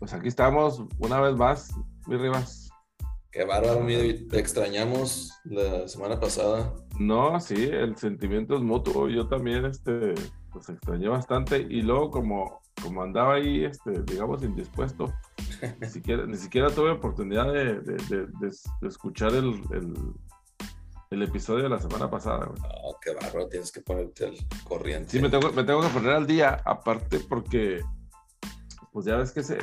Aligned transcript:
Pues 0.00 0.14
aquí 0.14 0.28
estamos 0.28 0.82
una 0.98 1.20
vez 1.20 1.36
más, 1.36 1.74
mi 2.06 2.16
Rivas. 2.16 2.70
Qué 3.30 3.44
bárbaro, 3.44 3.80
mi 3.80 4.14
Te 4.28 4.40
extrañamos 4.40 5.30
la 5.44 5.86
semana 5.88 6.18
pasada. 6.18 6.72
No, 6.98 7.38
sí, 7.38 7.68
el 7.70 7.94
sentimiento 7.98 8.56
es 8.56 8.62
mutuo. 8.62 9.10
Yo 9.10 9.28
también, 9.28 9.66
este, 9.66 10.14
pues 10.50 10.70
extrañé 10.70 11.08
bastante. 11.08 11.66
Y 11.68 11.82
luego, 11.82 12.10
como, 12.10 12.62
como 12.82 13.02
andaba 13.02 13.34
ahí, 13.34 13.66
este, 13.66 14.02
digamos, 14.04 14.42
indispuesto, 14.42 15.12
ni 15.78 15.86
siquiera, 15.90 16.24
ni 16.24 16.38
siquiera 16.38 16.70
tuve 16.70 16.92
oportunidad 16.92 17.52
de, 17.52 17.80
de, 17.80 18.26
de, 18.26 18.88
escuchar 18.88 19.34
el, 19.34 19.60
el, 19.70 19.94
el, 21.10 21.22
episodio 21.22 21.64
de 21.64 21.68
la 21.68 21.78
semana 21.78 22.10
pasada. 22.10 22.46
No, 22.46 22.98
qué 23.02 23.12
bárbaro, 23.12 23.48
tienes 23.48 23.70
que 23.70 23.82
ponerte 23.82 24.24
al 24.24 24.36
corriente. 24.64 25.10
Sí, 25.10 25.20
me 25.20 25.28
tengo, 25.28 25.52
me 25.52 25.62
tengo 25.62 25.82
que 25.82 25.88
poner 25.88 26.12
al 26.12 26.26
día, 26.26 26.62
aparte 26.64 27.20
porque 27.20 27.82
pues 28.92 29.06
ya 29.06 29.16
ves 29.16 29.32
que 29.32 29.42
se, 29.42 29.58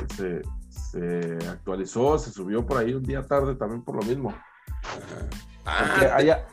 se, 0.69 1.37
actualizó, 1.49 2.17
se 2.17 2.31
subió 2.31 2.65
por 2.65 2.77
ahí 2.77 2.93
un 2.93 3.03
día 3.03 3.25
tarde 3.25 3.55
también 3.55 3.83
por 3.83 3.95
lo 3.95 4.01
mismo. 4.03 4.33
Ah, 5.65 6.15
allá, 6.15 6.47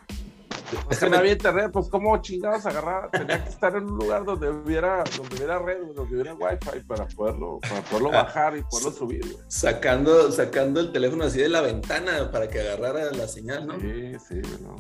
es 0.90 0.98
que 0.98 1.10
no 1.10 1.18
había 1.18 1.32
internet, 1.32 1.70
pues 1.72 1.88
cómo 1.88 2.16
chingados 2.20 2.66
agarrar, 2.66 3.10
tenía 3.10 3.42
que 3.42 3.50
estar 3.50 3.76
en 3.76 3.84
un 3.84 3.98
lugar 3.98 4.24
donde 4.24 4.50
hubiera, 4.50 5.04
donde 5.16 5.36
hubiera 5.36 5.58
red, 5.58 5.78
donde 5.94 6.14
hubiera 6.14 6.34
wifi 6.34 6.80
para 6.86 7.06
poderlo, 7.08 7.60
para 7.60 7.82
poderlo 7.82 8.08
ah, 8.10 8.22
bajar 8.24 8.56
y 8.56 8.62
poderlo 8.62 8.92
subir. 8.92 9.36
Sacando, 9.48 10.32
sacando 10.32 10.80
el 10.80 10.92
teléfono 10.92 11.24
así 11.24 11.38
de 11.40 11.48
la 11.48 11.60
ventana 11.60 12.30
para 12.30 12.48
que 12.48 12.60
agarrara 12.60 13.12
la 13.12 13.28
señal, 13.28 13.66
¿no? 13.66 13.78
Sí, 13.80 14.16
sí, 14.28 14.40
bueno. 14.50 14.76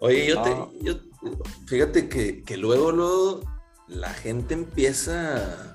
Oye, 0.00 0.26
yo 0.26 0.42
te, 0.42 0.50
yo, 0.82 0.94
fíjate 1.66 2.08
que, 2.08 2.42
que 2.42 2.56
luego, 2.56 2.92
luego 2.92 3.40
la 3.86 4.10
gente 4.10 4.54
empieza 4.54 5.73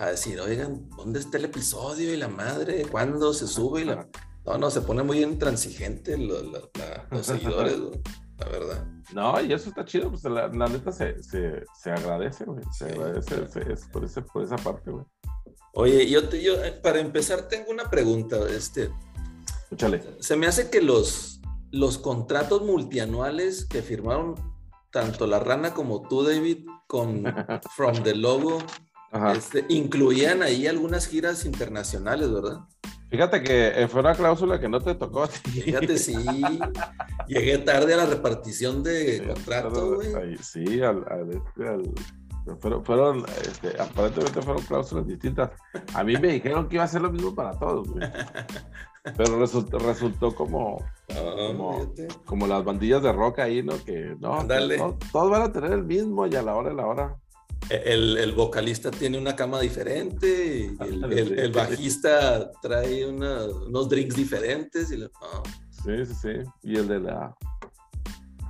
a 0.00 0.06
decir, 0.06 0.40
oigan, 0.40 0.88
¿dónde 0.96 1.20
está 1.20 1.36
el 1.36 1.44
episodio 1.44 2.14
y 2.14 2.16
la 2.16 2.28
madre? 2.28 2.86
¿Cuándo 2.90 3.34
se 3.34 3.46
sube? 3.46 3.82
Y 3.82 3.84
la... 3.84 4.08
No, 4.46 4.56
no, 4.56 4.70
se 4.70 4.80
pone 4.80 5.02
muy 5.02 5.22
intransigente 5.22 6.16
los 6.16 7.26
seguidores, 7.26 7.78
la 8.38 8.46
verdad. 8.46 8.86
No, 9.12 9.38
y 9.42 9.52
eso 9.52 9.68
está 9.68 9.84
chido, 9.84 10.08
pues 10.08 10.24
la, 10.24 10.48
neta 10.48 10.90
se, 10.90 11.22
se, 11.22 11.64
se, 11.78 11.90
agradece, 11.90 12.46
güey. 12.46 12.64
Se 12.72 12.86
agradece 12.86 13.36
por, 13.92 14.04
ese, 14.04 14.22
por, 14.22 14.42
esa 14.42 14.56
parte, 14.56 14.90
güey. 14.90 15.04
Oye, 15.74 16.08
yo, 16.08 16.26
te, 16.30 16.42
yo 16.42 16.54
eh, 16.64 16.72
para 16.72 17.00
empezar 17.00 17.48
tengo 17.48 17.70
una 17.70 17.90
pregunta, 17.90 18.38
este. 18.48 18.90
Escúchale. 19.64 20.02
Se 20.20 20.34
me 20.34 20.46
hace 20.46 20.70
que 20.70 20.80
los, 20.80 21.42
los 21.70 21.98
contratos 21.98 22.62
multianuales 22.62 23.66
que 23.66 23.82
firmaron 23.82 24.34
tanto 24.90 25.26
la 25.26 25.40
rana 25.40 25.74
como 25.74 26.08
tú, 26.08 26.22
David, 26.22 26.64
con 26.86 27.22
From 27.76 28.02
the 28.02 28.14
Logo, 28.14 28.58
este, 29.34 29.64
incluían 29.68 30.42
ahí 30.42 30.66
algunas 30.66 31.06
giras 31.06 31.44
internacionales, 31.44 32.32
¿verdad? 32.32 32.60
Fíjate 33.10 33.42
que 33.42 33.82
eh, 33.82 33.88
fue 33.88 34.00
una 34.00 34.14
cláusula 34.14 34.60
que 34.60 34.68
no 34.68 34.80
te 34.80 34.94
tocó. 34.94 35.26
Fíjate, 35.26 35.98
sí. 35.98 36.14
Llegué 37.26 37.58
tarde 37.58 37.94
a 37.94 37.98
la 37.98 38.06
repartición 38.06 38.84
de 38.84 39.26
contrato, 39.26 39.96
güey. 39.96 40.36
Sí, 40.40 40.80
al, 40.80 41.04
este, 41.28 42.56
fueron, 42.60 42.84
fueron 42.84 43.24
este, 43.42 43.80
aparentemente 43.80 44.40
fueron 44.42 44.62
cláusulas 44.62 45.06
distintas. 45.08 45.50
A 45.94 46.04
mí 46.04 46.16
me 46.16 46.28
dijeron 46.28 46.68
que 46.68 46.76
iba 46.76 46.84
a 46.84 46.88
ser 46.88 47.02
lo 47.02 47.10
mismo 47.10 47.34
para 47.34 47.58
todos, 47.58 47.88
güey. 47.88 48.08
Pero 49.16 49.38
resultó, 49.38 49.78
resultó 49.78 50.34
como, 50.34 50.84
como, 52.26 52.46
las 52.46 52.62
bandillas 52.64 53.02
de 53.02 53.12
rock 53.12 53.38
ahí, 53.38 53.62
¿no? 53.62 53.82
Que 53.82 54.14
no, 54.20 54.46
todos 55.10 55.30
van 55.30 55.42
a 55.42 55.52
tener 55.52 55.72
el 55.72 55.84
mismo 55.84 56.26
y 56.26 56.36
a 56.36 56.42
la 56.42 56.54
hora 56.54 56.70
y 56.70 56.76
la 56.76 56.86
hora. 56.86 57.16
El, 57.70 58.32
vocalista 58.32 58.90
tiene 58.90 59.16
una 59.16 59.36
cama 59.36 59.60
diferente, 59.60 60.74
el, 60.80 61.52
bajista 61.52 62.50
trae 62.60 63.06
unos 63.06 63.88
drinks 63.88 64.16
diferentes. 64.16 64.90
Y 64.90 64.96
Sí, 65.84 66.04
sí, 66.04 66.14
sí. 66.20 66.30
Y 66.62 66.76
el 66.76 66.88
de 66.88 67.00
la, 67.00 67.34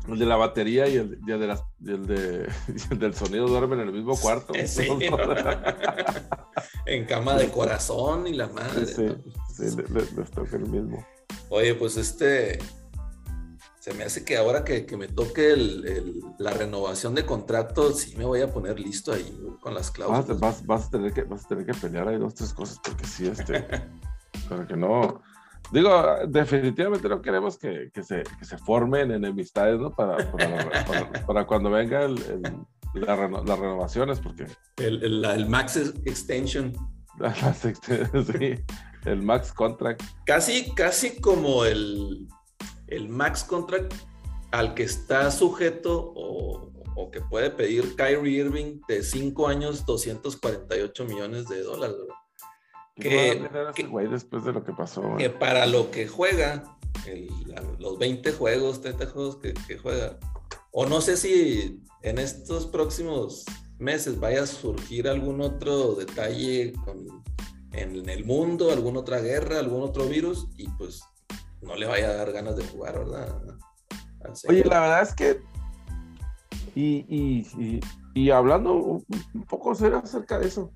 el 0.09 0.19
de 0.19 0.27
la 0.27 0.35
batería 0.37 0.89
y 0.89 0.97
el, 0.97 1.21
de 1.25 1.47
las, 1.47 1.63
el, 1.87 2.05
de, 2.07 2.49
del 2.97 3.15
sonido 3.15 3.47
duermen 3.47 3.79
en 3.81 3.89
el 3.89 3.95
mismo 3.95 4.17
cuarto. 4.17 4.55
en 6.87 7.05
cama 7.05 7.37
de 7.37 7.51
corazón 7.51 8.27
y 8.27 8.33
la 8.33 8.49
madre. 8.49 8.87
Sí, 8.87 9.07
sí, 9.55 9.65
les 10.17 10.31
toca 10.31 10.57
el 10.57 10.67
mismo. 10.67 11.07
Oye, 11.51 11.75
pues 11.75 11.97
este, 11.97 12.59
se 13.81 13.95
me 13.95 14.05
hace 14.05 14.25
que 14.27 14.37
ahora 14.37 14.63
que, 14.63 14.87
me 14.99 15.09
toque 15.09 15.57
la 16.39 16.51
renovación 16.53 17.15
de 17.15 17.25
contrato, 17.25 17.93
sí 17.93 18.15
me 18.15 18.27
voy 18.27 18.43
a 18.43 18.53
poner 18.53 18.79
listo 18.79 19.11
ahí 19.11 19.41
con 19.61 19.75
las 19.75 19.91
cláusulas. 19.91 20.39
Vas, 20.67 20.87
a, 20.87 20.91
tener 20.91 21.15
que, 21.15 21.23
vas 21.23 21.47
a 21.47 21.49
tener 21.49 21.65
que 21.65 21.73
pelear 21.73 22.07
ahí 22.07 22.19
dos, 22.19 22.35
tres 22.35 22.53
cosas, 22.53 22.79
porque 22.85 23.07
sí, 23.07 23.27
este, 23.27 23.67
para 24.49 24.67
que 24.67 24.77
no... 24.77 25.23
Digo, 25.73 25.91
definitivamente 26.29 27.09
no 27.09 27.23
queremos 27.23 27.57
que, 27.57 27.91
se, 28.03 28.23
se 28.43 28.59
formen 28.59 29.13
enemistades, 29.13 29.81
¿no? 29.81 29.95
Para, 29.95 30.31
para, 31.27 31.47
cuando 31.47 31.71
venga 31.71 32.07
la 32.07 32.53
las 32.93 33.59
renovaciones, 33.59 34.21
porque... 34.21 34.47
El, 34.77 35.47
Max 35.49 35.77
Extension. 36.05 36.75
sí, 37.63 38.55
el 39.07 39.23
Max 39.23 39.53
Contract. 39.53 40.03
Casi, 40.27 40.75
casi 40.75 41.21
como 41.21 41.65
el 41.65 42.29
el 42.91 43.09
max 43.09 43.45
contract 43.45 43.95
al 44.51 44.75
que 44.75 44.83
está 44.83 45.31
sujeto 45.31 46.13
o, 46.15 46.67
que 47.13 47.23
puede 47.23 47.51
pedir 47.51 47.97
Kyrie 47.97 48.41
Irving 48.41 48.83
de 48.87 49.03
5 49.03 49.49
años, 49.49 49.87
248 49.87 51.05
millones 51.07 51.49
de 51.49 51.63
dólares. 51.63 51.97
Que, 52.95 53.49
después 54.11 54.45
de 54.45 54.53
lo 54.53 54.63
que 54.63 54.73
pasó. 54.73 55.17
Que 55.17 55.31
para 55.31 55.67
lo 55.67 55.91
que 55.91 56.07
juega, 56.07 56.77
los 57.79 57.99
20 57.99 58.33
juegos, 58.33 58.83
30 58.83 59.07
juegos 59.07 59.37
que, 59.37 59.79
juega, 59.79 60.19
o 60.73 60.85
no 60.85 61.01
sé 61.01 61.17
si 61.17 61.81
en 62.03 62.19
estos 62.19 62.67
próximos 62.67 63.47
meses 63.79 64.21
vaya 64.21 64.43
a 64.43 64.47
surgir 64.47 65.09
algún 65.09 65.41
otro 65.41 65.95
detalle 65.95 66.75
en 67.73 68.09
el 68.11 68.25
mundo, 68.25 68.71
alguna 68.71 69.01
otra 69.01 69.21
guerra, 69.21 69.59
algún 69.59 69.83
otro 69.83 70.07
virus, 70.07 70.49
y 70.59 70.69
pues 70.69 71.03
no 71.63 71.77
le 71.77 71.87
vaya 71.87 72.09
a 72.09 72.15
dar 72.15 72.33
ganas 72.33 72.57
de 72.57 72.65
jugar, 72.67 72.99
¿verdad? 72.99 73.43
Oye, 74.49 74.65
la 74.65 74.81
verdad 74.81 75.03
es 75.03 75.15
que, 75.15 75.43
y, 76.75 78.31
hablando 78.31 78.75
un, 78.75 79.05
poco 79.49 79.75
serio 79.75 79.99
acerca 79.99 80.39
de 80.39 80.49
eso, 80.49 80.73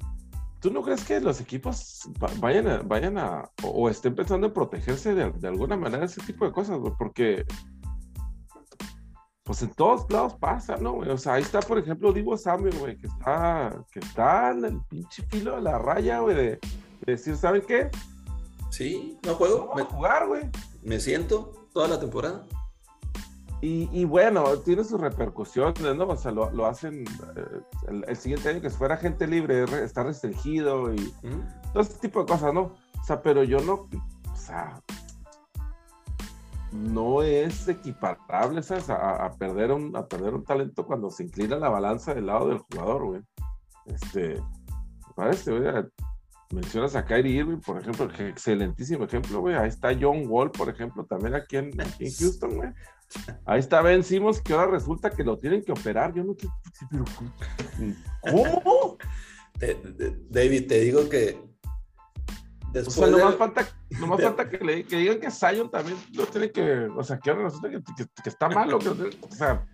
¿tú 0.60 0.70
no 0.70 0.82
crees 0.82 1.04
que 1.04 1.20
los 1.20 1.40
equipos 1.40 2.08
vayan 2.40 2.68
a, 2.68 2.78
vayan 2.78 3.18
a 3.18 3.50
o, 3.62 3.88
estén 3.88 4.14
pensando 4.14 4.46
en 4.46 4.52
protegerse 4.52 5.14
de, 5.14 5.48
alguna 5.48 5.76
manera 5.76 6.00
de 6.00 6.06
ese 6.06 6.22
tipo 6.22 6.44
de 6.44 6.52
cosas, 6.52 6.78
Porque 6.98 7.44
pues 9.44 9.62
en 9.62 9.70
todos 9.74 10.10
lados 10.10 10.34
pasa, 10.36 10.76
¿no? 10.78 10.96
O 10.96 11.18
sea, 11.18 11.34
ahí 11.34 11.42
está, 11.42 11.60
por 11.60 11.78
ejemplo, 11.78 12.12
Divo 12.14 12.36
Samuel, 12.36 12.78
güey, 12.78 12.96
que 12.96 13.06
está, 13.06 13.84
que 13.92 13.98
está 13.98 14.52
en 14.52 14.64
el 14.64 14.80
pinche 14.88 15.22
filo 15.28 15.56
de 15.56 15.62
la 15.62 15.78
raya, 15.78 16.20
güey, 16.20 16.34
de, 16.34 16.58
decir, 17.04 17.36
¿saben 17.36 17.62
qué? 17.68 17.90
Sí, 18.76 19.18
no 19.24 19.34
juego. 19.34 19.72
No 19.76 19.84
jugar, 19.84 20.26
güey 20.26 20.50
me 20.84 21.00
siento 21.00 21.68
toda 21.72 21.88
la 21.88 21.98
temporada. 21.98 22.44
Y, 23.66 24.04
bueno, 24.04 24.44
tiene 24.58 24.84
sus 24.84 25.00
repercusiones, 25.00 25.96
¿no? 25.96 26.06
O 26.06 26.16
sea, 26.18 26.32
lo, 26.32 26.66
hacen 26.66 27.02
eh, 27.34 28.04
el, 28.06 28.14
siguiente 28.14 28.50
año 28.50 28.60
que 28.60 28.68
fuera 28.68 28.98
gente 28.98 29.26
libre, 29.26 29.64
está 29.82 30.02
restringido 30.02 30.92
y 30.92 31.14
todo 31.72 31.82
ese 31.82 31.98
tipo 31.98 32.20
de 32.20 32.26
cosas, 32.26 32.52
¿no? 32.52 32.74
O 33.00 33.04
sea, 33.06 33.22
pero 33.22 33.42
yo 33.42 33.60
no, 33.60 33.88
o 34.30 34.36
sea, 34.36 34.82
no 36.72 37.22
es 37.22 37.66
equiparable, 37.66 38.62
¿sabes? 38.62 38.90
A, 38.90 39.32
perder 39.38 39.72
un, 39.72 39.96
a 39.96 40.06
perder 40.06 40.34
un 40.34 40.44
talento 40.44 40.84
cuando 40.84 41.08
se 41.08 41.22
inclina 41.22 41.56
la 41.56 41.70
balanza 41.70 42.12
del 42.12 42.26
lado 42.26 42.48
del 42.48 42.58
jugador, 42.58 43.06
güey. 43.06 43.22
Este, 43.86 44.42
parece, 45.16 45.58
güey, 45.58 45.72
mencionas 46.54 46.94
a 46.96 47.04
Kyrie 47.04 47.40
Irving, 47.40 47.58
por 47.58 47.80
ejemplo, 47.80 48.08
excelentísimo 48.18 49.04
ejemplo, 49.04 49.40
güey. 49.40 49.56
Ahí 49.56 49.68
está 49.68 49.90
John 49.98 50.24
Wall, 50.26 50.50
por 50.50 50.68
ejemplo, 50.68 51.04
también 51.04 51.34
aquí 51.34 51.56
en, 51.56 51.72
Houston, 52.18 52.56
güey. 52.56 52.70
Ahí 53.44 53.60
está 53.60 53.82
Ben 53.82 54.02
Simmons, 54.02 54.40
que 54.40 54.54
ahora 54.54 54.72
resulta 54.72 55.10
que 55.10 55.24
lo 55.24 55.38
tienen 55.38 55.62
que 55.62 55.72
operar. 55.72 56.14
Yo 56.14 56.24
no 56.24 56.34
quiero. 56.34 57.04
¿Cómo? 58.22 58.98
David, 60.30 60.68
te 60.68 60.80
digo 60.80 61.08
que. 61.08 61.42
Después 62.72 62.98
o 62.98 63.00
sea, 63.02 63.10
no 63.10 63.18
más 63.18 63.36
falta, 63.36 64.50
que, 64.50 64.58
le, 64.58 64.84
que, 64.84 64.96
digan 64.96 65.20
que 65.20 65.30
Zion 65.30 65.70
también 65.70 65.96
lo 66.12 66.26
tiene 66.26 66.50
que. 66.50 66.88
O 66.96 67.04
sea, 67.04 67.18
que 67.18 67.30
ahora 67.30 67.44
resulta 67.44 67.70
que, 67.70 67.82
que, 68.22 68.28
está 68.28 68.48
malo. 68.48 68.78
o 68.78 69.34
sea. 69.34 69.64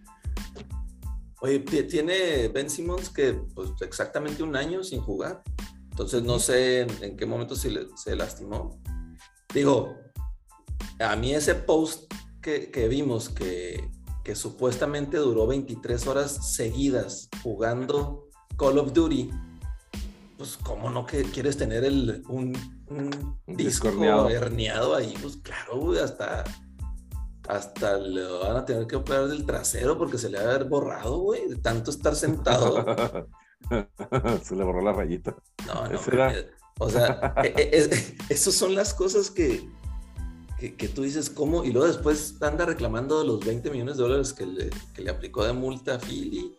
Oye, 1.43 1.61
tiene 1.61 2.49
Ben 2.49 2.69
Simmons 2.69 3.09
que 3.09 3.33
pues 3.55 3.71
exactamente 3.81 4.43
un 4.43 4.55
año 4.55 4.85
sin 4.85 5.01
jugar. 5.01 5.43
Entonces 5.91 6.23
no 6.23 6.39
sé 6.39 6.83
en, 6.83 7.17
qué 7.17 7.27
momento 7.27 7.55
se, 7.55 7.89
se, 7.97 8.17
lastimó. 8.17 8.81
Digo, 9.53 9.97
a 10.99 11.17
mí 11.17 11.35
ese 11.35 11.55
post 11.55 12.13
que, 12.41 12.71
que 12.71 12.89
vimos 12.89 13.29
que, 13.29 13.91
que, 14.25 14.35
supuestamente 14.35 15.19
duró 15.19 15.47
23 15.47 16.07
horas 16.07 16.55
seguidas 16.55 17.29
jugando 17.43 18.29
Call 18.57 18.79
of 18.79 18.93
Duty, 18.93 19.31
pues, 20.39 20.57
¿cómo 20.57 20.89
no 20.89 21.05
que 21.05 21.23
quieres 21.25 21.59
tener 21.59 21.85
el, 21.85 22.23
un, 22.29 22.57
un, 22.89 23.39
disco 23.47 23.89
herniado 24.31 24.95
ahí? 24.95 25.15
Pues 25.21 25.37
claro, 25.37 25.93
hasta, 26.03 26.45
hasta 27.47 27.99
le 27.99 28.25
van 28.25 28.57
a 28.57 28.65
tener 28.65 28.87
que 28.87 28.97
operar 28.97 29.29
del 29.29 29.45
trasero 29.45 29.99
porque 29.99 30.17
se 30.17 30.31
le 30.31 30.39
va 30.39 30.45
a 30.45 30.55
haber 30.55 30.65
borrado, 30.65 31.19
güey, 31.19 31.47
de 31.47 31.57
tanto 31.57 31.91
estar 31.91 32.17
sentado. 32.17 33.27
se 34.43 34.57
le 34.57 34.65
borró 34.65 34.83
la 34.83 34.93
rayita. 34.93 35.37
No, 35.67 35.89
no. 35.89 35.99
O 36.79 36.89
sea, 36.89 37.35
e, 37.45 37.53
e, 37.57 38.17
esas 38.31 38.55
son 38.55 38.75
las 38.75 38.95
cosas 38.95 39.31
que, 39.31 39.69
que, 40.59 40.89
tú 40.89 41.03
dices, 41.03 41.31
¿cómo? 41.31 41.65
Y 41.65 41.73
luego 41.73 41.87
después 41.87 42.37
anda 42.41 42.65
reclamando 42.65 43.23
los 43.25 43.45
20 43.45 43.71
millones 43.71 43.99
de 43.99 44.03
dólares 44.03 44.33
que 44.33 44.47
le, 44.47 44.71
que 44.95 45.03
le 45.03 45.11
aplicó 45.11 45.45
de 45.45 45.53
multa 45.53 45.97
a 45.97 45.99
Philly. 45.99 46.57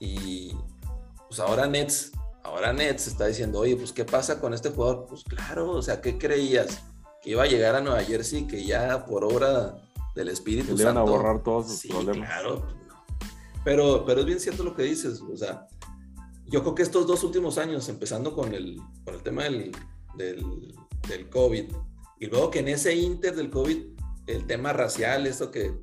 Y 0.00 0.54
pues 1.28 1.40
ahora 1.40 1.66
Nets, 1.66 2.12
ahora 2.42 2.72
Nets 2.72 3.06
está 3.06 3.26
diciendo, 3.26 3.60
oye, 3.60 3.76
pues 3.76 3.92
¿qué 3.92 4.04
pasa 4.04 4.40
con 4.40 4.52
este 4.52 4.70
jugador? 4.70 5.06
Pues 5.08 5.24
claro, 5.24 5.70
o 5.70 5.82
sea, 5.82 6.00
¿qué 6.00 6.18
creías? 6.18 6.82
Que 7.22 7.30
iba 7.30 7.42
a 7.42 7.46
llegar 7.46 7.74
a 7.74 7.80
Nueva 7.80 8.02
Jersey, 8.02 8.46
que 8.46 8.64
ya 8.64 9.06
por 9.06 9.24
obra 9.24 9.76
del 10.14 10.28
Espíritu 10.28 10.76
le 10.76 10.82
iban 10.82 10.98
a 10.98 11.02
borrar 11.02 11.42
todos 11.42 11.70
sus 11.70 11.90
problemas. 11.90 12.28
Claro, 12.28 12.60
pues, 12.60 12.74
pero, 13.64 14.04
pero 14.04 14.20
es 14.20 14.26
bien 14.26 14.40
cierto 14.40 14.62
lo 14.62 14.74
que 14.74 14.82
dices, 14.82 15.22
o 15.22 15.36
sea, 15.36 15.66
yo 16.46 16.62
creo 16.62 16.74
que 16.74 16.82
estos 16.82 17.06
dos 17.06 17.24
últimos 17.24 17.58
años, 17.58 17.88
empezando 17.88 18.34
con 18.34 18.54
el, 18.54 18.78
con 19.04 19.14
el 19.14 19.22
tema 19.22 19.44
del, 19.44 19.72
del, 20.16 20.74
del, 21.08 21.28
COVID, 21.28 21.64
y 22.20 22.26
luego 22.26 22.50
que 22.50 22.60
en 22.60 22.68
ese 22.68 22.94
inter 22.94 23.34
del 23.34 23.50
COVID, 23.50 23.78
el 24.26 24.46
tema 24.46 24.72
racial, 24.72 25.26
eso 25.26 25.50
que, 25.50 25.74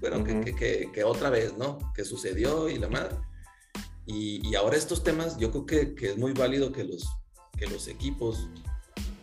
bueno, 0.00 0.24
que, 0.24 0.54
que, 0.54 0.90
que, 0.92 1.04
otra 1.04 1.30
vez, 1.30 1.56
¿no? 1.56 1.78
Que 1.94 2.04
sucedió 2.04 2.68
y 2.68 2.78
la 2.78 2.88
madre. 2.88 3.16
Y, 4.06 4.46
y 4.48 4.54
ahora 4.54 4.76
estos 4.76 5.04
temas, 5.04 5.38
yo 5.38 5.50
creo 5.50 5.66
que, 5.66 5.94
que, 5.94 6.10
es 6.10 6.18
muy 6.18 6.32
válido 6.32 6.72
que 6.72 6.84
los, 6.84 7.06
que 7.56 7.66
los 7.66 7.88
equipos 7.88 8.48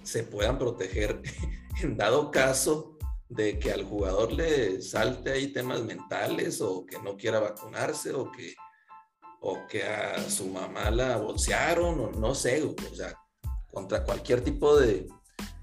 se 0.04 0.24
puedan 0.24 0.58
proteger 0.58 1.22
en 1.84 1.98
dado 1.98 2.32
caso 2.32 2.98
de 3.28 3.60
que 3.60 3.72
al 3.72 3.84
jugador 3.84 4.34
le 4.34 4.82
salte 4.82 5.32
ahí 5.32 5.54
temas 5.54 5.84
mentales 5.84 6.62
o 6.62 6.86
que 6.86 6.98
no 7.00 7.16
quiera 7.16 7.40
vacunarse 7.40 8.12
o 8.14 8.32
que 8.32 8.56
o 9.42 9.66
que 9.68 9.84
a 9.84 10.30
su 10.30 10.48
mamá 10.48 10.92
la 10.92 11.18
bolsearon, 11.18 12.00
o 12.00 12.12
no 12.12 12.36
sé, 12.36 12.64
o 12.64 12.96
sea, 12.96 13.16
contra 13.72 14.04
cualquier 14.04 14.42
tipo 14.42 14.78
de, 14.78 15.08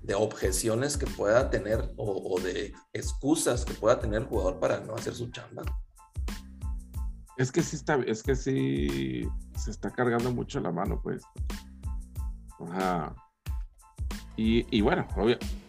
de 0.03 0.15
objeciones 0.15 0.97
que 0.97 1.07
pueda 1.07 1.51
tener 1.51 1.93
o, 1.97 2.41
de 2.41 2.73
excusas 2.93 3.65
que 3.65 3.75
pueda 3.75 3.99
tener 3.99 4.23
el 4.23 4.29
jugador 4.29 4.61
para 4.61 4.81
no 4.81 4.95
hacer 4.95 5.15
su 5.15 5.31
chamba. 5.31 5.63
Es 7.37 7.53
que 7.53 7.63
sí 7.63 7.77
está, 7.77 7.97
es 8.07 8.23
que 8.23 8.35
sí 8.35 9.29
se 9.57 9.71
está 9.71 9.91
cargando 9.91 10.33
mucho 10.33 10.61
la 10.61 10.73
mano, 10.73 11.01
pues. 11.03 11.23
Ajá. 12.61 13.15
Y, 14.37 14.67
y, 14.75 14.81
bueno, 14.81 15.07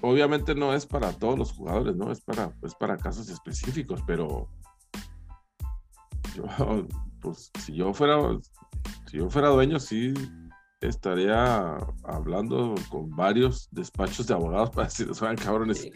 obviamente 0.02 0.54
no 0.54 0.74
es 0.74 0.86
para 0.86 1.14
todos 1.14 1.38
los 1.38 1.54
jugadores, 1.54 1.96
¿no? 1.96 2.12
Es 2.12 2.22
para, 2.22 2.54
es 2.64 2.76
para 2.76 2.98
casos 2.98 3.30
específicos, 3.30 4.02
pero 4.06 4.50
yo, 6.36 6.46
pues 7.22 7.52
si 7.60 7.76
yo 7.76 7.94
fuera, 7.94 8.18
si 9.10 9.18
yo 9.18 9.30
fuera 9.30 9.50
dueño, 9.50 9.80
sí 9.80 10.14
estaría 10.82 11.78
hablando 12.04 12.76
con 12.90 13.10
varios 13.10 13.68
despachos 13.72 14.28
de 14.28 14.34
abogados 14.34 14.70
para 14.70 14.84
decirles, 14.88 15.22
oigan, 15.22 15.38
cabrones, 15.38 15.90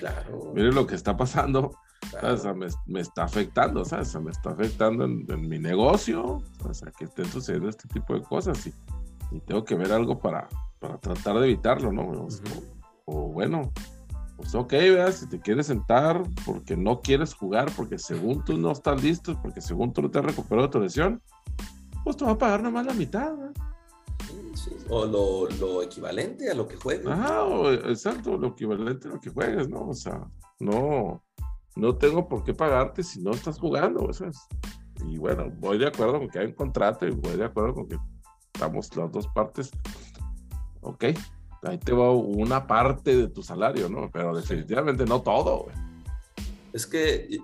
miren 0.54 0.76
lo 0.76 0.88
que 0.88 0.96
está 0.96 1.16
pasando, 1.16 1.76
me, 2.88 3.00
está 3.00 3.24
afectando, 3.24 3.86
¿sabes? 3.86 4.16
me 4.20 4.32
está 4.32 4.52
afectando 4.52 5.06
en, 5.06 5.48
mi 5.48 5.60
negocio, 5.60 6.42
o 6.64 6.74
sea, 6.74 6.92
que 6.92 7.06
estén 7.06 7.26
sucediendo 7.26 7.70
este 7.70 7.88
tipo 7.88 8.14
de 8.14 8.24
cosas 8.24 8.66
y, 8.66 8.74
y 9.32 9.40
tengo 9.42 9.64
que 9.64 9.76
ver 9.76 9.92
algo 9.92 10.20
para, 10.20 10.48
para 10.80 10.98
tratar 10.98 11.40
de 11.40 11.46
evitarlo, 11.48 11.92
¿no? 11.92 12.28
o, 13.06 13.28
bueno, 13.32 13.72
pues 14.42 14.56
ok, 14.56 14.74
si 15.12 15.30
te 15.30 15.40
quieres 15.40 15.68
sentar 15.68 16.24
porque 16.46 16.76
no 16.76 17.02
quieres 17.02 17.34
jugar, 17.34 17.72
porque 17.78 18.00
según 18.00 18.44
tú 18.44 18.58
no 18.58 18.72
estás 18.72 19.04
listo, 19.04 19.40
porque 19.40 19.62
según 19.62 19.94
tú 19.94 20.02
no 20.02 20.10
te 20.10 20.18
has 20.18 20.26
recuperado 20.26 20.68
de 20.68 20.72
tu 20.72 20.80
lesión, 20.80 21.22
pues 22.04 22.18
te 22.18 22.26
va 22.26 22.32
a 22.32 22.38
pagar 22.38 22.64
nomás 22.64 22.88
la 22.88 22.94
mitad. 22.94 23.34
O 24.90 25.06
lo, 25.06 25.48
lo, 25.60 25.84
equivalente 25.84 26.50
a 26.50 26.56
lo 26.56 26.68
que 26.68 26.76
juegues. 26.76 27.08
Ajá, 27.08 27.46
exacto, 27.88 28.36
lo 28.36 28.48
equivalente 28.48 29.08
a 29.08 29.12
lo 29.12 29.20
que 29.20 29.30
juegues, 29.30 29.70
¿no? 29.70 29.90
O 29.90 29.94
sea, 29.94 30.28
no, 30.60 31.24
no 31.76 31.96
tengo 31.96 32.28
por 32.28 32.44
qué 32.44 32.54
pagarte 32.54 33.04
si 33.04 33.22
no 33.22 33.32
estás 33.32 33.60
jugando, 33.60 34.10
Y 35.08 35.18
bueno, 35.18 35.52
voy 35.60 35.78
de 35.78 35.88
acuerdo 35.88 36.20
con 36.20 36.30
que 36.30 36.40
hay 36.40 36.48
un 36.48 36.54
contrato 36.54 37.08
y 37.08 37.12
voy 37.12 37.38
de 37.38 37.46
acuerdo 37.46 37.76
con 37.76 37.88
que 37.88 37.98
estamos 38.54 38.96
las 38.96 39.12
dos 39.12 39.28
partes. 39.28 39.72
Ok, 40.82 41.06
ahí 41.63 41.78
te 41.78 41.92
va 41.92 42.12
una 42.12 42.68
parte 42.68 43.16
de 43.16 43.28
tu 43.28 43.44
salario, 43.44 43.90
¿no? 43.90 44.10
Pero 44.12 44.36
definitivamente 44.36 45.06
no 45.06 45.22
todo, 45.22 45.63
güey. 45.63 45.75
Es 46.74 46.88
que 46.88 47.40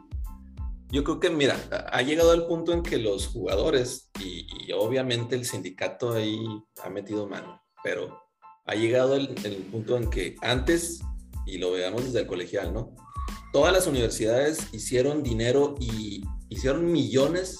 yo 0.89 1.03
creo 1.03 1.19
que, 1.19 1.29
mira, 1.29 1.57
ha 1.91 2.01
llegado 2.01 2.33
el 2.33 2.45
punto 2.45 2.71
en 2.71 2.81
que 2.81 2.97
los 2.97 3.27
jugadores, 3.27 4.09
y, 4.23 4.71
obviamente 4.71 5.35
el 5.35 5.45
sindicato 5.45 6.13
ahí 6.13 6.45
ha 6.83 6.89
metido 6.89 7.27
mano, 7.27 7.61
pero 7.83 8.21
ha 8.65 8.75
llegado 8.75 9.15
el, 9.15 9.35
el, 9.43 9.55
punto 9.71 9.97
en 9.97 10.09
que 10.09 10.35
antes, 10.41 11.01
y 11.45 11.57
lo 11.57 11.71
veamos 11.71 12.05
desde 12.05 12.21
el 12.21 12.27
colegial, 12.27 12.73
¿no? 12.73 12.95
Todas 13.51 13.73
las 13.73 13.87
universidades 13.87 14.73
hicieron 14.73 15.23
dinero 15.23 15.75
y 15.79 16.23
hicieron 16.49 16.91
millones 16.91 17.59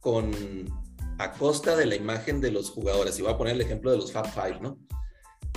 con 0.00 0.30
a 1.18 1.32
costa 1.32 1.76
de 1.76 1.86
la 1.86 1.96
imagen 1.96 2.40
de 2.40 2.50
los 2.50 2.70
jugadores. 2.70 3.18
Y 3.18 3.22
voy 3.22 3.32
a 3.32 3.36
poner 3.36 3.54
el 3.54 3.60
ejemplo 3.60 3.90
de 3.90 3.98
los 3.98 4.10
Fab 4.10 4.32
Five, 4.32 4.60
¿no? 4.60 4.78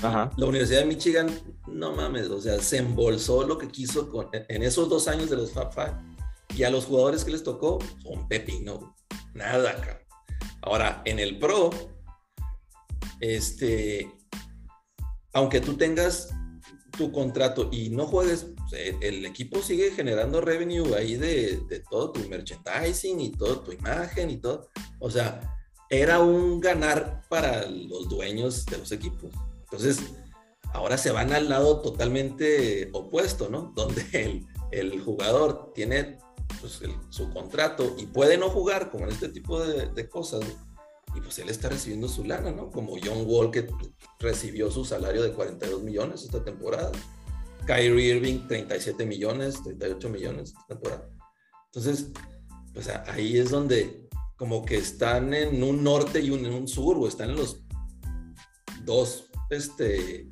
La 0.01 0.45
Universidad 0.45 0.79
de 0.79 0.85
Michigan, 0.85 1.29
no 1.67 1.93
mames, 1.93 2.29
o 2.29 2.41
sea, 2.41 2.59
se 2.59 2.77
embolsó 2.77 3.45
lo 3.47 3.57
que 3.57 3.69
quiso 3.69 4.09
con, 4.09 4.29
en 4.31 4.63
esos 4.63 4.89
dos 4.89 5.07
años 5.07 5.29
de 5.29 5.37
los 5.37 5.51
Fab 5.51 5.73
Five. 5.73 5.93
Y 6.55 6.63
a 6.63 6.69
los 6.69 6.85
jugadores 6.85 7.23
que 7.23 7.31
les 7.31 7.43
tocó, 7.43 7.79
un 8.05 8.27
pepino, 8.27 8.95
nada, 9.33 9.71
acá. 9.71 10.01
Ahora, 10.61 11.01
en 11.05 11.19
el 11.19 11.39
Pro, 11.39 11.71
este, 13.19 14.11
aunque 15.33 15.61
tú 15.61 15.75
tengas 15.75 16.29
tu 16.97 17.11
contrato 17.11 17.69
y 17.71 17.89
no 17.89 18.05
juegues, 18.05 18.47
pues, 18.69 18.95
el 19.01 19.25
equipo 19.25 19.61
sigue 19.61 19.91
generando 19.91 20.41
revenue 20.41 20.95
ahí 20.95 21.15
de, 21.15 21.61
de 21.67 21.79
todo 21.89 22.11
tu 22.11 22.27
merchandising 22.29 23.19
y 23.19 23.31
toda 23.31 23.63
tu 23.63 23.71
imagen 23.71 24.29
y 24.29 24.37
todo. 24.37 24.69
O 24.99 25.09
sea, 25.09 25.39
era 25.89 26.19
un 26.19 26.59
ganar 26.59 27.21
para 27.29 27.67
los 27.67 28.09
dueños 28.09 28.65
de 28.65 28.77
los 28.77 28.91
equipos. 28.91 29.31
Entonces, 29.73 30.13
ahora 30.71 30.99
se 30.99 31.09
van 31.09 31.33
al 31.33 31.49
lado 31.49 31.81
totalmente 31.81 32.89
opuesto, 32.93 33.49
¿no? 33.49 33.71
Donde 33.75 34.45
el, 34.71 35.01
jugador 35.01 35.71
tiene 35.73 36.19
pues, 36.61 36.79
su 37.09 37.31
contrato 37.31 37.95
y 37.97 38.05
puede 38.05 38.37
no 38.37 38.49
jugar, 38.49 38.91
como 38.91 39.05
en 39.05 39.11
este 39.11 39.29
tipo 39.29 39.59
de, 39.59 40.09
cosas, 40.09 40.41
y 41.15 41.21
pues 41.21 41.39
él 41.39 41.49
está 41.49 41.69
recibiendo 41.69 42.07
su 42.07 42.23
lana, 42.23 42.51
¿no? 42.51 42.69
Como 42.69 42.95
John 43.03 43.23
Wall, 43.25 43.49
que 43.49 43.67
recibió 44.19 44.69
su 44.69 44.85
salario 44.85 45.23
de 45.23 45.33
42 45.33 45.81
millones 45.81 46.21
esta 46.21 46.43
temporada. 46.43 46.91
Kyrie 47.65 48.15
Irving, 48.15 48.47
37 48.47 49.05
millones, 49.07 49.63
38 49.63 50.09
millones 50.09 50.49
esta 50.49 50.67
temporada. 50.67 51.09
Entonces, 51.65 52.11
pues 52.73 52.89
ahí 53.07 53.39
es 53.39 53.49
donde 53.49 54.07
como 54.35 54.65
que 54.65 54.77
están 54.77 55.33
en 55.33 55.63
un 55.63 55.83
norte 55.83 56.19
y 56.19 56.31
en 56.31 56.53
un 56.53 56.67
sur, 56.67 56.97
o 56.97 57.07
están 57.07 57.31
en 57.31 57.37
los 57.37 57.63
dos 58.83 59.29
este, 59.53 60.27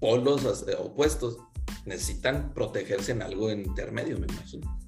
polos 0.00 0.66
eh, 0.68 0.76
opuestos 0.78 1.38
necesitan 1.84 2.52
protegerse 2.54 3.12
en 3.12 3.22
algo 3.22 3.50
intermedio, 3.50 4.18
me 4.18 4.26
imagino. 4.26 4.78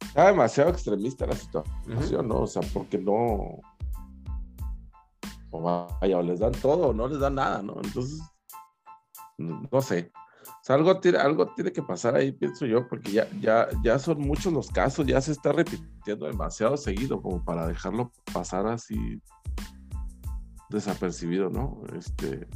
Está 0.00 0.26
demasiado 0.26 0.70
extremista 0.70 1.26
la 1.26 1.34
situación, 1.34 2.28
¿no? 2.28 2.42
O 2.42 2.46
sea, 2.46 2.62
porque 2.72 2.98
no. 2.98 3.60
O 5.50 5.62
vaya, 6.00 6.18
o 6.18 6.22
les 6.22 6.40
dan 6.40 6.52
todo, 6.52 6.88
o 6.88 6.92
no 6.92 7.08
les 7.08 7.18
dan 7.18 7.36
nada, 7.36 7.62
¿no? 7.62 7.76
Entonces, 7.82 8.20
no 9.38 9.80
sé. 9.80 10.12
O 10.44 10.66
sea, 10.66 10.76
algo 10.76 10.98
tiene, 11.00 11.18
algo 11.18 11.52
tiene 11.54 11.72
que 11.72 11.82
pasar 11.82 12.14
ahí, 12.14 12.32
pienso 12.32 12.64
yo, 12.64 12.88
porque 12.88 13.12
ya, 13.12 13.28
ya, 13.40 13.68
ya 13.82 13.98
son 13.98 14.20
muchos 14.20 14.52
los 14.52 14.70
casos, 14.70 15.06
ya 15.06 15.20
se 15.20 15.32
está 15.32 15.52
repitiendo 15.52 16.26
demasiado 16.26 16.76
seguido 16.76 17.20
como 17.20 17.44
para 17.44 17.66
dejarlo 17.66 18.12
pasar 18.32 18.66
así 18.66 19.20
desapercibido, 20.70 21.50
¿no? 21.50 21.82
Este, 21.94 22.48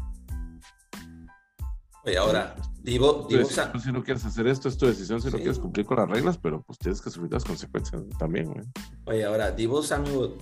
Oye, 2.05 2.17
ahora, 2.17 2.55
Divo, 2.83 3.26
Divo 3.28 3.45
Si 3.45 3.93
no 3.93 4.02
quieres 4.02 4.25
hacer 4.25 4.47
esto, 4.47 4.69
es 4.69 4.78
tu 4.78 4.87
decisión, 4.87 5.21
si 5.21 5.31
no 5.31 5.37
quieres 5.37 5.59
cumplir 5.59 5.85
con 5.85 5.99
las 5.99 6.09
reglas, 6.09 6.38
pero 6.38 6.62
pues 6.62 6.78
tienes 6.78 7.02
que 7.02 7.11
subir 7.11 7.33
las 7.33 7.45
consecuencias 7.45 8.02
también, 8.19 8.52
güey. 8.52 8.64
Oye, 9.07 9.25
ahora, 9.25 9.50
Divo 9.50 9.83
Samuel, 9.83 10.35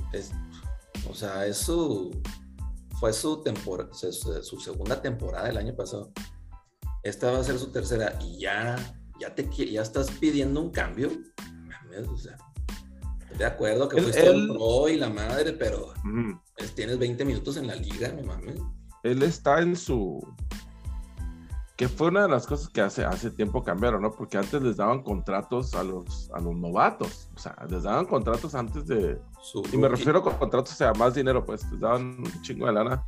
o 1.10 1.14
sea, 1.14 1.46
eso 1.46 2.10
fue 3.00 3.12
su, 3.12 3.42
temporada, 3.42 3.90
su 3.92 4.60
segunda 4.60 5.00
temporada 5.00 5.48
el 5.48 5.56
año 5.56 5.74
pasado. 5.74 6.12
Esta 7.02 7.30
va 7.30 7.38
a 7.38 7.44
ser 7.44 7.58
su 7.58 7.72
tercera 7.72 8.18
y 8.20 8.38
ya, 8.38 8.76
ya, 9.18 9.34
te, 9.34 9.48
ya 9.48 9.82
estás 9.82 10.10
pidiendo 10.10 10.60
un 10.60 10.70
cambio. 10.70 11.10
O 12.10 12.16
sea, 12.18 12.36
de 13.38 13.44
acuerdo 13.44 13.88
que 13.88 14.02
fuiste 14.02 14.26
el 14.26 14.48
pro 14.48 14.88
y 14.88 14.96
la 14.96 15.08
madre, 15.08 15.52
pero 15.52 15.94
pues, 16.58 16.74
tienes 16.74 16.98
20 16.98 17.24
minutos 17.24 17.56
en 17.56 17.66
la 17.66 17.74
liga, 17.74 18.12
no 18.12 18.22
mames 18.22 18.60
él 19.06 19.22
está 19.22 19.60
en 19.60 19.76
su, 19.76 20.20
que 21.76 21.88
fue 21.88 22.08
una 22.08 22.22
de 22.22 22.28
las 22.28 22.46
cosas 22.46 22.70
que 22.70 22.80
hace, 22.80 23.04
hace 23.04 23.30
tiempo 23.30 23.62
cambiaron, 23.62 24.00
¿no? 24.00 24.10
Porque 24.10 24.38
antes 24.38 24.62
les 24.62 24.78
daban 24.78 25.02
contratos 25.02 25.74
a 25.74 25.84
los, 25.84 26.30
a 26.32 26.40
los 26.40 26.56
novatos, 26.56 27.28
o 27.36 27.38
sea, 27.38 27.54
les 27.68 27.82
daban 27.82 28.06
contratos 28.06 28.54
antes 28.54 28.86
de... 28.86 29.20
y 29.70 29.76
me 29.76 29.88
refiero 29.88 30.20
a 30.20 30.38
contratos, 30.38 30.72
o 30.72 30.76
sea, 30.76 30.94
más 30.94 31.14
dinero, 31.14 31.44
pues 31.44 31.70
les 31.70 31.80
daban 31.80 32.18
un 32.18 32.42
chingo 32.42 32.66
de 32.66 32.72
lana 32.72 33.04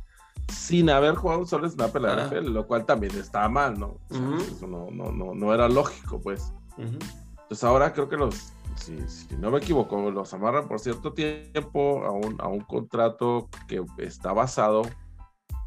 sin 0.53 0.89
haber 0.89 1.15
jugado 1.15 1.41
un 1.41 1.47
solo 1.47 1.67
snap 1.67 1.95
en 1.95 2.03
la 2.03 2.27
NFL, 2.27 2.51
lo 2.51 2.67
cual 2.67 2.85
también 2.85 3.15
estaba 3.17 3.49
mal, 3.49 3.79
¿no? 3.79 3.97
Eso 4.09 4.67
no, 4.67 4.87
no, 4.91 5.11
no, 5.11 5.33
no, 5.33 5.53
era 5.53 5.67
lógico, 5.67 6.21
pues. 6.21 6.53
Entonces 6.77 7.63
ahora 7.63 7.93
creo 7.93 8.07
que 8.07 8.17
los, 8.17 8.53
si, 8.75 8.97
si, 9.07 9.35
no 9.37 9.51
me 9.51 9.57
equivoco, 9.57 10.09
los 10.11 10.33
amarran 10.33 10.67
por 10.67 10.79
cierto 10.79 11.13
tiempo 11.13 12.03
a 12.03 12.11
un, 12.11 12.35
a 12.39 12.47
un 12.47 12.61
contrato 12.61 13.49
que 13.67 13.83
está 13.97 14.33
basado 14.33 14.83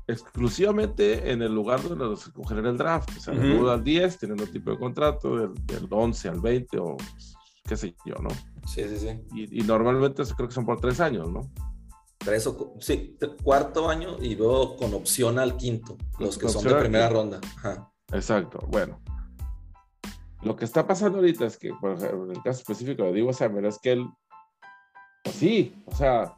exclusivamente 0.06 1.30
en 1.30 1.42
el 1.42 1.54
lugar 1.54 1.82
donde 1.82 2.04
los 2.04 2.26
escogen 2.26 2.59
en 2.59 2.66
el 2.66 2.76
draft. 2.76 3.11
O 3.16 3.21
sea, 3.21 3.35
del 3.35 3.61
1 3.61 3.71
al 3.71 3.85
10 3.85 4.18
tienen 4.18 4.40
un 4.40 4.47
tipo 4.47 4.71
de 4.71 4.78
contrato, 4.78 5.37
del, 5.37 5.87
11 5.88 6.28
al 6.28 6.40
20 6.40 6.78
o 6.78 6.97
qué 7.64 7.76
sé 7.76 7.94
yo, 8.04 8.14
¿no? 8.16 8.30
Sí, 8.66 8.85
sí, 8.88 8.99
sí. 8.99 9.49
Y, 9.50 9.62
normalmente 9.62 10.23
creo 10.37 10.49
que 10.49 10.54
son 10.54 10.66
por 10.66 10.80
tres 10.80 11.00
años, 11.00 11.30
¿no? 11.30 11.50
Tres 12.18 12.47
o, 12.47 12.75
sí, 12.80 13.16
cuarto 13.42 13.88
año 13.88 14.16
y 14.21 14.37
luego 14.37 14.76
con 14.76 14.94
opción 14.94 15.38
al 15.38 15.56
quinto, 15.56 15.97
los 16.18 16.38
que 16.38 16.49
son 16.49 16.64
de 16.64 16.75
primera 16.75 17.09
ronda. 17.09 17.40
Exacto, 18.12 18.64
bueno. 18.68 19.00
Lo 20.42 20.56
que 20.56 20.64
está 20.64 20.87
pasando 20.87 21.18
ahorita 21.18 21.47
es 21.47 21.56
que, 21.56 21.73
por 21.80 21.92
ejemplo, 21.92 22.25
en 22.25 22.32
el 22.32 22.42
caso 22.42 22.61
específico 22.61 23.04
de 23.04 23.12
Divo 23.12 23.32
Samuel, 23.32 23.66
es 23.66 23.78
que 23.78 23.92
él, 23.92 24.06
pues 25.23 25.37
sí, 25.37 25.85
o 25.87 25.94
sea, 25.94 26.35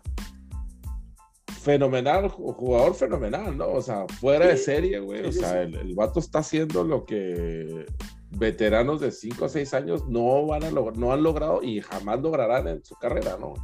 fenomenal, 1.65 2.29
jugador 2.29 2.95
fenomenal, 2.95 3.57
¿no? 3.57 3.69
O 3.69 3.83
sea, 3.83 4.07
fuera 4.21 4.47
de 4.47 4.57
serie, 4.57 5.01
güey. 5.01 5.27
o 5.27 5.33
sea, 5.33 5.63
el, 5.63 5.75
el, 5.75 5.95
vato 5.95 6.21
está 6.21 6.41
haciendo 6.41 6.85
lo 6.85 7.05
que 7.07 7.87
veteranos 8.31 9.01
de 9.01 9.11
5 9.11 9.45
o 9.45 9.49
6 9.49 9.75
años 9.75 10.07
no 10.07 10.47
van 10.47 10.65
a 10.65 10.71
lograr, 10.71 10.99
no 10.99 11.13
han 11.13 11.23
logrado 11.23 11.63
y 11.63 11.81
jamás 11.81 12.21
lograrán 12.21 12.69
en 12.69 12.85
su 12.85 12.95
carrera, 12.97 13.39
¿no? 13.41 13.55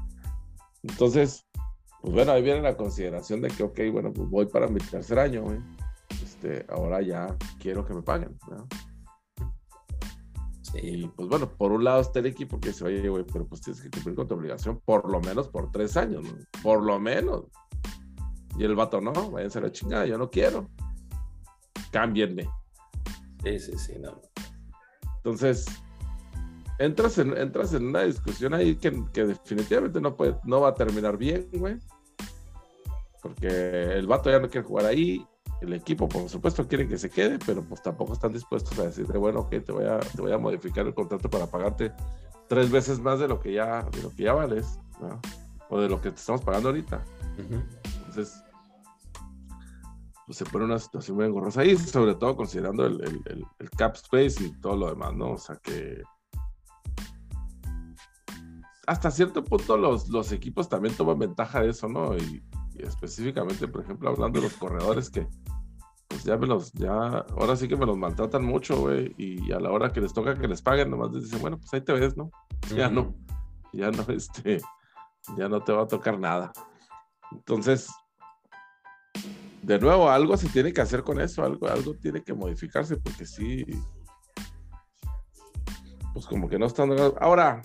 Entonces, 0.82 1.46
pues 2.00 2.14
bueno, 2.14 2.32
ahí 2.32 2.42
viene 2.42 2.62
la 2.62 2.76
consideración 2.76 3.42
de 3.42 3.48
que, 3.48 3.62
ok, 3.62 3.80
bueno, 3.92 4.12
pues 4.12 4.28
voy 4.30 4.46
para 4.46 4.66
mi 4.66 4.78
tercer 4.78 5.18
año, 5.18 5.42
güey. 5.42 5.58
Este, 6.22 6.64
ahora 6.70 7.02
ya 7.02 7.36
quiero 7.60 7.84
que 7.84 7.92
me 7.92 8.02
paguen, 8.02 8.38
¿no? 8.50 8.66
Y 10.74 11.08
pues 11.08 11.28
bueno, 11.28 11.48
por 11.48 11.72
un 11.72 11.84
lado 11.84 12.00
está 12.00 12.20
el 12.20 12.26
equipo 12.26 12.60
que 12.60 12.68
dice, 12.68 12.84
oye, 12.84 13.08
güey, 13.08 13.24
pero 13.24 13.46
pues 13.46 13.60
tienes 13.60 13.82
que 13.82 13.90
cumplir 13.90 14.14
con 14.14 14.28
tu 14.28 14.34
obligación 14.34 14.80
por 14.84 15.10
lo 15.10 15.20
menos 15.20 15.48
por 15.48 15.70
tres 15.72 15.96
años, 15.96 16.22
¿no? 16.24 16.30
Por 16.62 16.82
lo 16.82 17.00
menos. 17.00 17.44
Y 18.56 18.64
el 18.64 18.74
vato, 18.74 19.00
no, 19.00 19.12
váyanse 19.30 19.58
a 19.58 19.62
la 19.62 19.72
chingada, 19.72 20.06
yo 20.06 20.18
no 20.18 20.30
quiero. 20.30 20.68
Cámbienme. 21.90 22.48
Sí, 23.42 23.58
sí, 23.58 23.78
sí, 23.78 23.94
no. 23.98 24.20
Entonces, 25.16 25.66
entras 26.78 27.18
en, 27.18 27.36
entras 27.36 27.74
en 27.74 27.86
una 27.86 28.02
discusión 28.02 28.54
ahí 28.54 28.76
que, 28.76 28.90
definitivamente 28.90 30.00
no, 30.00 30.16
puede, 30.16 30.36
no 30.44 30.60
va 30.60 30.70
a 30.70 30.74
terminar 30.74 31.16
bien, 31.16 31.48
güey. 31.52 31.78
Porque 33.22 33.48
el 33.48 34.06
vato 34.06 34.30
ya 34.30 34.40
no 34.40 34.48
quiere 34.48 34.66
jugar 34.66 34.86
ahí. 34.86 35.26
El 35.60 35.72
equipo, 35.74 36.08
por 36.08 36.28
supuesto, 36.28 36.66
quiere 36.66 36.88
que 36.88 36.96
se 36.96 37.10
quede, 37.10 37.38
pero 37.44 37.62
pues 37.62 37.82
tampoco 37.82 38.14
están 38.14 38.32
dispuestos 38.32 38.78
a 38.78 38.84
decirle, 38.84 39.18
bueno, 39.18 39.40
ok, 39.40 39.50
te 39.64 39.72
voy 39.72 39.84
a, 39.84 39.98
te 39.98 40.20
voy 40.22 40.32
a 40.32 40.38
modificar 40.38 40.86
el 40.86 40.94
contrato 40.94 41.28
para 41.28 41.46
pagarte 41.46 41.92
tres 42.48 42.70
veces 42.70 42.98
más 42.98 43.20
de 43.20 43.28
lo 43.28 43.40
que 43.40 43.52
ya, 43.52 43.82
de 43.82 44.02
lo 44.02 44.10
que 44.10 44.24
ya 44.24 44.32
vales, 44.32 44.78
¿no? 45.00 45.20
o 45.68 45.80
de 45.80 45.88
lo 45.88 46.00
que 46.00 46.10
te 46.10 46.16
estamos 46.16 46.42
pagando 46.42 46.68
ahorita. 46.70 47.04
Entonces, 47.38 48.42
pues 50.26 50.38
se 50.38 50.44
pone 50.44 50.64
una 50.64 50.78
situación 50.78 51.16
muy 51.16 51.26
engorrosa 51.26 51.62
ahí, 51.62 51.76
sobre 51.76 52.14
todo 52.14 52.36
considerando 52.36 52.86
el, 52.86 53.00
el, 53.02 53.44
el, 53.58 53.70
cap 53.70 53.94
space 53.94 54.44
y 54.44 54.60
todo 54.60 54.76
lo 54.76 54.90
demás, 54.90 55.14
¿no? 55.14 55.32
O 55.32 55.38
sea 55.38 55.56
que 55.56 56.02
hasta 58.86 59.10
cierto 59.10 59.44
punto 59.44 59.76
los, 59.76 60.08
los 60.08 60.32
equipos 60.32 60.68
también 60.68 60.96
toman 60.96 61.18
ventaja 61.18 61.60
de 61.62 61.70
eso, 61.70 61.88
¿no? 61.88 62.16
Y, 62.16 62.42
específicamente, 62.82 63.68
por 63.68 63.82
ejemplo, 63.82 64.10
hablando 64.10 64.40
de 64.40 64.46
los 64.48 64.56
corredores 64.56 65.10
que 65.10 65.26
pues 66.08 66.24
ya 66.24 66.36
me 66.36 66.46
los, 66.48 66.72
ya, 66.72 66.90
ahora 66.90 67.54
sí 67.54 67.68
que 67.68 67.76
me 67.76 67.86
los 67.86 67.96
maltratan 67.96 68.44
mucho, 68.44 68.80
güey, 68.80 69.14
y 69.16 69.52
a 69.52 69.60
la 69.60 69.70
hora 69.70 69.92
que 69.92 70.00
les 70.00 70.12
toca 70.12 70.34
que 70.34 70.48
les 70.48 70.60
paguen, 70.60 70.90
nomás 70.90 71.12
les 71.12 71.24
dicen, 71.24 71.40
bueno, 71.40 71.58
pues 71.58 71.72
ahí 71.72 71.82
te 71.82 71.92
ves, 71.92 72.16
¿no? 72.16 72.30
Ya 72.76 72.88
no, 72.88 73.14
ya 73.72 73.90
no, 73.90 74.02
este, 74.08 74.60
ya 75.36 75.48
no 75.48 75.62
te 75.62 75.72
va 75.72 75.82
a 75.82 75.88
tocar 75.88 76.18
nada. 76.18 76.52
Entonces, 77.30 77.88
de 79.62 79.78
nuevo, 79.78 80.10
algo 80.10 80.36
se 80.36 80.48
tiene 80.48 80.72
que 80.72 80.80
hacer 80.80 81.04
con 81.04 81.20
eso, 81.20 81.44
algo, 81.44 81.68
algo 81.68 81.94
tiene 81.94 82.22
que 82.22 82.34
modificarse, 82.34 82.96
porque 82.96 83.24
sí, 83.24 83.64
pues 86.12 86.26
como 86.26 86.48
que 86.48 86.58
no 86.58 86.66
están. 86.66 86.90
Ahora, 87.20 87.62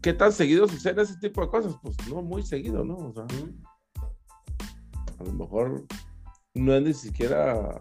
¿qué 0.00 0.14
tan 0.14 0.32
seguido 0.32 0.66
sucede 0.68 1.02
ese 1.02 1.18
tipo 1.18 1.42
de 1.42 1.48
cosas? 1.48 1.76
Pues 1.82 1.96
no 2.08 2.22
muy 2.22 2.42
seguido, 2.42 2.82
¿no? 2.82 2.96
O 2.96 3.12
sea, 3.12 3.26
a 5.20 5.24
lo 5.24 5.32
mejor 5.32 5.84
no 6.54 6.74
es 6.74 6.82
ni 6.82 6.94
siquiera 6.94 7.80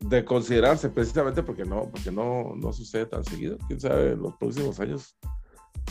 de 0.00 0.24
considerarse 0.24 0.90
precisamente 0.90 1.42
porque 1.42 1.64
no, 1.64 1.90
porque 1.90 2.10
no, 2.10 2.54
no 2.56 2.72
sucede 2.72 3.06
tan 3.06 3.24
seguido. 3.24 3.56
Quién 3.66 3.80
sabe, 3.80 4.12
en 4.12 4.22
los 4.22 4.36
próximos 4.36 4.78
años, 4.80 5.16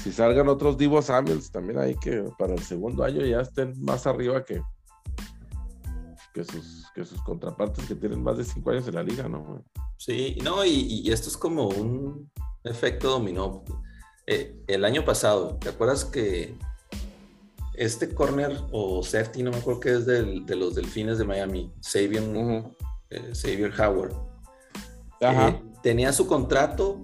si 0.04 0.12
salgan 0.12 0.48
otros 0.50 0.78
Divo 0.78 1.02
Samuels, 1.02 1.52
también 1.52 1.80
hay 1.80 1.96
que 1.96 2.24
para 2.38 2.54
el 2.54 2.62
segundo 2.62 3.04
año 3.04 3.26
ya 3.26 3.42
estén 3.42 3.74
más 3.84 4.06
arriba 4.06 4.46
que, 4.46 4.62
que 6.34 6.44
sus, 6.44 6.86
que 6.94 7.06
sus 7.06 7.22
contrapartes 7.24 7.88
que 7.88 7.96
tienen 7.96 8.22
más 8.22 8.38
de 8.38 8.44
cinco 8.44 8.70
años 8.70 8.88
en 8.88 8.96
la 8.96 9.04
liga, 9.04 9.28
¿no? 9.28 9.64
Sí, 9.98 10.38
no, 10.44 10.64
y, 10.64 11.12
esto 11.12 11.30
es 11.30 11.38
como 11.38 11.68
un 11.70 12.30
efecto 12.64 13.10
dominó. 13.10 13.64
Eh, 14.28 14.64
el 14.68 14.86
año 14.86 15.04
pasado, 15.04 15.58
¿te 15.58 15.70
acuerdas 15.70 16.06
que 16.06 16.56
este 17.76 18.14
corner 18.14 18.58
o 18.72 19.04
safety, 19.04 19.44
no 19.44 19.52
me 19.52 19.58
acuerdo 19.58 19.80
que 19.80 19.92
es 19.92 20.06
del, 20.06 20.46
de 20.46 20.56
los 20.56 20.76
delfines 20.76 21.18
de 21.18 21.26
Miami, 21.26 21.74
Xavier, 21.82 22.24
eh, 23.10 23.72
Howard, 23.80 24.14
eh, 25.20 25.62
tenía 25.82 26.14
su 26.14 26.28
contrato, 26.28 27.04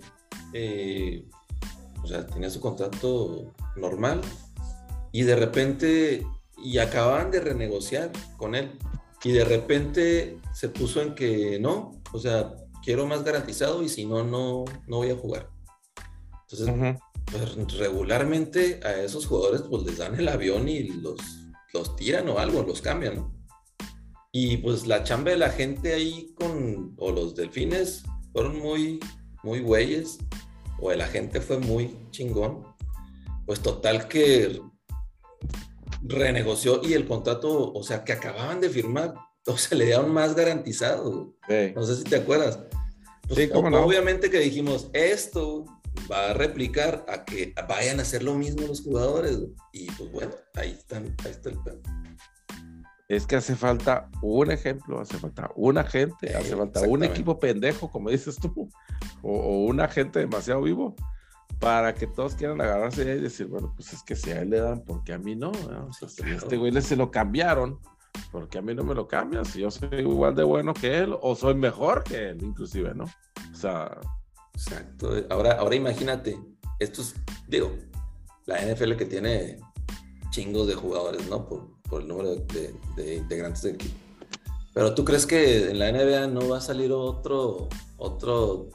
o 2.04 2.08
sea, 2.08 2.26
tenía 2.28 2.50
su 2.50 2.60
contrato 2.60 3.54
normal 3.76 4.22
y 5.12 5.24
de 5.24 5.36
repente, 5.36 6.26
y 6.58 6.78
acababan 6.78 7.32
de 7.32 7.40
renegociar 7.40 8.12
con 8.38 8.56
él. 8.56 8.78
Y 9.24 9.32
de 9.32 9.44
repente 9.44 10.40
se 10.54 10.70
puso 10.70 11.02
en 11.02 11.14
que 11.16 11.60
no, 11.60 12.00
o 12.14 12.20
sea, 12.20 12.54
quiero 12.84 13.06
más 13.06 13.24
garantizado 13.24 13.84
y 13.84 13.90
si 13.90 14.06
no, 14.06 14.24
no, 14.24 14.66
no 14.88 14.98
voy 14.98 15.10
a 15.10 15.16
jugar. 15.16 15.50
Entonces, 16.44 16.96
pues, 17.32 17.78
regularmente 17.78 18.80
a 18.84 19.02
esos 19.02 19.26
jugadores 19.26 19.62
pues 19.70 19.84
les 19.84 19.98
dan 19.98 20.20
el 20.20 20.28
avión 20.28 20.68
y 20.68 20.84
los, 20.84 21.20
los 21.74 21.96
tiran 21.96 22.28
o 22.30 22.40
algo, 22.40 22.64
los 22.64 22.82
cambian, 22.82 23.32
Y 24.32 24.58
pues 24.58 24.88
la 24.88 25.04
chamba 25.04 25.32
de 25.32 25.38
la 25.38 25.50
gente 25.50 25.94
ahí 25.94 26.34
con, 26.36 26.94
o 26.98 27.12
los 27.12 27.36
delfines 27.36 28.04
fueron 28.32 28.60
muy, 28.60 29.00
muy 29.44 29.60
güeyes, 29.60 30.20
o 30.80 30.92
el 30.92 31.02
agente 31.02 31.42
fue 31.42 31.60
muy 31.60 31.96
chingón. 32.12 32.66
Pues 33.46 33.62
total 33.62 34.08
que 34.08 34.62
renegoció 36.04 36.82
y 36.84 36.94
el 36.94 37.08
contrato, 37.08 37.74
o 37.74 37.84
sea, 37.84 38.04
que 38.04 38.14
acababan 38.14 38.62
de 38.62 38.70
firmar, 38.70 39.16
o 39.48 39.58
sea, 39.58 39.78
le 39.78 39.86
dieron 39.86 40.12
más 40.12 40.36
garantizado. 40.36 41.34
No 41.76 41.84
sé 41.84 41.96
si 41.96 42.04
te 42.04 42.18
acuerdas. 42.18 42.60
Pues, 43.28 43.40
sí, 43.40 43.50
¿cómo 43.50 43.70
no? 43.70 43.84
Obviamente 43.84 44.30
que 44.30 44.40
dijimos, 44.40 44.90
esto 44.94 45.66
va 46.12 46.30
a 46.30 46.34
replicar 46.34 47.06
a 47.08 47.26
que 47.26 47.54
vayan 47.68 48.00
a 48.00 48.04
hacer 48.04 48.24
lo 48.24 48.36
mismo 48.36 48.68
los 48.68 48.82
jugadores. 48.82 49.40
Y 49.74 49.90
pues 49.92 50.12
bueno, 50.12 50.32
ahí, 50.56 50.72
están, 50.72 51.16
ahí 51.26 51.32
está 51.32 51.50
el 51.50 51.60
plan. 51.60 51.80
Es 53.08 53.26
que 53.26 53.38
hace 53.38 53.56
falta 53.56 54.08
un 54.22 54.52
ejemplo, 54.52 55.00
hace 55.00 55.18
falta 55.18 55.50
una 55.56 55.84
gente, 55.84 56.36
hace 56.36 56.56
falta 56.56 56.82
un 56.82 57.04
equipo 57.04 57.40
pendejo, 57.40 57.90
como 57.90 58.12
dices 58.12 58.36
tú, 58.36 58.70
o, 59.24 59.32
o 59.32 59.66
un 59.66 59.82
agente 59.82 60.20
demasiado 60.20 60.62
vivo 60.62 60.96
para 61.60 61.94
que 61.94 62.08
todos 62.08 62.36
quieran 62.36 62.62
agarrarse 62.62 63.02
y 63.02 63.20
decir, 63.20 63.48
bueno, 63.48 63.74
pues 63.76 63.94
es 63.94 64.04
que 64.04 64.16
si 64.16 64.32
a 64.32 64.42
él 64.42 64.52
le 64.52 64.60
dan, 64.60 64.82
porque 64.86 65.14
a 65.14 65.18
mí 65.18 65.36
no? 65.36 65.52
O 65.52 65.94
sea, 65.94 66.08
si 66.08 66.24
a 66.24 66.36
este 66.36 66.58
güey 66.58 66.72
le 66.72 66.82
se 66.82 66.96
lo 66.96 67.12
cambiaron, 67.12 67.80
porque 68.32 68.58
a 68.58 68.62
mí 68.62 68.74
no 68.74 68.84
me 68.84 68.96
lo 68.96 69.08
cambian, 69.08 69.44
si 69.44 69.62
yo 69.62 69.72
soy 69.72 69.90
igual 70.00 70.36
de 70.36 70.44
bueno 70.44 70.74
que 70.74 71.00
él, 71.00 71.16
o 71.22 71.36
soy 71.36 71.56
mejor 71.56 72.04
que 72.04 72.30
él, 72.30 72.44
inclusive, 72.44 72.94
¿no? 72.96 73.06
O 73.06 73.56
sea. 73.56 74.00
Exacto. 74.60 75.12
Ahora, 75.30 75.54
ahora 75.54 75.76
imagínate, 75.76 76.38
estos, 76.80 77.16
digo, 77.48 77.76
la 78.46 78.62
NFL 78.62 78.96
que 78.96 79.06
tiene 79.06 79.60
chingos 80.32 80.68
de 80.68 80.76
jugadores, 80.76 81.28
¿no? 81.30 81.48
Por, 81.48 81.80
el 82.02 82.08
número 82.08 82.36
de, 82.36 82.76
de 82.96 83.16
integrantes 83.16 83.64
del 83.64 83.76
equipo. 83.76 83.96
Pero 84.76 84.94
tú 84.94 85.04
crees 85.04 85.26
que 85.26 85.72
en 85.72 85.80
la 85.80 85.92
NBA 85.92 86.28
no 86.28 86.50
va 86.50 86.60
a 86.60 86.62
salir 86.62 86.92
otro, 86.92 87.68
otro 87.98 88.70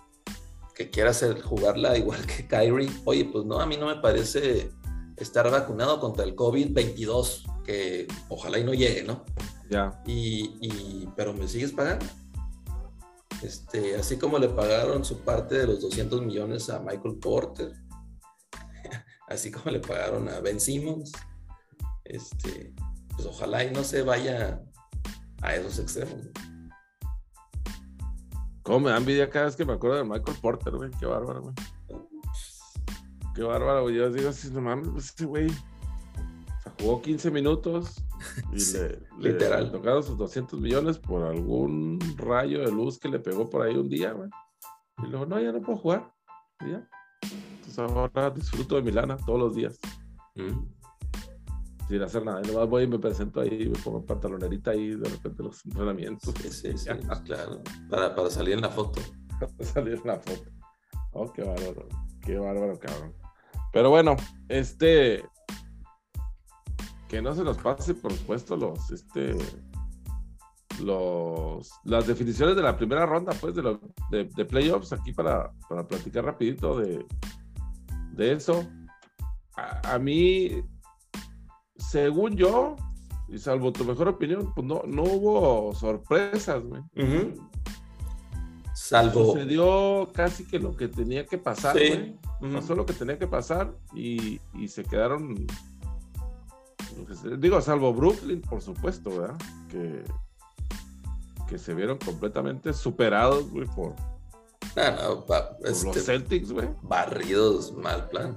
que 0.75 0.91
quiera 0.91 1.11
hacer 1.11 1.41
jugarla 1.41 1.97
igual 1.97 2.27
que 2.27 2.47
Kyrie, 2.49 2.91
oye, 3.05 3.25
pues 3.27 3.45
no, 3.45 3.61
a 3.61 3.67
mí 3.67 3.77
no 3.77 3.87
me 3.87 3.97
parece 3.97 4.71
estar 5.17 5.49
vacunado 5.51 6.01
contra 6.01 6.25
el 6.25 6.35
COVID-22, 6.35 7.63
que 7.65 8.09
ojalá 8.29 8.59
y 8.59 8.65
no 8.65 8.75
llegue, 8.75 9.05
¿no? 9.05 9.25
Ya. 9.71 10.03
Y, 10.07 11.09
pero 11.17 11.33
me 11.33 11.47
sigues 11.49 11.73
pagando. 11.73 12.05
Este, 13.45 13.95
así 13.97 14.17
como 14.17 14.39
le 14.39 14.49
pagaron 14.49 15.05
su 15.05 15.21
parte 15.21 15.59
de 15.59 15.67
los 15.67 15.83
200 15.83 16.23
millones 16.23 16.71
a 16.71 16.81
Michael 16.81 17.19
Porter, 17.21 17.75
así 19.29 19.51
como 19.51 19.71
le 19.71 19.81
pagaron 19.81 20.31
a 20.31 20.41
Ben 20.41 20.59
Simmons, 20.59 21.13
este, 22.05 22.73
pues 23.11 23.27
ojalá 23.27 23.63
y 23.63 23.71
no 23.71 23.85
se 23.85 24.01
vaya 24.01 24.63
a 25.43 25.55
esos 25.55 25.79
extremos. 25.79 26.31
¿Cómo 28.63 28.81
me 28.81 28.91
da 28.91 28.97
envidia 28.97 29.29
cada 29.29 29.45
vez 29.45 29.57
que 29.57 29.67
me 29.67 29.75
acuerdo 29.75 29.99
de 29.99 30.05
Michael 30.05 30.39
Porter, 30.41 30.75
güey? 30.75 30.91
Qué 30.99 31.05
bárbaro, 31.05 31.43
güey. 31.43 31.55
Qué 33.35 33.43
bárbaro, 33.43 33.83
güey. 33.83 33.97
Yo 33.97 34.11
digo 34.11 34.31
así, 34.31 34.51
no 34.51 34.63
mames, 34.63 34.89
ese 34.97 35.27
güey. 35.27 35.53
Jugó 36.81 37.03
15 37.03 37.31
minutos 37.31 38.03
y 38.53 38.73
le, 38.73 39.33
literal. 39.33 39.71
tocaron 39.71 40.03
sus 40.03 40.17
200 40.17 40.61
millones 40.61 40.99
por 40.99 41.23
algún 41.23 41.99
rayo 42.17 42.61
de 42.61 42.73
luz 42.73 42.99
que 42.99 43.09
le 43.09 43.19
pegó 43.19 43.49
por 43.49 43.63
ahí 43.63 43.77
un 43.77 43.89
día, 43.89 44.13
güey. 44.13 44.31
Y 45.03 45.07
luego, 45.09 45.27
no, 45.27 45.41
ya 45.41 45.53
no 45.53 45.61
puedo 45.61 45.79
jugar. 45.79 46.13
Y 46.65 46.71
ya. 46.71 46.89
Entonces 47.57 47.79
ahora 47.79 48.31
disfruto 48.31 48.77
de 48.77 48.83
Milana 48.83 49.17
todos 49.17 49.39
los 49.39 49.55
días. 49.55 49.79
Mm 50.35 50.75
sin 51.89 52.03
hacer 52.03 52.25
nada. 52.25 52.41
Y 52.45 52.51
nomás 52.51 52.69
voy 52.69 52.85
y 52.85 52.87
me 52.87 52.99
presento 52.99 53.41
ahí, 53.41 53.69
me 53.69 53.79
pongo 53.79 54.05
pantalonerita 54.05 54.71
ahí 54.73 54.95
de 54.95 55.09
repente 55.09 55.43
los 55.43 55.65
entrenamientos. 55.65 56.35
Sí, 56.41 56.51
sí, 56.51 56.79
sí 56.79 56.91
claro. 57.25 57.63
Para, 57.91 58.15
para, 58.15 58.31
salir 58.31 58.55
en 58.55 58.63
la 58.63 58.71
foto. 58.71 59.01
para 59.41 59.65
salir 59.65 59.95
en 59.95 60.07
la 60.07 60.19
foto. 60.19 60.51
Oh, 61.13 61.33
qué 61.33 61.43
bárbaro. 61.43 61.89
Qué 62.21 62.39
bárbaro, 62.39 62.79
cabrón. 62.79 63.15
Pero 63.73 63.91
bueno, 63.91 64.17
este. 64.49 65.25
Que 67.09 67.23
no 67.23 67.35
se 67.35 67.45
nos 67.45 67.59
pase, 67.59 67.95
por 67.95 68.13
supuesto, 68.13 68.57
los. 68.57 68.91
Este. 68.91 69.37
Los, 70.83 71.71
las 71.85 72.09
definiciones 72.09 72.57
de 72.57 72.63
la 72.63 72.77
primera 72.77 73.07
ronda, 73.07 73.33
pues, 73.41 73.55
de, 73.55 73.63
los, 73.63 73.79
de, 74.11 74.25
de 74.25 74.45
playoffs, 74.45 74.93
aquí 74.93 75.13
para, 75.13 75.53
para 75.69 75.87
platicar 75.87 76.25
rapidito 76.25 76.77
de, 76.77 77.07
de 78.11 78.33
eso. 78.33 78.67
a 79.55 79.97
mí, 80.01 80.65
según 81.77 82.35
yo, 82.35 82.75
y 83.29 83.39
salvo 83.39 83.73
tu 83.73 83.85
mejor 83.85 84.09
opinión, 84.09 84.53
pues 84.55 84.67
no, 84.67 84.83
no 84.87 85.03
hubo 85.03 85.75
sorpresas, 85.75 86.63
güey. 86.63 86.83
Salvo. 88.75 89.33
Sucedió 89.33 90.11
casi 90.13 90.45
que 90.47 90.59
lo 90.59 90.77
que 90.77 90.89
tenía 90.89 91.25
que 91.27 91.39
pasar, 91.39 91.77
güey. 91.77 92.19
Pasó 92.53 92.75
lo 92.75 92.85
que 92.85 92.93
tenía 92.93 93.19
que 93.19 93.27
pasar 93.27 93.75
y, 93.95 94.41
se 94.69 94.85
quedaron. 94.85 95.47
Digo, 97.39 97.61
salvo 97.61 97.93
Brooklyn, 97.93 98.41
por 98.41 98.61
supuesto, 98.61 99.11
¿verdad? 99.11 99.37
Que, 99.71 100.05
que 101.49 101.59
se 101.59 101.75
vieron 101.75 101.99
completamente 101.99 102.73
superados, 102.73 103.51
güey, 103.51 103.67
por, 103.69 103.95
no, 104.77 105.25
los 105.61 105.85
este, 105.85 106.01
Celtics, 106.01 106.53
güey. 106.53 106.69
Barridos, 106.83 107.73
mal 107.73 108.09
plan. 108.09 108.37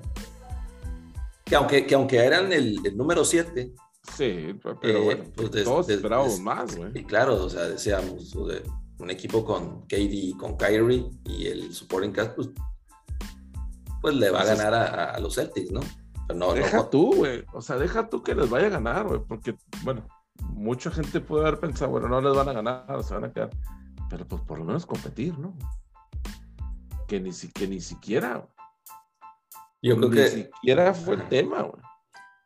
Que 1.46 1.56
aunque, 1.56 1.86
que 1.86 1.96
aunque 1.96 2.18
eran 2.18 2.52
el, 2.52 2.76
número 2.96 3.24
7. 3.24 3.74
Sí, 4.16 4.56
pero 4.82 5.04
bueno, 5.04 5.24
eh, 5.24 5.32
pues 5.36 5.64
todos 5.64 5.90
esperábamos 5.90 6.40
más, 6.40 6.76
güey. 6.76 6.92
Y 6.96 7.04
claro, 7.04 7.44
o 7.44 7.50
sea, 7.50 7.64
deseamos 7.68 8.36
un 8.36 9.10
equipo 9.10 9.44
con 9.44 9.82
KD, 9.88 10.38
con 10.38 10.56
Kyrie 10.56 11.10
y 11.26 11.48
el 11.48 11.74
supporting 11.74 12.12
cast, 12.12 12.36
pues, 12.36 12.50
pues 14.02 14.16
le 14.16 14.30
va 14.30 14.42
a 14.42 14.46
ganar 14.46 14.74
a, 14.74 15.20
los 15.20 15.36
Celtics, 15.36 15.72
¿no? 15.72 15.82
No 16.34 16.54
deja 16.54 16.90
tú, 16.90 17.16
güey. 17.16 17.44
O 17.54 17.62
sea, 17.62 17.78
deja 17.78 18.10
tú 18.10 18.24
que 18.24 18.36
les 18.36 18.50
vaya 18.50 18.68
a 18.68 18.72
ganar, 18.72 19.08
güey. 19.08 19.22
Porque, 19.28 19.56
bueno, 19.84 20.08
mucha 20.54 20.92
gente 20.92 21.20
puede 21.20 21.48
haber 21.48 21.60
pensado, 21.60 21.92
bueno, 21.92 22.08
no 22.08 22.22
les 22.22 22.36
van 22.36 22.50
a 22.50 22.54
ganar, 22.54 23.04
se 23.04 23.14
van 23.14 23.26
a 23.26 23.34
quedar. 23.34 23.50
Pero 24.10 24.28
pues 24.28 24.42
por 24.44 24.60
lo 24.60 24.66
menos 24.66 24.86
competir, 24.86 25.38
¿no? 25.38 25.56
Que 27.08 27.20
ni, 27.20 27.32
que 27.32 27.68
ni 27.68 27.82
siquiera. 27.82 28.48
Yo 29.82 29.96
creo 29.98 30.10
Ni 30.10 30.16
que. 30.16 30.28
siquiera 30.28 30.94
fue 30.94 31.16
el 31.16 31.28
tema, 31.30 31.62
güey. 31.62 31.82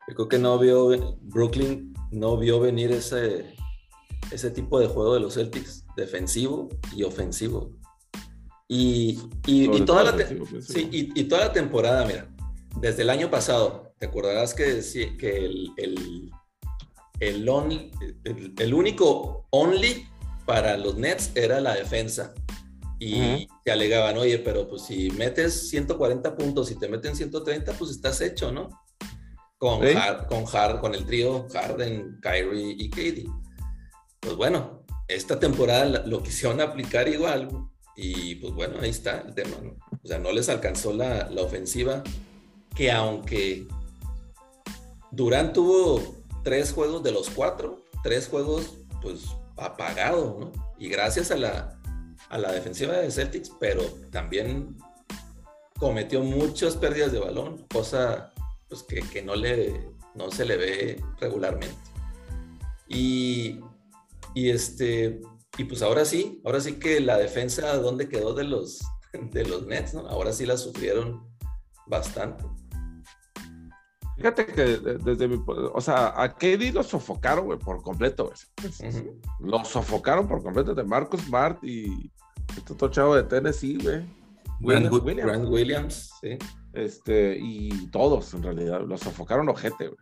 Yo 0.08 0.16
creo 0.16 0.28
que 0.28 0.40
no 0.40 0.58
vio. 0.60 1.18
Brooklyn 1.22 1.94
no 2.12 2.38
vio 2.38 2.60
venir 2.60 2.92
ese, 2.92 3.56
ese 4.32 4.52
tipo 4.52 4.80
de 4.80 4.88
juego 4.88 5.14
de 5.14 5.20
los 5.22 5.36
Celtics, 5.36 5.86
defensivo 5.96 6.70
y 6.96 7.04
ofensivo. 7.04 7.72
Y, 8.68 9.20
y, 9.48 9.82
toda, 9.82 10.04
la 10.06 10.18
sí, 10.62 10.88
y, 10.92 11.24
toda 11.26 11.48
la 11.48 11.52
temporada, 11.52 12.06
mira, 12.06 12.30
desde 12.80 13.04
el 13.04 13.10
año 13.10 13.30
pasado, 13.30 13.94
te 14.00 14.08
acordarás 14.08 14.54
que, 14.54 14.82
que 15.18 15.38
el, 15.38 15.72
el, 15.78 16.32
el, 17.20 18.54
el, 18.58 18.74
único 18.74 19.48
only 19.52 20.08
para 20.46 20.78
los 20.78 20.96
Nets 20.96 21.32
era 21.36 21.60
la 21.62 21.76
defensa 21.76 22.34
y 23.00 23.48
te 23.64 23.72
alegaban, 23.72 24.18
oye, 24.18 24.38
pero 24.40 24.68
pues 24.68 24.84
si 24.84 25.10
metes 25.12 25.70
140 25.70 26.36
puntos 26.36 26.70
y 26.72 26.76
te 26.76 26.88
meten 26.88 27.16
130, 27.16 27.74
pues 27.74 27.92
estás 27.92 28.22
hecho, 28.22 28.52
¿no? 28.52 28.70
Con, 29.58 29.82
con, 30.28 30.46
con 30.80 30.96
el 30.96 31.06
trío 31.06 31.48
Harden, 31.52 32.20
Kyrie 32.22 32.76
y 32.78 32.90
Katie. 32.90 33.28
Pues 34.20 34.36
bueno, 34.36 34.84
esta 35.08 35.40
temporada 35.40 36.04
lo 36.06 36.24
quisieron 36.24 36.62
aplicar 36.62 37.08
igual 37.08 37.50
y 37.96 38.36
pues 38.36 38.54
bueno, 38.54 38.78
ahí 38.82 38.90
está 38.90 39.22
el 39.22 39.34
tema, 39.34 39.58
¿no? 39.62 39.78
O 40.04 40.08
sea, 40.08 40.18
no 40.18 40.32
les 40.32 40.50
alcanzó 40.50 40.94
la, 40.94 41.30
la 41.30 41.42
ofensiva 41.42 42.04
que 42.76 42.92
aunque 42.92 43.68
Durant 45.12 45.54
tuvo 45.54 46.16
tres 46.44 46.72
juegos 46.72 47.04
de 47.04 47.12
los 47.12 47.30
cuatro, 47.30 47.84
tres 48.04 48.28
juegos 48.28 48.78
pues 49.02 49.26
apagado, 49.58 50.38
¿no? 50.40 50.52
Y 50.78 50.90
gracias 50.90 51.32
a 51.32 51.38
la 51.38 51.82
a 52.32 52.38
la 52.38 52.52
defensiva 52.54 52.94
de 52.94 53.12
Celtics, 53.12 53.52
pero 53.60 53.84
también 54.10 54.78
cometió 55.78 56.24
muchas 56.24 56.78
pérdidas 56.78 57.12
de 57.12 57.20
balón, 57.20 57.68
cosa 57.72 58.34
pues, 58.70 58.84
que, 58.84 59.22
no, 59.22 59.36
le, 59.36 59.92
no 60.16 60.32
se 60.32 60.46
le 60.46 60.56
ve 60.56 61.04
regularmente. 61.20 61.76
Y, 62.88 63.60
y, 64.34 64.50
este, 64.50 65.20
y 65.58 65.66
pues 65.66 65.82
ahora 65.82 66.06
sí, 66.06 66.42
ahora 66.46 66.62
sí 66.62 66.80
que 66.80 67.02
la 67.02 67.18
defensa, 67.18 67.76
¿dónde 67.78 68.08
quedó 68.08 68.34
de 68.34 68.46
los, 68.46 68.80
de 69.12 69.46
los 69.46 69.68
Nets? 69.68 69.94
¿no? 69.94 70.08
Ahora 70.08 70.32
sí 70.32 70.46
la 70.46 70.56
sufrieron 70.56 71.28
bastante. 71.86 72.46
Fíjate 74.22 74.46
que 74.46 74.64
desde 74.78 75.28
mi. 75.28 75.44
O 75.74 75.82
sea, 75.82 76.14
a 76.16 76.36
KD 76.36 76.72
lo 76.74 76.84
sofocaron, 76.84 77.46
güey, 77.46 77.58
por 77.58 77.82
completo, 77.82 78.26
güey. 78.26 79.04
Lo 79.40 79.66
sofocaron 79.66 80.28
por 80.28 80.44
completo 80.44 80.76
de 80.76 80.84
Marcus 80.84 81.22
Smart 81.22 81.64
y, 81.64 82.12
este 82.56 82.74
otro 82.74 82.90
chavo 82.90 83.16
de 83.16 83.24
Tennessee, 83.24 83.80
güey. 83.82 84.06
Grant 84.60 84.92
Williams. 84.94 85.50
Williams, 85.50 86.12
sí. 86.22 86.38
Este, 86.74 87.36
y 87.42 87.88
todos, 87.88 88.32
en 88.36 88.44
realidad, 88.44 88.82
los 88.82 89.02
sofocaron 89.02 89.50
ojete, 89.50 89.88
güey. 89.88 89.98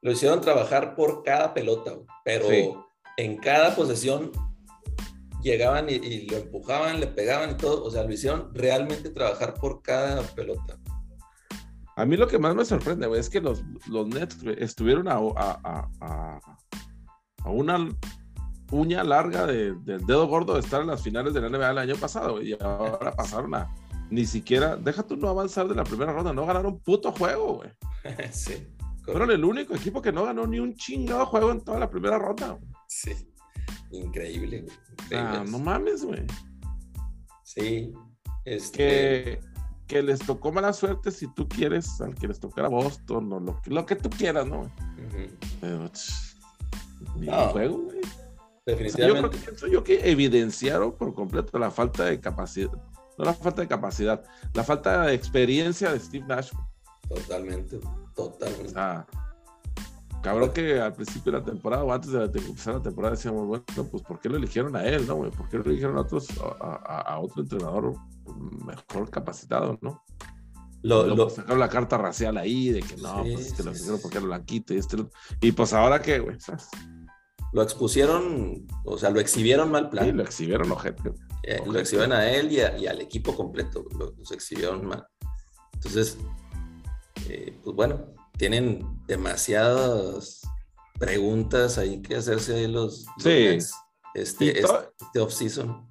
Lo 0.00 0.12
hicieron 0.12 0.40
trabajar 0.40 0.94
por 0.94 1.24
cada 1.24 1.52
pelota, 1.52 1.94
pero 2.24 2.46
en 3.16 3.36
cada 3.38 3.74
posesión 3.74 4.30
llegaban 5.42 5.88
y, 5.88 6.28
lo 6.28 6.36
empujaban, 6.36 7.00
le 7.00 7.08
pegaban 7.08 7.50
y 7.50 7.54
todo. 7.56 7.82
O 7.82 7.90
sea, 7.90 8.04
lo 8.04 8.12
hicieron 8.12 8.54
realmente 8.54 9.10
trabajar 9.10 9.54
por 9.54 9.82
cada 9.82 10.22
pelota. 10.22 10.78
A 11.96 12.04
mí 12.04 12.16
lo 12.16 12.28
que 12.28 12.38
más 12.38 12.54
me 12.54 12.64
sorprende, 12.64 13.06
güey, 13.06 13.20
es 13.20 13.30
que 13.30 13.40
los, 13.40 13.64
los 13.88 14.06
Nets 14.06 14.38
estuvieron 14.58 15.08
a, 15.08 15.14
a, 15.14 15.88
a, 16.00 16.40
a, 17.42 17.50
una 17.50 17.88
uña 18.70 19.02
larga 19.02 19.46
del 19.46 19.82
dedo 19.84 20.26
gordo 20.26 20.54
de 20.54 20.60
estar 20.60 20.82
en 20.82 20.88
las 20.88 21.02
finales 21.02 21.32
de 21.32 21.40
la 21.40 21.48
NBA 21.48 21.70
el 21.70 21.78
año 21.78 21.96
pasado, 21.96 22.42
y 22.42 22.52
ahora 22.60 23.12
pasaron 23.12 23.54
a 23.54 23.74
ni 24.10 24.24
siquiera, 24.24 24.76
deja 24.76 25.02
tú 25.02 25.16
no 25.16 25.28
avanzar 25.28 25.68
de 25.68 25.74
la 25.74 25.84
primera 25.84 26.12
ronda, 26.12 26.32
no 26.32 26.46
ganaron 26.46 26.74
un 26.74 26.80
puto 26.80 27.12
juego, 27.12 27.54
güey. 27.54 27.70
sí. 28.30 28.66
Fueron 29.04 29.30
el 29.30 29.44
único 29.44 29.74
equipo 29.74 30.02
que 30.02 30.12
no 30.12 30.24
ganó 30.24 30.46
ni 30.46 30.58
un 30.58 30.74
chingado 30.74 31.26
juego 31.26 31.50
en 31.52 31.62
toda 31.62 31.78
la 31.78 31.88
primera 31.88 32.18
ronda. 32.18 32.58
Sí. 32.88 33.12
Increíble, 33.90 34.66
Ah, 35.14 35.44
no 35.48 35.58
mames, 35.58 36.04
güey. 36.04 36.26
Sí. 37.42 37.92
Este... 38.44 38.76
Que, 38.76 39.40
que 39.86 40.02
les 40.02 40.18
tocó 40.20 40.52
mala 40.52 40.72
suerte 40.72 41.10
si 41.10 41.32
tú 41.34 41.48
quieres, 41.48 42.00
al 42.00 42.14
que 42.14 42.28
les 42.28 42.40
tocara 42.40 42.68
Boston 42.68 43.32
o 43.32 43.40
lo, 43.40 43.60
lo 43.64 43.86
que 43.86 43.96
tú 43.96 44.10
quieras, 44.10 44.46
¿no? 44.46 44.70
Pero, 45.60 45.90
ni 47.16 47.28
un 47.28 47.48
juego, 47.48 47.78
güey. 47.82 48.00
Definitivamente. 48.66 48.98
yo 49.06 49.14
creo 49.14 49.30
que 49.30 49.38
pienso 49.38 49.66
yo 49.68 49.84
que 49.84 50.10
evidenciaron 50.10 50.92
por 50.92 51.14
completo 51.14 51.56
la 51.56 51.70
falta 51.70 52.04
de 52.04 52.20
capacidad, 52.20 52.72
no 53.16 53.24
la 53.24 53.32
falta 53.32 53.62
de 53.62 53.68
capacidad, 53.68 54.24
la 54.54 54.64
falta 54.64 55.02
de 55.02 55.14
experiencia 55.14 55.92
de 55.92 56.00
Steve 56.00 56.26
Nash. 56.26 56.50
Totalmente, 57.08 57.78
totalmente. 58.16 58.74
cabrón 60.20 60.52
que 60.52 60.80
al 60.80 60.94
principio 60.94 61.30
de 61.30 61.38
la 61.38 61.44
temporada 61.44 61.84
o 61.84 61.92
antes 61.92 62.10
de, 62.10 62.24
empezar 62.24 62.74
la 62.74 62.82
temporada 62.82 63.14
decíamos, 63.14 63.46
bueno, 63.46 63.64
pues 63.88 64.02
¿por 64.02 64.18
qué 64.18 64.28
lo 64.28 64.36
eligieron 64.36 64.74
a 64.74 64.84
él, 64.84 65.06
no, 65.06 65.18
¿Por 65.30 65.48
qué 65.48 65.58
lo 65.58 65.64
eligieron 65.64 65.96
a, 65.96 66.00
otros, 66.00 66.26
a, 66.40 67.20
otro 67.20 67.42
entrenador 67.42 67.94
mejor 68.34 69.10
capacitado, 69.10 69.78
no? 69.80 70.04
Lo, 70.82 71.30
sacaron 71.30 71.58
la 71.58 71.68
carta 71.68 71.98
racial 71.98 72.36
ahí 72.36 72.70
de 72.70 72.80
que 72.80 72.96
no, 72.96 73.22
pues 73.22 73.48
es 73.48 73.52
que 73.54 73.62
lo 73.64 73.70
eligieron 73.70 74.00
porque 74.00 74.18
era 74.18 74.26
blanquito 74.26 74.72
y 74.72 74.78
este. 74.78 74.96
Y 75.40 75.52
pues 75.52 75.72
ahora 75.72 76.00
qué, 76.00 76.20
güey, 76.20 76.38
¿sabes? 76.38 76.68
lo 77.56 77.62
expusieron, 77.62 78.66
o 78.84 78.98
sea, 78.98 79.08
lo 79.08 79.18
exhibieron 79.18 79.70
mal 79.70 79.88
plan. 79.88 80.04
Sí, 80.04 80.12
lo 80.12 80.22
exhibieron, 80.22 80.70
ojete. 80.70 81.14
Eh, 81.42 81.62
lo 81.64 81.78
exhibieron 81.78 82.12
a 82.12 82.30
él 82.30 82.52
y, 82.52 82.86
al 82.86 83.00
equipo 83.00 83.34
completo, 83.34 83.84
los 83.98 84.30
exhibieron 84.30 84.86
mal. 84.86 85.06
Entonces, 85.72 86.18
eh, 87.28 87.58
pues 87.64 87.74
bueno, 87.74 88.12
tienen 88.36 88.86
demasiadas 89.06 90.42
preguntas 90.98 91.78
ahí 91.78 92.02
que 92.02 92.16
hacerse 92.16 92.56
ahí 92.56 92.66
los, 92.66 93.06
sí. 93.18 93.58
este, 94.14 94.60
este 94.60 95.20
off-season 95.20 95.85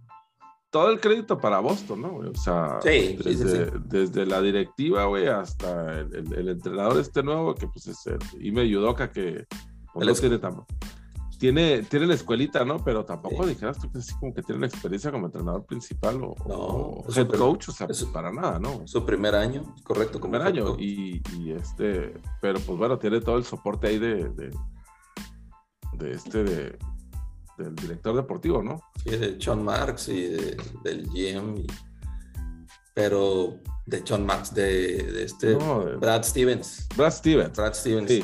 todo 0.75 0.89
el 0.89 0.99
crédito 0.99 1.37
para 1.37 1.61
Boston, 1.61 2.01
¿no? 2.01 2.17
O 2.17 2.35
sea, 2.35 2.81
desde, 2.83 4.25
la 4.25 4.41
directiva, 4.41 5.05
güey, 5.05 5.25
hasta 5.25 6.01
el, 6.01 6.49
entrenador 6.49 6.99
este 6.99 7.23
nuevo, 7.23 7.55
que 7.55 7.65
pues 7.67 7.87
es 7.87 8.05
el 8.07 8.19
Ime 8.45 8.67
Yudoka, 8.67 9.09
que 9.09 9.45
pues, 9.93 10.19
tiene, 10.19 10.37
tiene, 11.39 11.83
tiene 11.83 12.07
la 12.07 12.15
escuelita, 12.15 12.65
¿no? 12.65 12.83
Pero 12.83 13.05
tampoco 13.05 13.45
dijeras 13.45 13.79
tú 13.79 13.89
que 13.89 13.99
así 13.99 14.13
como 14.19 14.33
que 14.33 14.41
tiene 14.41 14.59
la 14.59 14.67
experiencia 14.67 15.13
como 15.13 15.27
entrenador 15.27 15.65
principal 15.65 16.19
o, 16.21 17.05
head 17.15 17.29
coach, 17.29 17.69
o 17.69 17.71
sea, 17.71 17.87
pues, 17.87 18.03
para 18.03 18.33
nada, 18.33 18.59
¿no? 18.59 18.85
Su 18.85 19.05
primer 19.05 19.33
año, 19.33 19.63
correcto. 19.81 20.19
Primer 20.19 20.41
año, 20.41 20.75
y, 20.77 21.21
este, 21.51 22.15
pero 22.41 22.59
pues 22.59 22.77
bueno, 22.77 22.99
tiene 22.99 23.21
todo 23.21 23.37
el 23.37 23.45
soporte 23.45 23.87
ahí 23.87 23.97
de, 23.97 24.27
de, 24.27 24.49
de 25.93 26.11
este, 26.11 26.43
de 26.43 26.77
del 27.57 27.75
director 27.75 28.15
deportivo, 28.15 28.61
¿no? 28.61 28.81
Sí, 29.03 29.11
de 29.11 29.37
John 29.43 29.63
Marks 29.63 30.09
y 30.09 30.29
del 30.83 31.07
GM, 31.13 31.65
pero 32.93 33.59
de 33.85 34.03
John 34.07 34.25
Marks, 34.25 34.53
de, 34.53 35.23
este 35.23 35.55
Brad 35.55 36.23
Stevens. 36.23 36.87
Brad 36.95 37.11
Stevens. 37.11 37.55
Brad 37.55 37.73
Stevens. 37.73 38.09
Sí. 38.09 38.23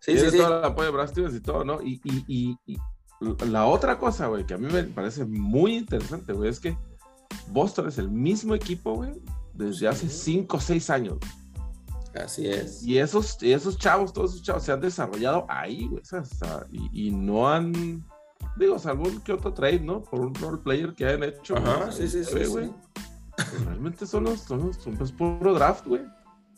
Sí, 0.00 0.14
Tiene 0.14 0.32
todo 0.32 0.58
el 0.58 0.64
apoyo 0.64 0.86
de 0.86 0.92
Brad 0.92 1.08
Stevens 1.08 1.34
y 1.36 1.40
todo, 1.40 1.64
¿no? 1.64 1.80
Y, 1.80 2.00
y, 2.02 2.56
y, 2.66 2.76
la 3.46 3.66
otra 3.66 3.98
cosa, 3.98 4.26
güey, 4.26 4.44
que 4.44 4.54
a 4.54 4.58
mí 4.58 4.66
me 4.66 4.82
parece 4.82 5.24
muy 5.24 5.76
interesante, 5.76 6.32
güey, 6.32 6.50
es 6.50 6.58
que 6.58 6.76
Boston 7.48 7.88
es 7.88 7.98
el 7.98 8.10
mismo 8.10 8.54
equipo, 8.54 8.94
güey, 8.94 9.12
desde 9.54 9.86
hace 9.86 10.08
5 10.08 10.56
o 10.56 10.60
6 10.60 10.90
años. 10.90 11.18
Así 12.14 12.46
es. 12.46 12.82
Y 12.82 12.98
esos, 12.98 13.38
esos 13.42 13.78
chavos, 13.78 14.12
todos 14.12 14.32
esos 14.32 14.42
chavos 14.42 14.64
se 14.64 14.72
han 14.72 14.80
desarrollado 14.80 15.46
ahí, 15.48 15.86
güey, 15.86 16.02
o 16.02 16.04
sea, 16.04 16.66
y, 16.70 17.10
no 17.10 17.48
han 17.48 18.04
Digo, 18.56 18.78
salvo 18.78 19.04
que 19.24 19.32
otro 19.32 19.52
trade, 19.52 19.80
¿no? 19.80 20.02
Por 20.02 20.20
un 20.20 20.34
role 20.34 20.58
player 20.58 20.94
que 20.94 21.06
hayan 21.06 21.24
hecho. 21.24 21.56
Ajá, 21.56 21.90
sí, 21.92 22.08
sí, 22.08 22.24
sí, 22.24 22.44
güey. 22.46 22.70
Realmente 23.64 24.06
son 24.06 24.24
los, 24.24 24.40
son 24.40 24.66
los, 24.66 24.76
son 24.76 24.96
pues 24.96 25.10
puro 25.12 25.54
draft, 25.54 25.86
güey. 25.86 26.02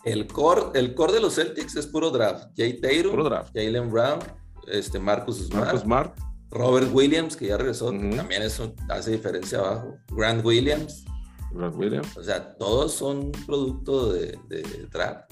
El 0.04 0.26
core, 0.26 0.62
el 0.74 0.94
core 0.94 1.14
de 1.14 1.20
los 1.20 1.36
Celtics 1.36 1.76
es 1.76 1.86
puro 1.86 2.10
draft. 2.10 2.48
Jay 2.56 2.80
Taylor. 2.80 3.46
Jalen 3.54 3.90
Brown, 3.90 4.18
este 4.66 4.98
Marcus 4.98 5.46
Smart, 5.46 5.64
Marcus 5.64 5.80
Smart. 5.80 6.18
Robert 6.50 6.88
Williams, 6.92 7.36
que 7.36 7.48
ya 7.48 7.56
regresó, 7.56 7.90
también 7.90 8.42
eso 8.42 8.74
hace 8.88 9.12
diferencia 9.12 9.58
abajo. 9.58 9.96
Grant 10.10 10.44
Williams. 10.44 11.04
Grant 11.52 11.76
Williams. 11.76 12.16
O 12.16 12.22
sea, 12.22 12.54
todos 12.56 12.92
son 12.92 13.32
producto 13.46 14.12
de, 14.12 14.38
de 14.48 14.62
draft. 14.92 15.23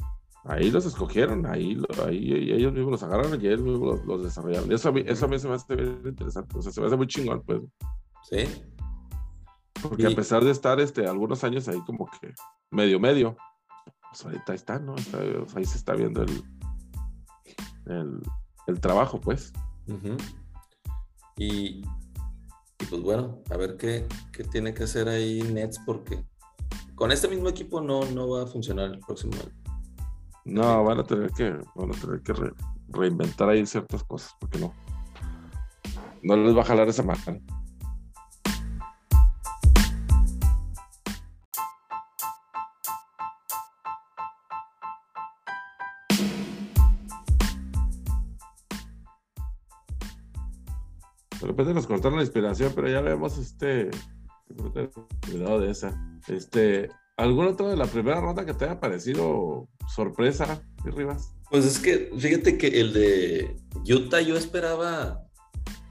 Ahí 0.44 0.72
los 0.72 0.84
escogieron, 0.86 1.46
ahí, 1.46 1.80
ahí, 2.04 2.32
ellos 2.52 2.72
mismos 2.72 2.92
los 2.92 3.02
agarraron 3.04 3.40
y 3.40 3.46
ellos 3.46 3.62
mismos 3.62 4.04
los, 4.04 4.24
desarrollaron. 4.24 4.72
Eso 4.72 4.88
a, 4.88 4.92
mí, 4.92 5.04
eso 5.06 5.26
a 5.26 5.28
mí 5.28 5.38
se 5.38 5.48
me 5.48 5.54
hace 5.54 5.76
bien 5.76 6.02
interesante, 6.04 6.58
o 6.58 6.62
sea, 6.62 6.72
se 6.72 6.80
me 6.80 6.88
hace 6.88 6.96
muy 6.96 7.06
chingón, 7.06 7.42
pues. 7.42 7.60
Sí. 8.28 8.62
Porque 9.80 10.06
a 10.06 10.14
pesar 10.14 10.44
de 10.44 10.50
estar 10.50 10.80
este, 10.80 11.06
algunos 11.06 11.44
años 11.44 11.68
ahí 11.68 11.80
como 11.86 12.10
que 12.20 12.34
medio, 12.70 12.98
medio, 12.98 13.36
pues 14.10 14.24
ahorita 14.24 14.54
está, 14.54 14.78
¿no? 14.80 14.96
ahí 15.54 15.64
se 15.64 15.78
está 15.78 15.94
viendo 15.94 16.22
el, 16.22 18.20
el, 18.66 18.80
trabajo, 18.80 19.20
pues. 19.20 19.52
y, 21.36 21.82
y, 21.82 21.84
pues 22.90 23.00
bueno, 23.00 23.42
a 23.48 23.56
ver 23.56 23.76
qué, 23.76 24.06
qué 24.32 24.42
tiene 24.42 24.74
que 24.74 24.84
hacer 24.84 25.08
ahí 25.08 25.40
Nets, 25.42 25.78
porque 25.86 26.24
con 26.96 27.12
este 27.12 27.28
mismo 27.28 27.48
equipo 27.48 27.80
no, 27.80 28.04
no 28.10 28.28
va 28.28 28.42
a 28.42 28.46
funcionar 28.46 28.90
el 28.90 28.98
próximo 28.98 29.34
año. 29.34 29.61
No, 30.44 30.84
van 30.84 30.98
a 30.98 31.04
tener 31.04 31.30
que, 31.30 31.52
van 31.74 31.90
a 31.90 32.00
tener 32.00 32.20
que 32.22 32.34
reinventar 32.88 33.48
ahí 33.48 33.64
ciertas 33.64 34.02
cosas, 34.04 34.34
porque 34.40 34.58
no. 34.58 34.74
No 36.22 36.36
les 36.36 36.56
va 36.56 36.62
a 36.62 36.64
jalar 36.64 36.88
esa 36.88 37.02
máquina. 37.02 37.38
De 51.40 51.48
repente 51.48 51.74
nos 51.74 51.86
cortaron 51.86 52.18
la 52.18 52.22
inspiración, 52.22 52.72
pero 52.74 52.88
ya 52.88 53.00
vemos 53.00 53.36
este. 53.38 53.90
Cuidado 55.28 55.60
de 55.60 55.70
esa. 55.70 56.18
Este. 56.28 56.88
¿Algún 57.16 57.46
otro 57.46 57.68
de 57.68 57.76
la 57.76 57.86
primera 57.86 58.20
ronda 58.20 58.46
que 58.46 58.54
te 58.54 58.64
haya 58.64 58.80
parecido 58.80 59.68
sorpresa, 59.94 60.62
Rivas? 60.84 61.34
Pues 61.50 61.66
es 61.66 61.78
que 61.78 62.10
fíjate 62.16 62.56
que 62.56 62.80
el 62.80 62.92
de 62.94 63.56
Utah 63.86 64.22
yo 64.22 64.36
esperaba, 64.36 65.22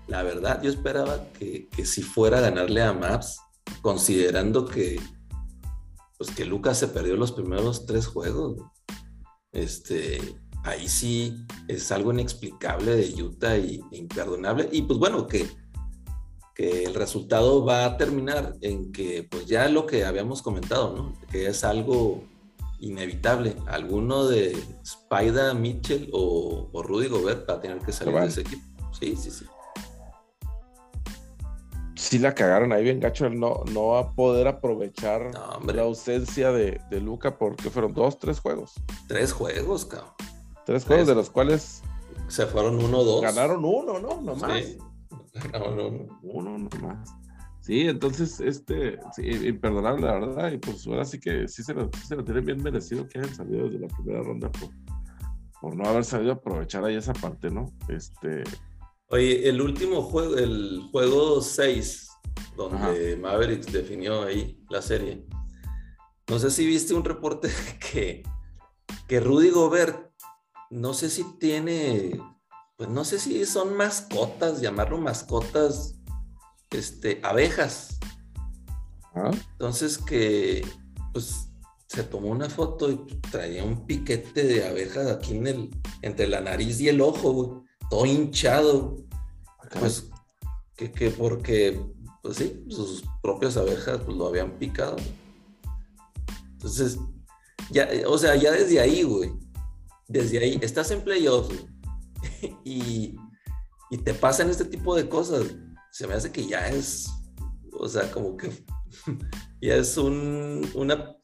la 0.08 0.24
verdad, 0.24 0.62
yo 0.64 0.70
esperaba 0.70 1.24
que, 1.38 1.70
si 1.86 2.02
fuera 2.02 2.40
a 2.40 2.42
ganarle 2.42 2.82
a 2.82 2.94
Maps, 2.94 3.40
considerando 3.82 4.66
que 4.66 5.00
pues 6.18 6.32
que 6.32 6.46
Lucas 6.46 6.78
se 6.78 6.88
perdió 6.88 7.16
los 7.16 7.32
primeros 7.32 7.86
tres 7.86 8.08
juegos. 8.08 8.58
Este, 9.52 10.20
ahí 10.64 10.88
sí 10.88 11.46
es 11.68 11.92
algo 11.92 12.12
inexplicable 12.12 12.96
de 12.96 13.24
Utah 13.24 13.58
y 13.58 13.82
imperdonable. 13.92 14.70
Y 14.72 14.84
pues 14.84 15.00
bueno, 15.00 15.28
que 15.28 15.48
que 16.56 16.84
el 16.84 16.94
resultado 16.94 17.66
va 17.66 17.86
a 17.86 17.98
terminar 17.98 18.56
en 18.62 18.92
que, 18.92 19.28
pues 19.30 19.46
ya 19.46 19.70
lo 19.70 19.86
que 19.86 20.06
habíamos 20.06 20.42
comentado, 20.42 20.96
¿no? 20.96 21.14
Que 21.32 21.48
es 21.48 21.64
algo 21.64 22.24
inevitable. 22.80 23.56
Alguno 23.68 24.26
de 24.26 24.58
Spider, 24.84 25.56
Mitchell 25.56 26.10
o, 26.12 26.70
Rudy 26.74 27.08
Gobert 27.08 27.50
va 27.50 27.56
a 27.56 27.62
tener 27.62 27.80
que 27.80 27.92
salir 27.92 28.14
de 28.16 28.28
ese 28.28 28.42
equipo. 28.42 28.64
Sí, 29.00 29.16
sí, 29.16 29.32
sí. 29.32 29.46
Sí 31.96 32.18
la 32.18 32.34
cagaron 32.34 32.74
ahí 32.74 32.84
bien 32.84 33.00
gacho, 33.00 33.30
no, 33.30 33.64
no 33.72 33.90
va 33.90 34.00
a 34.00 34.12
poder 34.12 34.48
aprovechar 34.48 35.32
la 35.66 35.82
ausencia 35.84 36.52
de, 36.52 36.82
de, 36.90 37.00
Luca 37.00 37.38
porque 37.38 37.70
fueron 37.70 37.94
dos, 37.94 38.18
tres 38.18 38.40
juegos. 38.40 38.74
Tres 39.08 39.32
juegos, 39.32 39.86
cabrón. 39.86 40.10
Tres, 40.66 40.84
juegos 40.84 41.08
de 41.08 41.16
los 41.16 41.30
cuales 41.30 41.84
se 42.28 42.48
fueron 42.48 42.84
uno 42.84 43.00
o 43.00 43.04
dos. 43.04 43.22
Ganaron 43.22 43.64
uno, 43.64 44.00
¿no? 44.00 44.20
Nomás. 44.22 44.64
Sí. 44.64 44.78
No, 45.54 45.76
no, 45.76 46.20
Uno 46.24 46.58
nomás. 46.58 47.10
Sí, 47.62 47.82
entonces, 47.82 48.40
este, 48.40 48.98
sí, 49.16 49.28
imperdonable, 49.48 50.08
la 50.08 50.14
verdad, 50.14 50.52
y 50.52 50.58
pues 50.58 50.86
ahora 50.88 51.06
sí 51.06 51.20
que 51.20 51.48
sí 51.48 51.62
se 51.64 51.76
lo, 51.76 51.92
se 52.06 52.16
lo 52.16 52.24
tienen 52.24 52.44
bien 52.44 52.64
merecido 52.64 53.08
que 53.08 53.20
hayan 53.20 53.36
salido 53.36 53.66
desde 53.66 53.86
la 53.86 53.88
primera 53.88 54.24
ronda 54.24 54.52
por, 54.52 54.70
por 55.62 55.76
no 55.76 55.88
haber 55.88 56.04
sabido 56.04 56.34
aprovechar 56.34 56.84
ahí 56.84 56.96
esa 56.96 57.14
parte, 57.14 57.52
¿no? 57.52 57.72
Este. 57.88 58.44
Oye, 59.10 59.48
el 59.48 59.62
último 59.62 60.02
juego, 60.02 60.38
el 60.38 60.82
juego 60.92 61.42
6, 61.42 62.10
donde 62.58 63.16
Mavericks 63.18 63.72
definió 63.72 64.24
ahí 64.24 64.60
la 64.70 64.82
serie. 64.82 65.24
No 66.28 66.40
sé 66.40 66.50
si 66.50 66.66
viste 66.66 66.96
un 66.96 67.06
reporte 67.06 67.50
que, 67.92 68.24
que 69.08 69.20
Rudy 69.20 69.52
Gobert, 69.52 70.12
no 70.72 70.96
sé 70.96 71.12
si 71.12 71.26
tiene 71.38 72.20
pues 72.82 72.90
no 72.90 73.06
sé 73.06 73.20
si 73.20 73.46
son 73.46 73.78
mascotas, 73.78 74.60
llamarlo 74.60 74.98
mascotas, 74.98 75.94
este, 76.72 77.22
abejas. 77.22 78.00
Ah. 79.14 79.30
Entonces 79.52 80.00
que, 80.00 80.66
pues, 81.14 81.52
se 81.86 82.02
tomó 82.02 82.30
una 82.30 82.50
foto 82.50 82.90
y 82.90 82.96
traía 83.30 83.64
un 83.64 83.86
piquete 83.86 84.46
de 84.46 84.68
abejas 84.68 85.12
aquí 85.12 85.38
en 85.38 85.46
el, 85.46 85.70
entre 86.02 86.26
la 86.28 86.42
nariz 86.42 86.82
y 86.82 86.90
el 86.90 87.02
ojo, 87.02 87.66
todo 87.88 88.08
hinchado. 88.08 88.98
Pues, 89.80 90.10
que, 90.76 90.92
que, 90.92 91.12
porque, 91.12 91.80
pues 92.24 92.38
sí, 92.38 92.66
sus 92.68 93.04
propias 93.22 93.58
abejas 93.58 94.00
pues, 94.04 94.18
lo 94.18 94.26
habían 94.26 94.58
picado. 94.58 94.96
Entonces, 96.54 96.98
ya, 97.70 97.88
o 98.08 98.18
sea, 98.18 98.36
ya 98.38 98.52
desde 98.52 98.80
ahí, 98.80 99.04
güey, 99.04 99.34
desde 100.08 100.40
ahí, 100.40 100.58
estás 100.64 100.90
en 100.90 101.04
playoffs, 101.04 101.50
güey 101.50 101.71
y, 102.64 103.16
te 104.04 104.14
pasan 104.14 104.50
este 104.50 104.66
tipo 104.66 104.96
de 104.96 105.10
cosas, 105.10 105.56
se 105.92 106.08
me 106.08 106.14
hace 106.14 106.32
que 106.32 106.48
ya 106.48 106.70
es, 106.70 107.10
o 107.74 107.88
sea, 107.88 108.10
como 108.12 108.38
que 108.38 108.50
ya 109.62 109.76
es 109.76 109.98
una 109.98 111.18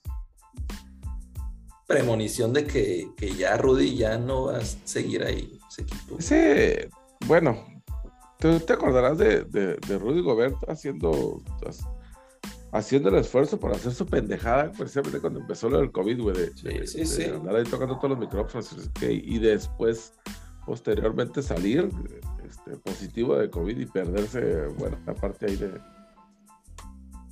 premonición 1.88 2.51
de 2.51 2.67
que, 2.67 3.07
ya 3.38 3.57
Rudy 3.57 3.95
ya 3.95 4.17
no 4.17 4.45
va 4.45 4.57
a 4.57 4.65
seguir 4.65 5.23
ahí 5.23 5.57
bueno, 7.25 7.57
¿te, 8.39 8.60
te 8.60 8.73
acordarás 8.73 9.17
de, 9.17 9.43
de, 9.43 9.97
Rudy 9.97 10.21
Gobert 10.21 10.55
haciendo, 10.69 11.41
haciendo 12.71 13.10
el 13.10 13.15
esfuerzo 13.15 13.60
por 13.60 13.71
hacer 13.71 13.93
su 13.93 14.05
pendejada, 14.05 14.71
precisamente 14.71 15.19
cuando 15.19 15.39
empezó 15.39 15.69
lo 15.69 15.79
del 15.79 15.91
COVID, 15.91 16.21
güey, 16.21 16.36
de, 16.36 16.88
sí, 16.88 17.05
sí, 17.05 17.23
andar 17.25 17.55
ahí 17.55 17.63
tocando 17.63 17.97
todos 17.97 18.12
los 18.12 18.19
micrófonos 18.19 18.91
y 19.01 19.39
después 19.39 20.13
posteriormente 20.67 21.41
salir 21.41 21.89
este, 22.45 22.75
positivo 22.77 23.38
de 23.38 23.49
COVID 23.49 23.77
y 23.80 23.86
perderse 23.86 24.67
buena 24.77 24.97
parte 25.15 25.45
ahí 25.47 25.56
de. 25.56 25.80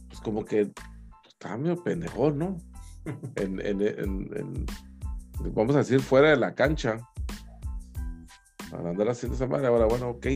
Pues 0.08 0.22
como 0.22 0.46
que 0.46 0.72
estaba 1.28 1.58
medio 1.58 1.84
pendejo, 1.84 2.32
¿no? 2.32 2.58
en, 3.36 3.60
en, 3.60 4.66
vamos 5.54 5.76
a 5.76 5.80
decir, 5.80 6.00
fuera 6.00 6.30
de 6.30 6.38
la 6.38 6.56
cancha. 6.56 6.98
Para 8.72 8.90
andar 8.90 9.10
haciendo 9.10 9.36
esa 9.36 9.48
madre. 9.48 9.68
Ahora, 9.68 9.86
bueno, 9.86 10.12
ok. 10.12 10.28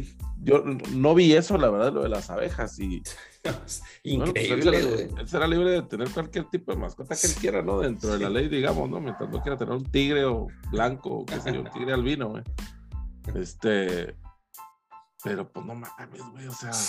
Yo 0.42 0.64
no 0.94 1.16
vi 1.16 1.34
eso, 1.34 1.58
la 1.58 1.70
verdad, 1.70 1.94
lo 1.94 2.04
de 2.04 2.10
las 2.10 2.30
abejas. 2.30 2.78
Y 2.80 3.02
Increíble, 4.04 5.10
él, 5.18 5.28
será, 5.28 5.48
libre 5.48 5.72
de 5.72 5.82
tener 5.84 6.10
cualquier 6.10 6.46
tipo 6.50 6.74
de 6.74 6.78
mascota 6.78 7.16
que 7.16 7.28
él 7.28 7.34
quiera, 7.36 7.62
¿no? 7.62 7.80
Dentro 7.80 8.12
de 8.12 8.20
la 8.20 8.30
ley, 8.30 8.50
digamos, 8.50 8.90
¿no? 8.90 9.00
Mientras 9.00 9.30
no 9.30 9.42
quiera 9.42 9.58
tener 9.58 9.74
un 9.74 9.86
tigre 9.86 10.26
o 10.26 10.48
blanco, 10.70 11.20
o 11.20 11.26
qué 11.26 11.40
sé 11.40 11.54
yo, 11.54 11.62
un 11.62 11.72
tigre 11.72 11.94
albino, 11.94 12.30
güey. 12.30 12.44
Este. 13.36 14.16
Pero 15.24 15.52
pues 15.52 15.66
no 15.66 15.76
mames, 15.76 16.32
güey, 16.32 16.48
o 16.48 16.54
sea. 16.54 16.72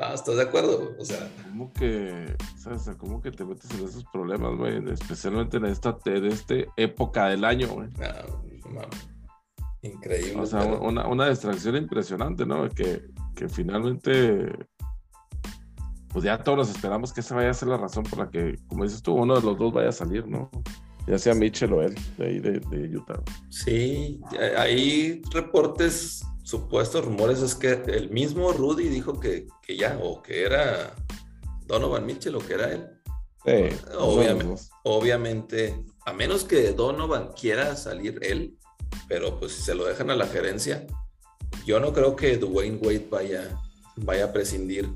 Ah, 0.00 0.14
¿estás 0.14 0.36
de 0.36 0.42
acuerdo? 0.42 0.94
O 0.96 1.04
sea. 1.04 1.28
¿Cómo 1.42 1.72
que? 1.72 2.36
¿Cómo 2.98 3.20
que 3.20 3.32
te 3.32 3.44
metes 3.44 3.68
en 3.72 3.84
esos 3.84 4.04
problemas, 4.12 4.56
güey? 4.56 4.80
Especialmente 4.92 5.56
en 5.56 5.64
esta, 5.64 5.98
en 6.04 6.26
este 6.26 6.68
época 6.76 7.26
del 7.26 7.44
año, 7.44 7.66
güey. 7.66 7.88
Ah, 8.00 8.24
Increíble. 9.82 10.40
O 10.40 10.46
sea, 10.46 10.64
una, 10.64 11.08
una, 11.08 11.28
distracción 11.28 11.74
impresionante, 11.74 12.46
¿no? 12.46 12.68
Que, 12.68 13.08
que 13.34 13.48
finalmente 13.48 14.52
pues 16.08 16.24
ya 16.24 16.42
todos 16.42 16.70
esperamos 16.70 17.12
que 17.12 17.20
esa 17.20 17.34
vaya 17.34 17.50
a 17.50 17.54
ser 17.54 17.68
la 17.68 17.76
razón 17.76 18.04
por 18.04 18.18
la 18.18 18.30
que, 18.30 18.58
como 18.66 18.84
dices 18.84 19.02
tú, 19.02 19.14
uno 19.14 19.34
de 19.34 19.42
los 19.42 19.58
dos 19.58 19.72
vaya 19.72 19.90
a 19.90 19.92
salir, 19.92 20.26
¿no? 20.26 20.50
Ya 21.08 21.18
sea 21.18 21.34
Mitchell 21.34 21.72
o 21.72 21.82
él, 21.82 21.94
de 22.18 22.26
ahí 22.26 22.38
de, 22.38 22.96
Utah. 22.96 23.22
Sí, 23.48 24.20
hay 24.56 25.22
reportes, 25.32 26.22
supuestos 26.42 27.04
rumores, 27.04 27.40
es 27.40 27.54
que 27.54 27.72
el 27.86 28.10
mismo 28.10 28.52
Rudy 28.52 28.88
dijo 28.88 29.18
que, 29.18 29.46
ya, 29.68 29.98
o 30.02 30.22
que 30.22 30.42
era 30.42 30.94
Donovan 31.66 32.04
Mitchell 32.04 32.36
o 32.36 32.40
que 32.40 32.54
era 32.54 32.72
él. 32.72 32.86
Sí, 33.44 33.76
obviamente, 33.96 34.62
obviamente, 34.84 35.84
a 36.04 36.12
menos 36.12 36.44
que 36.44 36.72
Donovan 36.72 37.32
quiera 37.32 37.74
salir 37.76 38.18
él, 38.22 38.58
pero 39.08 39.38
pues 39.38 39.52
si 39.52 39.62
se 39.62 39.74
lo 39.74 39.86
dejan 39.86 40.10
a 40.10 40.16
la 40.16 40.26
gerencia, 40.26 40.86
yo 41.66 41.80
no 41.80 41.92
creo 41.92 42.16
que 42.16 42.36
Dwayne 42.36 42.78
Wade 42.78 43.06
vaya, 43.10 43.60
vaya 43.96 44.26
a 44.26 44.32
prescindir 44.32 44.90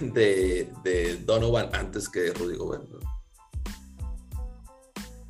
de, 0.00 1.18
Donovan 1.24 1.70
antes 1.72 2.08
que 2.08 2.32
Rudy 2.32 2.56
Gobert. 2.56 2.84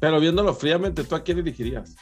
Pero 0.01 0.21
viéndolo 0.21 0.55
fríamente, 0.55 1.05
¿tú 1.05 1.15
a 1.15 1.23
quién 1.23 1.39
elegirías? 1.39 1.97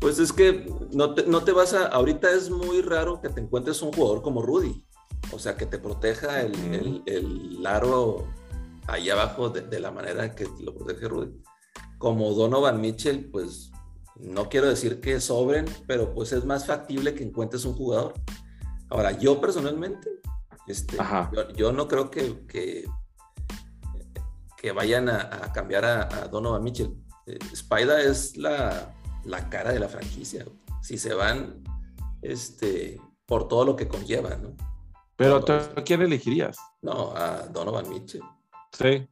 Pues 0.00 0.18
es 0.18 0.32
que 0.32 0.66
no 0.92 1.14
te, 1.14 1.52
vas 1.52 1.74
a. 1.74 1.86
Ahorita 1.86 2.30
es 2.30 2.50
muy 2.50 2.82
raro 2.82 3.20
que 3.20 3.28
te 3.28 3.40
encuentres 3.40 3.80
un 3.82 3.92
jugador 3.92 4.22
como 4.22 4.42
Rudy. 4.42 4.84
O 5.32 5.38
sea, 5.38 5.56
que 5.56 5.66
te 5.66 5.78
proteja 5.78 6.40
el, 6.40 7.02
el, 7.06 7.64
aro 7.64 8.26
ahí 8.88 9.08
abajo 9.08 9.48
de, 9.50 9.80
la 9.80 9.92
manera 9.92 10.34
que 10.34 10.48
lo 10.60 10.74
protege 10.74 11.08
Rudy. 11.08 11.40
Como 11.98 12.32
Donovan 12.34 12.80
Mitchell, 12.80 13.30
pues 13.30 13.70
no 14.16 14.48
quiero 14.48 14.68
decir 14.68 15.00
que 15.00 15.20
sobren, 15.20 15.66
pero 15.86 16.12
pues 16.12 16.32
es 16.32 16.44
más 16.44 16.66
factible 16.66 17.14
que 17.14 17.22
encuentres 17.22 17.64
un 17.64 17.74
jugador. 17.74 18.14
Ahora, 18.90 19.12
yo 19.12 19.40
personalmente 19.40 20.20
este, 20.66 20.96
yo, 21.56 21.72
no 21.72 21.88
creo 21.88 22.10
que, 22.10 22.46
que, 22.46 22.84
vayan 24.70 25.08
a, 25.08 25.52
cambiar 25.52 25.84
a, 25.84 26.28
Donovan 26.28 26.62
Mitchell. 26.62 26.94
Eh, 27.26 27.38
Spider 27.52 27.98
es 27.98 28.36
la, 28.36 28.94
cara 29.50 29.72
de 29.72 29.80
la 29.80 29.88
franquicia. 29.88 30.44
Si 30.80 30.98
se 30.98 31.14
van 31.14 31.64
este, 32.22 33.00
por 33.26 33.48
todo 33.48 33.64
lo 33.64 33.74
que 33.74 33.88
conlleva, 33.88 34.36
¿no? 34.36 34.54
Pero 35.16 35.44
¿a 35.48 35.84
quién 35.84 36.02
elegirías? 36.02 36.56
No, 36.80 37.12
a 37.16 37.46
Donovan 37.48 37.88
Mitchell. 37.88 38.22
Sí. 38.72 39.08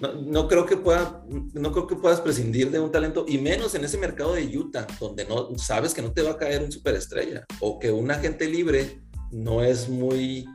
No, 0.00 0.48
creo 0.48 0.66
que 0.66 0.76
pueda, 0.76 1.24
no 1.28 1.72
creo 1.72 1.86
que 1.86 1.96
puedas 1.96 2.20
prescindir 2.20 2.70
de 2.70 2.80
un 2.80 2.92
talento, 2.92 3.24
y 3.26 3.38
menos 3.38 3.74
en 3.74 3.84
ese 3.84 3.96
mercado 3.96 4.34
de 4.34 4.44
Utah, 4.56 4.86
donde 5.00 5.24
no 5.24 5.56
sabes 5.56 5.94
que 5.94 6.02
no 6.02 6.12
te 6.12 6.22
va 6.22 6.32
a 6.32 6.36
caer 6.36 6.62
un 6.62 6.70
superestrella, 6.70 7.44
o 7.60 7.78
que 7.78 7.90
un 7.90 8.10
agente 8.10 8.46
libre 8.46 9.02
no 9.30 9.62
es 9.62 9.88
muy 9.88 10.46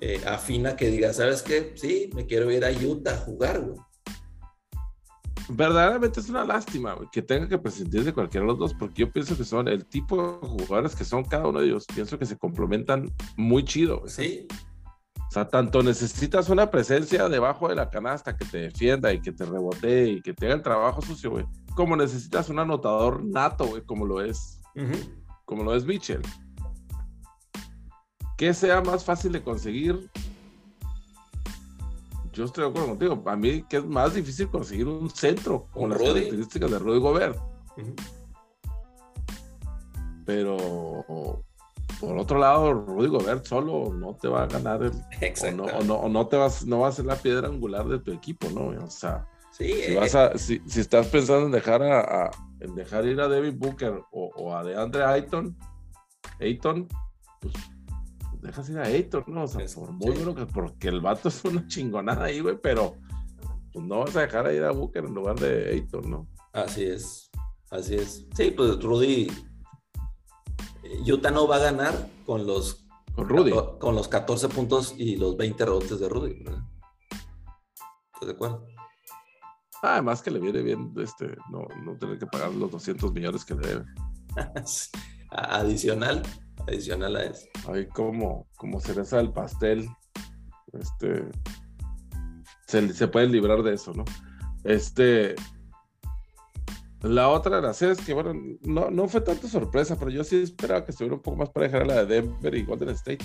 eh, 0.00 0.20
afina 0.26 0.76
que 0.76 0.90
diga, 0.90 1.12
¿sabes 1.12 1.42
qué? 1.42 1.72
Sí, 1.76 2.10
me 2.14 2.26
quiero 2.26 2.50
ir 2.50 2.64
a 2.64 2.70
Utah 2.70 3.14
a 3.14 3.16
jugar, 3.18 3.60
güey. 3.60 3.78
Verdaderamente 5.50 6.20
es 6.20 6.28
una 6.28 6.44
lástima, 6.44 6.92
güey, 6.92 7.08
que 7.10 7.22
tenga 7.22 7.48
que 7.48 7.56
prescindir 7.56 8.04
de 8.04 8.12
cualquiera 8.12 8.44
de 8.44 8.52
los 8.52 8.58
dos, 8.58 8.74
porque 8.74 9.02
yo 9.02 9.10
pienso 9.10 9.36
que 9.36 9.44
son 9.44 9.66
el 9.66 9.86
tipo 9.86 10.38
de 10.42 10.46
jugadores 10.46 10.94
que 10.94 11.04
son 11.04 11.24
cada 11.24 11.46
uno 11.46 11.60
de 11.60 11.66
ellos. 11.66 11.86
Pienso 11.94 12.18
que 12.18 12.26
se 12.26 12.36
complementan 12.36 13.10
muy 13.36 13.64
chido. 13.64 14.00
Güey. 14.00 14.10
Sí. 14.10 14.46
O 15.16 15.30
sea, 15.30 15.48
tanto 15.48 15.82
necesitas 15.82 16.48
una 16.48 16.70
presencia 16.70 17.28
debajo 17.28 17.68
de 17.68 17.74
la 17.74 17.90
canasta 17.90 18.36
que 18.36 18.44
te 18.44 18.58
defienda 18.58 19.12
y 19.12 19.20
que 19.20 19.32
te 19.32 19.44
rebotee 19.44 20.08
y 20.08 20.22
que 20.22 20.34
te 20.34 20.46
haga 20.46 20.54
el 20.54 20.62
trabajo 20.62 21.00
sucio, 21.02 21.30
güey. 21.30 21.46
Como 21.74 21.96
necesitas 21.96 22.48
un 22.50 22.58
anotador 22.58 23.24
nato, 23.24 23.66
güey, 23.66 23.82
como 23.82 24.06
lo 24.06 24.22
es. 24.22 24.60
Como 25.44 25.64
lo 25.64 25.74
es 25.74 25.84
Mitchell 25.84 26.22
que 28.38 28.54
sea 28.54 28.80
más 28.80 29.04
fácil 29.04 29.32
de 29.32 29.42
conseguir. 29.42 30.08
Yo 32.32 32.44
estoy 32.44 32.64
de 32.64 32.70
acuerdo 32.70 32.88
contigo. 32.90 33.22
A 33.26 33.36
mí 33.36 33.64
que 33.68 33.78
es 33.78 33.84
más 33.84 34.14
difícil 34.14 34.48
conseguir 34.48 34.86
un 34.86 35.10
centro 35.10 35.66
con 35.72 35.90
las 35.90 35.98
características 35.98 36.70
de 36.70 36.78
Rudy 36.78 37.00
Gobert. 37.00 37.36
Pero 40.24 41.42
por 42.00 42.16
otro 42.16 42.38
lado, 42.38 42.72
Rudy 42.74 43.08
Gobert 43.08 43.44
solo 43.44 43.92
no 43.92 44.14
te 44.14 44.28
va 44.28 44.44
a 44.44 44.46
ganar 44.46 44.84
el, 44.84 44.92
o, 44.92 45.82
no, 45.82 45.94
o, 45.94 46.08
no, 46.08 46.28
te 46.28 46.36
vas, 46.36 46.64
no 46.64 46.80
va 46.80 46.88
a 46.88 46.92
ser 46.92 47.06
la 47.06 47.16
piedra 47.16 47.48
angular 47.48 47.88
de 47.88 47.98
tu 47.98 48.12
equipo, 48.12 48.48
¿no? 48.50 48.68
O 48.84 48.90
sea, 48.90 49.26
si, 49.50 49.64
eh, 49.64 49.96
vas 49.98 50.14
a, 50.14 50.38
si, 50.38 50.62
estás 50.76 51.08
pensando 51.08 51.46
en 51.46 51.52
dejar 51.52 51.82
a, 51.82 52.30
en 52.60 52.76
dejar 52.76 53.04
ir 53.04 53.20
a 53.20 53.26
Devin 53.26 53.58
Booker 53.58 54.00
o, 54.12 54.54
a 54.54 54.62
DeAndre 54.62 55.02
Ayton, 55.02 55.56
Ayton, 56.38 56.86
pues 57.40 57.54
dejas 58.40 58.68
ir 58.70 58.78
a 58.78 58.84
Aitor, 58.84 59.28
¿no? 59.28 59.44
O 59.44 59.48
sea, 59.48 59.64
por 59.74 59.92
muy 59.92 60.14
bueno 60.16 60.34
que 60.34 60.46
porque 60.46 60.88
el 60.88 61.00
vato 61.00 61.28
es 61.28 61.44
una 61.44 61.66
chingonada 61.66 62.24
ahí, 62.24 62.40
güey, 62.40 62.58
pero 62.60 62.96
pues 63.72 63.84
no 63.84 64.00
vas 64.00 64.16
a 64.16 64.22
dejar 64.22 64.46
a 64.46 64.52
ir 64.52 64.64
a 64.64 64.70
Booker 64.70 65.04
en 65.04 65.14
lugar 65.14 65.38
de 65.38 65.70
Aitor, 65.70 66.06
¿no? 66.06 66.26
Así 66.52 66.84
es, 66.84 67.30
así 67.70 67.94
es. 67.94 68.26
Sí, 68.34 68.50
pues 68.50 68.82
Rudy, 68.82 69.28
Utah 71.06 71.30
no 71.30 71.46
va 71.46 71.56
a 71.56 71.60
ganar 71.60 72.08
con 72.24 72.46
los 72.46 72.86
con 73.14 73.28
Rudy. 73.28 73.52
Con 73.80 73.96
los 73.96 74.06
14 74.06 74.48
puntos 74.48 74.94
y 74.96 75.16
los 75.16 75.36
20 75.36 75.64
rebotes 75.64 75.98
de 75.98 76.08
Rudy, 76.08 76.42
¿verdad? 76.44 76.62
¿Estás 78.14 78.28
de 78.28 78.32
acuerdo? 78.32 78.66
además 79.80 80.22
que 80.22 80.32
le 80.32 80.40
viene 80.40 80.60
bien 80.60 80.92
este, 80.96 81.36
no, 81.50 81.68
no 81.84 81.96
tener 81.96 82.18
que 82.18 82.26
pagar 82.26 82.52
los 82.52 82.70
200 82.70 83.12
millones 83.12 83.44
que 83.44 83.54
le 83.54 83.68
debe. 83.68 83.84
Adicional 85.30 86.22
adicional 86.66 87.16
a 87.16 87.24
eso. 87.24 87.46
Ahí 87.72 87.86
como, 87.86 88.46
como 88.56 88.80
cereza 88.80 89.18
del 89.18 89.32
pastel, 89.32 89.88
este, 90.72 91.24
se, 92.66 92.92
se 92.92 93.08
pueden 93.08 93.32
librar 93.32 93.62
de 93.62 93.74
eso, 93.74 93.92
¿no? 93.94 94.04
Este, 94.64 95.34
la 97.02 97.28
otra 97.28 97.56
de 97.56 97.62
las 97.62 97.76
series 97.76 98.00
que, 98.00 98.12
bueno, 98.12 98.32
no, 98.62 98.90
no 98.90 99.08
fue 99.08 99.20
tanta 99.20 99.48
sorpresa, 99.48 99.96
pero 99.98 100.10
yo 100.10 100.24
sí 100.24 100.42
esperaba 100.42 100.84
que 100.84 100.90
estuviera 100.90 101.14
un 101.14 101.22
poco 101.22 101.36
más 101.36 101.50
pareja 101.50 101.84
la 101.84 102.04
de 102.04 102.22
Denver 102.22 102.54
y 102.54 102.64
Golden 102.64 102.90
State. 102.90 103.24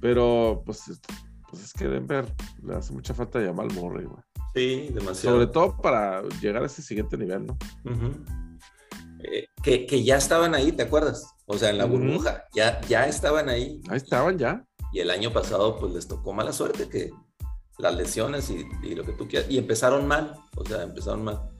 Pero, 0.00 0.62
pues, 0.66 1.00
pues 1.48 1.64
es 1.64 1.72
que 1.72 1.86
Denver 1.86 2.26
le 2.62 2.74
hace 2.74 2.92
mucha 2.92 3.14
falta 3.14 3.38
llamar 3.38 3.66
al 3.66 3.74
Murray, 3.74 4.06
güey. 4.06 4.22
Sí, 4.54 4.90
demasiado. 4.92 5.36
Sobre 5.36 5.46
todo 5.52 5.76
para 5.76 6.22
llegar 6.40 6.62
a 6.62 6.66
ese 6.66 6.82
siguiente 6.82 7.16
nivel, 7.16 7.46
¿no? 7.46 7.56
Eh, 9.32 9.48
que, 9.62 9.86
que, 9.86 10.04
ya 10.04 10.16
estaban 10.16 10.54
ahí, 10.54 10.72
¿te 10.72 10.84
acuerdas? 10.84 11.34
O 11.46 11.58
sea, 11.58 11.70
en 11.70 11.78
la 11.78 11.84
burbuja, 11.84 12.44
ya, 12.54 12.80
ya 12.82 13.06
estaban 13.06 13.48
ahí. 13.48 13.80
Ahí 13.88 13.96
estaban 13.96 14.38
ya. 14.38 14.64
Y 14.92 15.00
el 15.00 15.10
año 15.10 15.32
pasado, 15.32 15.78
pues 15.78 15.92
les 15.92 16.06
tocó 16.06 16.32
mala 16.32 16.52
suerte 16.52 16.88
que 16.88 17.10
las 17.78 17.94
lesiones 17.94 18.50
y, 18.50 18.94
lo 18.94 19.04
que 19.04 19.12
tú 19.12 19.28
quieras. 19.28 19.50
Y 19.50 19.58
empezaron 19.58 20.06
mal, 20.06 20.34
o 20.56 20.64
sea, 20.64 20.82
empezaron 20.82 21.24
mal. 21.24 21.50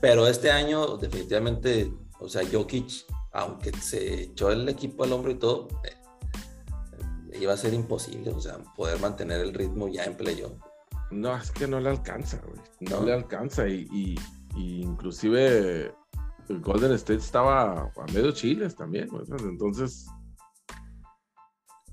Pero 0.00 0.26
este 0.26 0.50
año, 0.50 0.96
definitivamente, 0.96 1.92
o 2.18 2.28
sea, 2.28 2.42
Jokic, 2.50 3.06
aunque 3.32 3.72
se 3.72 4.22
echó 4.24 4.50
el 4.50 4.68
equipo 4.68 5.04
al 5.04 5.12
hombro 5.12 5.30
y 5.30 5.38
todo, 5.38 5.68
eh, 5.84 7.38
iba 7.40 7.52
a 7.52 7.56
ser 7.56 7.74
imposible, 7.74 8.30
o 8.30 8.40
sea, 8.40 8.58
poder 8.76 9.00
mantener 9.00 9.40
el 9.40 9.54
ritmo 9.54 9.88
ya 9.88 10.04
en 10.04 10.16
playoff. 10.16 10.52
No, 11.10 11.36
es 11.36 11.50
que 11.50 11.66
no 11.66 11.78
le 11.78 11.90
alcanza, 11.90 12.40
güey. 12.46 12.60
No, 12.80 13.04
le 13.04 13.12
alcanza. 13.12 13.68
Y, 13.68 13.86
y, 13.92 14.14
y 14.56 14.82
inclusive 14.82 15.94
el 16.48 16.60
Golden 16.60 16.92
State 16.92 17.20
estaba 17.20 17.82
a 17.82 18.12
medio 18.12 18.32
chiles 18.32 18.74
también, 18.76 19.08
entonces 19.40 20.06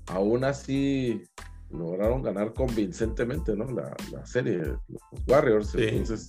aún 0.06 0.44
así 0.44 1.22
lograron 1.70 2.22
ganar 2.22 2.52
convincentemente, 2.52 3.56
¿no? 3.56 3.66
La, 3.66 3.94
serie, 4.26 4.58
los 4.58 5.02
Warriors, 5.26 5.74
entonces 5.74 6.28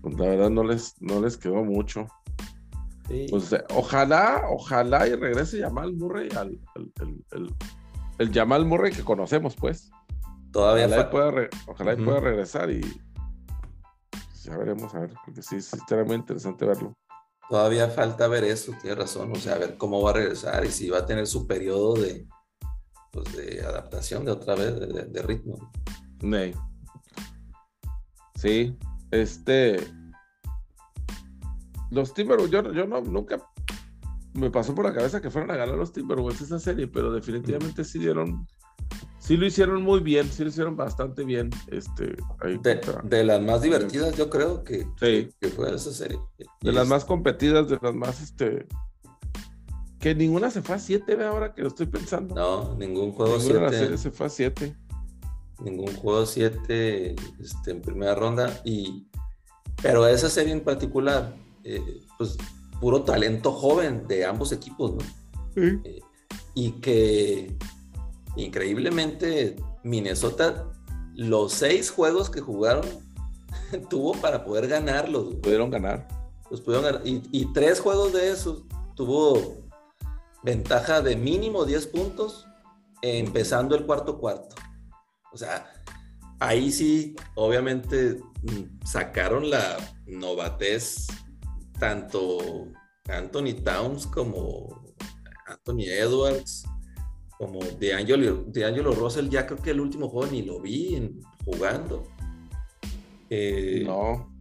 pues, 0.00 0.18
la 0.18 0.26
verdad 0.26 0.50
no 0.50 0.64
les, 0.64 0.94
no 1.00 1.20
les 1.20 1.36
quedó 1.36 1.64
mucho. 1.64 2.06
Pues, 3.30 3.54
ojalá, 3.70 4.42
ojalá 4.50 5.08
y 5.08 5.14
regrese 5.14 5.62
Jamal 5.62 5.94
Murray 5.94 6.28
al, 6.36 6.58
el, 7.32 7.54
el, 8.18 8.32
Jamal 8.32 8.66
Murray 8.66 8.92
que 8.92 9.02
conocemos, 9.02 9.56
pues. 9.56 9.90
Todavía 10.52 10.86
ojalá, 10.86 11.10
pueda, 11.10 11.48
ojalá 11.66 11.96
pueda 11.96 12.20
regresar 12.20 12.70
y 12.70 12.80
ya 14.48 14.56
veremos, 14.56 14.94
a 14.94 15.00
ver, 15.00 15.14
porque 15.24 15.42
sí, 15.42 15.60
sí, 15.60 15.76
muy 16.06 16.16
interesante 16.16 16.64
verlo. 16.64 16.96
Todavía 17.48 17.88
falta 17.88 18.28
ver 18.28 18.44
eso, 18.44 18.72
tiene 18.80 18.96
razón, 18.96 19.32
o 19.32 19.36
sea, 19.36 19.54
a 19.54 19.58
ver 19.58 19.76
cómo 19.76 20.02
va 20.02 20.10
a 20.10 20.14
regresar 20.14 20.64
y 20.64 20.70
si 20.70 20.90
va 20.90 20.98
a 20.98 21.06
tener 21.06 21.26
su 21.26 21.46
periodo 21.46 21.94
de, 21.94 22.26
pues, 23.10 23.34
de 23.36 23.64
adaptación 23.64 24.24
de 24.24 24.32
otra 24.32 24.54
vez, 24.54 24.78
de, 25.12 25.22
ritmo. 25.22 25.70
Sí, 28.34 28.76
este, 29.10 29.78
los 31.90 32.12
Timberwolves, 32.12 32.50
yo, 32.50 32.72
yo 32.72 32.86
no, 32.86 33.00
nunca 33.00 33.42
me 34.34 34.50
pasó 34.50 34.74
por 34.74 34.84
la 34.84 34.94
cabeza 34.94 35.20
que 35.20 35.30
fueran 35.30 35.50
a 35.50 35.56
ganar 35.56 35.76
los 35.76 35.92
Timberwolves 35.92 36.40
esa 36.40 36.58
serie, 36.58 36.86
pero 36.86 37.12
definitivamente 37.12 37.82
sí 37.84 37.98
dieron, 37.98 38.46
sí 39.28 39.36
lo 39.36 39.44
hicieron 39.44 39.82
muy 39.82 40.00
bien, 40.00 40.26
sí 40.32 40.42
lo 40.42 40.48
hicieron 40.48 40.74
bastante 40.74 41.22
bien. 41.22 41.50
Este, 41.70 42.16
de, 43.02 43.24
las 43.24 43.42
más 43.42 43.60
divertidas, 43.60 44.16
yo 44.16 44.30
creo 44.30 44.64
que, 44.64 44.86
sí. 44.98 45.28
que, 45.38 45.48
fue 45.48 45.74
esa 45.74 45.92
serie. 45.92 46.18
De 46.62 46.72
las 46.72 46.88
más 46.88 47.04
competidas, 47.04 47.68
de 47.68 47.78
las 47.82 47.94
más, 47.94 48.22
este, 48.22 48.66
que 50.00 50.14
ninguna 50.14 50.50
se 50.50 50.62
fue 50.62 50.76
a 50.76 50.78
7, 50.78 51.22
ahora 51.26 51.52
que 51.52 51.60
lo 51.60 51.68
estoy 51.68 51.84
pensando. 51.84 52.34
No, 52.34 52.74
ningún 52.76 53.12
juego 53.12 53.38
7. 53.38 53.98
se 53.98 54.10
fue 54.10 54.26
a 54.28 54.30
7. 54.30 54.74
Ningún 55.62 55.94
juego 55.96 56.24
7 56.24 57.14
este, 57.38 57.70
en 57.70 57.82
primera 57.82 58.14
ronda. 58.14 58.62
Y, 58.64 59.08
pero 59.82 60.06
esa 60.06 60.30
serie 60.30 60.54
en 60.54 60.62
particular, 60.62 61.36
eh, 61.64 62.00
pues 62.16 62.38
puro 62.80 63.02
talento 63.02 63.52
joven 63.52 64.06
de 64.08 64.24
ambos 64.24 64.52
equipos, 64.52 64.94
¿no? 64.94 65.02
Eh, 65.56 66.00
y 66.54 66.72
que 66.80 67.58
increíblemente 68.38 69.56
Minnesota, 69.82 70.70
los 71.14 71.52
seis 71.52 71.90
juegos 71.90 72.30
que 72.30 72.40
jugaron, 72.40 72.86
tuvo 73.90 74.12
para 74.12 74.44
poder 74.44 74.68
ganarlos. 74.68 75.34
Pudieron 75.36 75.70
ganar. 75.70 76.06
Los 76.50 76.60
pudieron 76.60 76.84
ganar. 76.84 77.02
Y, 77.04 77.52
tres 77.52 77.80
juegos 77.80 78.12
de 78.12 78.30
esos 78.30 78.62
tuvo 78.94 79.68
ventaja 80.42 81.00
de 81.02 81.16
mínimo 81.16 81.64
10 81.64 81.88
puntos 81.88 82.46
empezando 83.02 83.74
el 83.74 83.84
cuarto 83.84 84.18
cuarto. 84.18 84.56
O 85.32 85.36
sea, 85.36 85.70
ahí 86.40 86.72
sí, 86.72 87.16
obviamente, 87.34 88.20
mm, 88.42 88.86
sacaron 88.86 89.50
la 89.50 89.76
novatez 90.06 91.06
tanto 91.78 92.68
Anthony 93.08 93.54
Towns 93.62 94.06
como 94.06 94.94
Anthony 95.46 95.84
Edwards, 95.86 96.64
como 97.38 97.60
DeAngelo, 97.60 98.44
DeAngelo 98.48 98.92
Russell, 98.92 99.28
ya 99.28 99.46
creo 99.46 99.62
que 99.62 99.70
el 99.70 99.80
último 99.80 100.08
juego 100.08 100.30
ni 100.32 100.42
lo 100.42 100.60
vi 100.60 101.10
jugando. 101.44 102.02
Eh, 103.30 103.84
no. 103.86 104.34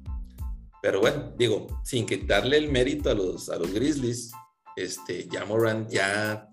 Pero 0.81 1.01
bueno, 1.01 1.31
digo, 1.37 1.67
sin 1.83 2.05
quitarle 2.05 2.57
el 2.57 2.71
mérito 2.71 3.09
a 3.09 3.13
los, 3.13 3.49
a 3.49 3.57
los 3.57 3.71
Grizzlies, 3.73 4.31
este, 4.75 5.27
ya 5.27 5.45
Moran 5.45 5.87
ya 5.87 6.49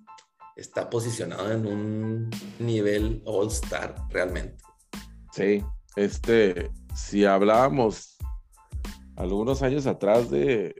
está 0.56 0.88
posicionado 0.88 1.52
en 1.52 1.66
un 1.66 2.30
nivel 2.58 3.22
all-star 3.26 3.94
realmente. 4.10 4.62
Sí, 5.32 5.62
este, 5.96 6.70
si 6.94 7.24
hablábamos 7.24 8.16
algunos 9.16 9.62
años 9.62 9.86
atrás 9.86 10.30
de, 10.30 10.74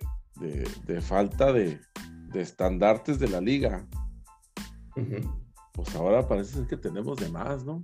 falta 1.01 1.53
de, 1.53 1.81
estandartes 2.35 3.19
de 3.19 3.29
la 3.29 3.41
liga. 3.41 3.87
Pues 5.75 5.95
ahora 5.97 6.27
parece 6.27 6.55
ser 6.55 6.67
que 6.67 6.77
tenemos 6.77 7.19
de 7.19 7.29
más, 7.29 7.65
¿no? 7.65 7.83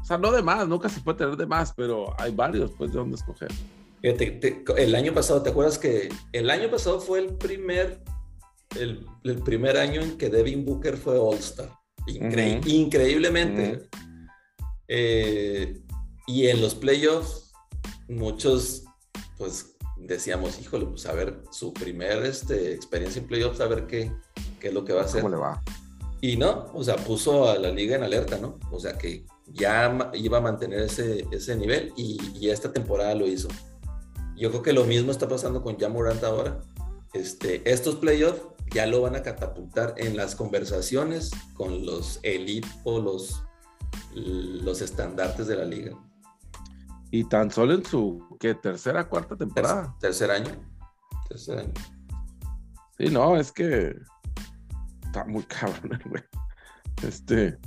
O 0.00 0.04
sea, 0.04 0.18
no 0.18 0.30
de 0.30 0.42
más, 0.42 0.68
nunca 0.68 0.90
se 0.90 1.00
puede 1.00 1.16
tener 1.18 1.36
de 1.36 1.46
más, 1.46 1.72
pero 1.72 2.14
hay 2.20 2.30
varios, 2.30 2.70
pues, 2.72 2.92
de 2.92 2.98
dónde 2.98 3.16
escoger. 3.16 3.50
el 4.02 4.94
año 4.94 5.14
pasado, 5.14 5.42
¿te 5.42 5.48
acuerdas 5.48 5.78
que 5.78 6.10
el 6.32 6.50
año 6.50 6.70
pasado 6.70 7.00
fue 7.00 7.20
el 7.20 7.34
primer, 7.36 8.02
el, 8.78 9.06
primer 9.42 9.78
año 9.78 10.02
en 10.02 10.18
que 10.18 10.28
Devin 10.28 10.66
Booker 10.66 10.98
fue 10.98 11.18
All-Star? 11.18 11.70
Increíblemente. 12.66 13.88
Eh, 14.88 15.80
y 16.26 16.48
en 16.48 16.60
los 16.60 16.74
playoffs, 16.74 17.52
muchos 18.08 18.84
pues 19.38 19.76
decíamos, 19.96 20.60
híjole, 20.60 20.84
pues 20.84 21.06
a 21.06 21.12
ver, 21.12 21.42
su 21.50 21.72
primer 21.72 22.24
este, 22.26 22.74
experiencia 22.74 23.22
en 23.22 23.26
playoffs, 23.26 23.60
a 23.60 23.68
ver 23.68 23.86
qué, 23.86 24.12
qué 24.60 24.68
es 24.68 24.74
lo 24.74 24.84
que 24.84 24.92
va 24.92 25.00
a 25.02 25.04
hacer. 25.04 25.22
¿Cómo 25.22 25.34
le 25.34 25.40
va? 25.40 25.62
Y 26.24 26.38
no, 26.38 26.70
o 26.72 26.82
sea, 26.82 26.96
puso 26.96 27.50
a 27.50 27.58
la 27.58 27.70
liga 27.70 27.96
en 27.96 28.02
alerta, 28.02 28.38
¿no? 28.38 28.58
O 28.70 28.80
sea, 28.80 28.96
que 28.96 29.26
ya 29.46 30.10
iba 30.14 30.38
a 30.38 30.40
mantener 30.40 30.78
ese, 30.78 31.26
ese 31.30 31.54
nivel 31.54 31.92
y, 31.98 32.18
y 32.34 32.48
esta 32.48 32.72
temporada 32.72 33.14
lo 33.14 33.26
hizo. 33.26 33.48
Yo 34.34 34.48
creo 34.48 34.62
que 34.62 34.72
lo 34.72 34.84
mismo 34.84 35.10
está 35.10 35.28
pasando 35.28 35.62
con 35.62 35.78
Jamorant 35.78 36.24
ahora. 36.24 36.62
Este, 37.12 37.70
estos 37.70 37.96
playoffs 37.96 38.40
ya 38.72 38.86
lo 38.86 39.02
van 39.02 39.16
a 39.16 39.22
catapultar 39.22 39.96
en 39.98 40.16
las 40.16 40.34
conversaciones 40.34 41.30
con 41.52 41.84
los 41.84 42.20
elite 42.22 42.68
o 42.84 43.00
los, 43.00 43.44
los 44.14 44.80
estandartes 44.80 45.46
de 45.46 45.56
la 45.56 45.66
liga. 45.66 45.92
Y 47.10 47.24
tan 47.24 47.50
solo 47.50 47.74
en 47.74 47.84
su 47.84 48.34
¿qué, 48.40 48.54
tercera, 48.54 49.10
cuarta 49.10 49.36
temporada. 49.36 49.94
Tercer, 50.00 50.30
año. 50.30 50.52
Tercer 51.28 51.58
año. 51.58 51.74
Sí, 52.96 53.10
no, 53.10 53.36
es 53.36 53.52
que 53.52 53.94
está 55.14 55.24
muy 55.24 55.42
cabrón, 55.44 56.00
güey. 56.06 56.22
Este 57.02 57.58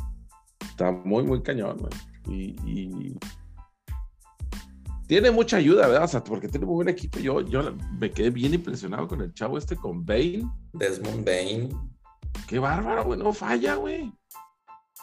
está 0.62 0.92
muy, 0.92 1.24
muy 1.24 1.42
cañón, 1.42 1.78
güey. 1.78 2.56
Y, 2.66 3.16
tiene 5.08 5.32
mucha 5.32 5.56
ayuda, 5.56 5.88
¿verdad? 5.88 6.04
O 6.04 6.08
sea, 6.10 6.22
porque 6.22 6.50
tiene 6.50 6.66
muy 6.66 6.76
buen 6.76 6.90
equipo. 6.90 7.18
Yo, 7.20 7.40
yo 7.40 7.74
me 7.98 8.12
quedé 8.12 8.30
bien 8.30 8.54
impresionado 8.54 9.08
con 9.08 9.22
el 9.22 9.34
chavo 9.34 9.58
este, 9.58 9.78
con 9.78 10.06
Bane. 10.06 10.44
Desmond 10.74 11.26
Bane. 11.26 11.70
Qué 12.46 12.60
bárbaro, 12.60 13.06
güey. 13.06 13.18
No 13.18 13.32
falla, 13.32 13.76
güey. 13.76 14.12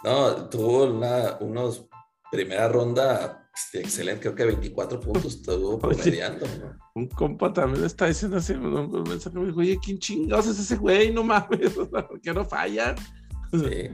No, 0.03 0.35
tuvo 0.51 0.85
una, 0.85 1.39
unos 1.41 1.87
primera 2.31 2.69
ronda 2.69 3.44
excelente, 3.73 4.21
creo 4.21 4.35
que 4.35 4.45
24 4.45 5.01
puntos 5.01 5.37
estuvo 5.37 5.79
promediando. 5.79 6.47
Un 6.95 7.09
compa 7.09 7.53
también 7.53 7.85
está 7.85 8.07
diciendo 8.07 8.37
así, 8.37 8.53
un 8.53 9.05
mensaje 9.05 9.39
me 9.39 9.47
dijo, 9.47 9.61
oye, 9.61 9.79
¿quién 9.83 9.99
chingados 9.99 10.47
es 10.47 10.59
ese 10.59 10.77
güey? 10.77 11.13
No 11.13 11.23
mames, 11.23 11.73
¿por 11.91 12.21
qué 12.21 12.33
no 12.33 12.45
falla? 12.45 12.95
Sí. 13.53 13.91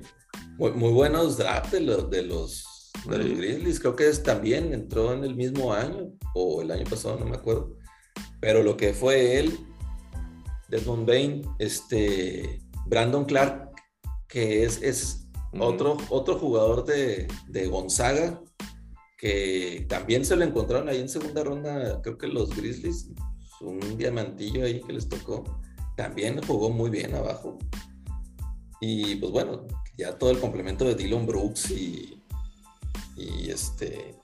Muy, 0.57 0.73
muy, 0.73 0.93
buenos 0.93 1.37
drafts 1.37 1.73
de 1.73 1.81
los, 1.81 2.11
de 2.11 2.23
los, 2.23 2.93
Grizzlies, 3.07 3.81
creo 3.81 3.97
que 3.97 4.09
es, 4.09 4.23
también 4.23 4.73
entró 4.75 5.13
en 5.13 5.25
el 5.25 5.35
mismo 5.35 5.73
año, 5.73 6.13
o 6.35 6.63
el 6.63 6.71
año 6.71 6.85
pasado, 6.85 7.19
no 7.19 7.27
me 7.27 7.37
acuerdo. 7.37 7.77
Pero 8.41 8.63
lo 8.63 8.77
que 8.77 8.93
fue 8.95 9.39
él, 9.39 9.59
Desmond 10.69 11.07
Bain, 11.07 11.43
este, 11.59 12.61
Brandon 12.87 13.25
Clark, 13.25 13.71
que 14.29 14.65
es, 14.65 14.83
es 14.83 15.29
otro, 15.59 15.97
otro 16.09 16.39
jugador 16.39 16.85
de, 16.85 17.29
de 17.49 17.67
Gonzaga, 17.67 18.41
que 19.21 19.85
también 19.87 20.25
se 20.25 20.35
lo 20.35 20.45
encontraron 20.45 20.89
ahí 20.89 20.99
en 20.99 21.09
segunda 21.09 21.45
ronda, 21.45 22.01
creo 22.01 22.17
que 22.17 22.27
los 22.27 22.57
Grizzlies, 22.57 23.11
un 23.61 23.99
diamantillo 23.99 24.65
ahí 24.65 24.81
que 24.81 24.95
les 24.95 25.11
tocó, 25.11 25.61
también 25.95 26.41
jugó 26.47 26.71
muy 26.71 26.89
bien 26.89 27.15
abajo. 27.15 27.59
Y 28.81 29.17
pues 29.17 29.31
bueno, 29.31 29.67
ya 29.99 30.17
todo 30.17 30.31
el 30.31 30.41
complemento 30.41 30.87
de 30.87 30.95
Dylan 30.95 31.27
Brooks 31.27 31.71
y, 31.71 32.23
y 33.15 33.51
este 33.51 34.19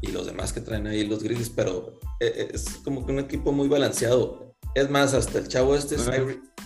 y 0.00 0.08
los 0.08 0.26
demás 0.26 0.52
que 0.52 0.60
traen 0.60 0.88
ahí 0.88 1.06
los 1.06 1.22
Grizzlies, 1.22 1.50
pero 1.50 2.00
eh, 2.18 2.32
eh, 2.34 2.48
es 2.52 2.80
como 2.82 3.06
que 3.06 3.12
un 3.12 3.20
equipo 3.20 3.52
muy 3.52 3.68
balanceado. 3.68 4.52
Es 4.74 4.90
más, 4.90 5.14
hasta 5.14 5.38
el 5.38 5.46
chavo 5.46 5.76
este, 5.76 5.96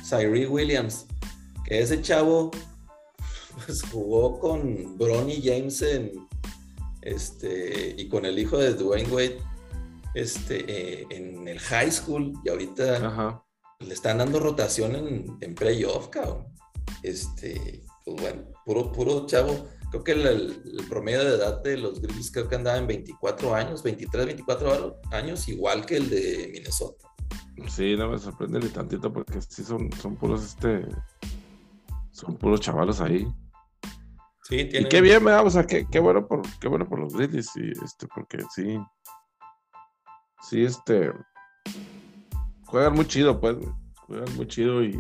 Cyree 0.09 0.47
Williams, 0.47 1.07
que 1.67 1.81
ese 1.81 2.01
chavo 2.01 2.51
pues, 3.67 3.83
jugó 3.83 4.39
con 4.39 4.97
Bronny 4.97 5.43
James 5.43 5.83
en, 5.83 6.13
este, 7.05 7.95
y 7.97 8.09
con 8.09 8.25
el 8.25 8.39
hijo 8.39 8.59
de 8.59 8.75
Dwayne 8.75 9.09
Wade 9.11 9.39
este, 10.15 10.65
eh, 11.03 11.07
en 11.11 11.47
el 11.47 11.59
high 11.61 11.91
school 11.91 12.33
y 12.45 12.49
ahorita 12.49 13.43
le 13.81 13.95
están 13.95 14.19
dando 14.19 14.41
rotación 14.41 14.97
en, 14.97 15.37
en 15.41 15.55
playoff, 15.55 16.09
cabrón. 16.09 16.47
Este, 17.03 17.85
pues 18.05 18.21
bueno, 18.21 18.43
puro, 18.65 18.93
puro 18.93 19.27
chavo. 19.27 19.69
Creo 19.91 20.05
que 20.05 20.13
el, 20.13 20.87
promedio 20.89 21.25
de 21.25 21.37
edad 21.37 21.63
de 21.63 21.77
los 21.77 22.01
Grizzlies 22.01 22.33
creo 22.33 22.49
que 22.49 22.57
andaba 22.57 22.79
en 22.79 22.87
24 22.87 23.55
años, 23.55 23.83
23, 23.83 24.27
24 24.27 25.01
años, 25.13 25.49
igual 25.49 25.87
que 25.87 25.99
el 25.99 26.11
de 26.11 26.49
Minnesota. 26.53 27.09
Sí, 27.69 27.95
no 27.97 28.11
me 28.11 28.19
sorprende 28.19 28.59
ni 28.59 28.69
tantito 28.69 29.13
porque 29.13 29.41
sí 29.41 29.63
son, 29.63 29.91
son 29.93 30.17
puros 30.17 30.45
este 30.45 30.89
son 32.11 32.37
puros 32.37 32.61
chavalos 32.61 33.01
ahí. 33.01 33.27
Y 34.51 34.89
qué 34.89 35.01
bien, 35.01 35.27
o 35.27 35.51
sea, 35.51 35.67
qué, 35.67 35.87
qué, 35.91 36.01
bueno 36.01 36.27
por, 36.27 36.43
qué 36.61 36.69
bueno 36.69 36.87
por 36.87 36.99
los 36.99 37.15
Grizzlies, 37.15 37.51
y 37.57 37.71
este, 37.83 38.07
porque 38.15 38.39
sí, 38.55 38.79
sí, 40.43 40.65
este, 40.65 41.13
juegan 42.67 42.95
muy 42.95 43.07
chido, 43.07 43.41
pues, 43.41 43.57
juegan 44.07 44.37
muy 44.37 44.47
chido 44.47 44.85
y 44.85 44.99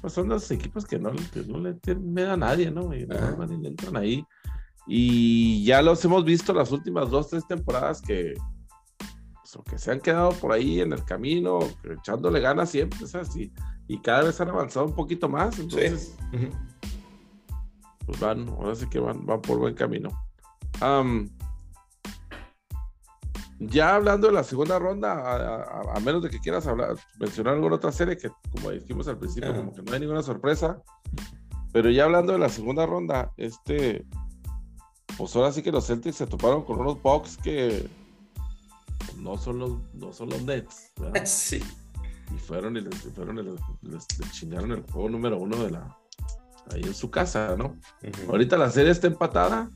pues 0.00 0.12
son 0.12 0.28
los 0.28 0.50
equipos 0.50 0.86
que 0.86 0.98
no, 0.98 1.12
no 1.46 1.58
le 1.58 1.74
tienen 1.74 2.18
a 2.18 2.36
nadie, 2.36 2.70
¿no? 2.70 2.94
Y 2.94 3.06
no 3.06 3.44
entran 3.68 3.96
ahí. 3.96 4.24
Y 4.86 5.64
ya 5.64 5.82
los 5.82 6.04
hemos 6.04 6.24
visto 6.24 6.52
las 6.52 6.72
últimas 6.72 7.10
dos, 7.10 7.30
tres 7.30 7.46
temporadas 7.46 8.02
que, 8.02 8.34
pues, 8.98 9.64
que 9.70 9.78
se 9.78 9.92
han 9.92 10.00
quedado 10.00 10.32
por 10.32 10.52
ahí 10.52 10.80
en 10.80 10.92
el 10.92 11.04
camino, 11.04 11.60
echándole 11.84 12.40
ganas 12.40 12.70
siempre, 12.70 12.98
es 13.04 13.14
así. 13.14 13.52
Y 13.86 14.00
cada 14.00 14.24
vez 14.24 14.40
han 14.40 14.48
avanzado 14.48 14.86
un 14.86 14.94
poquito 14.94 15.28
más. 15.28 15.58
Entonces, 15.58 16.16
pues 18.06 18.20
van, 18.20 18.48
ahora 18.48 18.74
sí 18.74 18.86
que 18.88 18.98
van, 18.98 19.24
van 19.24 19.40
por 19.40 19.58
buen 19.58 19.74
camino. 19.74 20.10
ya 23.58 23.94
hablando 23.94 24.26
de 24.26 24.32
la 24.32 24.44
segunda 24.44 24.78
ronda, 24.78 25.94
a, 25.94 26.00
menos 26.00 26.22
de 26.22 26.30
que 26.30 26.40
quieras 26.40 26.66
hablar, 26.66 26.96
mencionar 27.18 27.54
alguna 27.54 27.76
otra 27.76 27.92
serie 27.92 28.16
que, 28.16 28.30
como 28.52 28.70
dijimos 28.70 29.08
al 29.08 29.18
principio, 29.18 29.54
como 29.54 29.72
que 29.72 29.82
no 29.82 29.92
hay 29.92 30.00
ninguna 30.00 30.22
sorpresa. 30.22 30.82
Pero 31.72 31.90
ya 31.90 32.04
hablando 32.04 32.32
de 32.32 32.38
la 32.38 32.48
segunda 32.48 32.86
ronda, 32.86 33.32
este, 33.36 34.06
pues 35.16 35.34
ahora 35.34 35.52
sí 35.52 35.62
que 35.62 35.72
los 35.72 35.86
Celtics 35.86 36.16
se 36.16 36.26
toparon 36.26 36.62
con 36.62 36.78
unos 36.78 37.02
Bucks 37.02 37.36
que 37.36 37.88
no 39.18 39.38
son 39.38 39.58
los, 39.58 39.72
no 39.94 40.12
son 40.12 40.30
los 40.30 40.42
Nets. 40.42 40.92
Sí. 41.24 41.62
Y 42.34 42.38
fueron 42.38 42.76
y 42.76 42.80
les, 42.80 42.94
fueron 43.14 43.36
les, 43.82 44.06
chingaron 44.32 44.72
el 44.72 44.82
juego 44.82 45.10
número 45.10 45.38
uno 45.38 45.56
de 45.56 45.70
la 45.70 45.98
ahí 46.72 46.82
en 46.82 46.94
su 46.94 47.10
casa, 47.10 47.56
¿no? 47.56 47.78
Ahorita 48.28 48.56
la 48.56 48.70
serie 48.70 48.92
está 48.92 49.06
empatada 49.06 49.70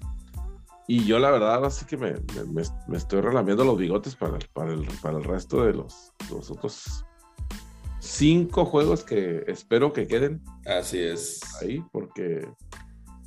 y 0.86 1.04
yo 1.04 1.18
la 1.18 1.30
verdad 1.30 1.64
así 1.64 1.84
que 1.84 1.96
me, 1.96 2.14
me, 2.52 2.96
estoy 2.96 3.20
relamiendo 3.20 3.64
los 3.64 3.76
bigotes 3.76 4.16
para 4.16 4.36
el, 4.36 4.46
para 4.54 4.72
el, 4.72 4.86
para 5.02 5.18
el 5.18 5.24
resto 5.24 5.64
de 5.64 5.74
los, 5.74 6.12
los 6.30 6.50
otros 6.50 7.04
cinco 8.00 8.64
juegos 8.64 9.04
que 9.04 9.44
espero 9.46 9.92
que 9.92 10.06
queden. 10.06 10.42
Así 10.66 10.98
es. 10.98 11.40
Ahí, 11.60 11.84
porque 11.92 12.48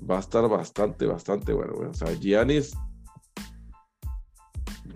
va 0.09 0.17
a 0.17 0.21
estar 0.21 0.47
bastante, 0.49 1.05
bastante 1.05 1.53
bueno, 1.53 1.73
güey. 1.75 1.89
O 1.89 1.93
sea, 1.93 2.11
Giannis, 2.13 2.75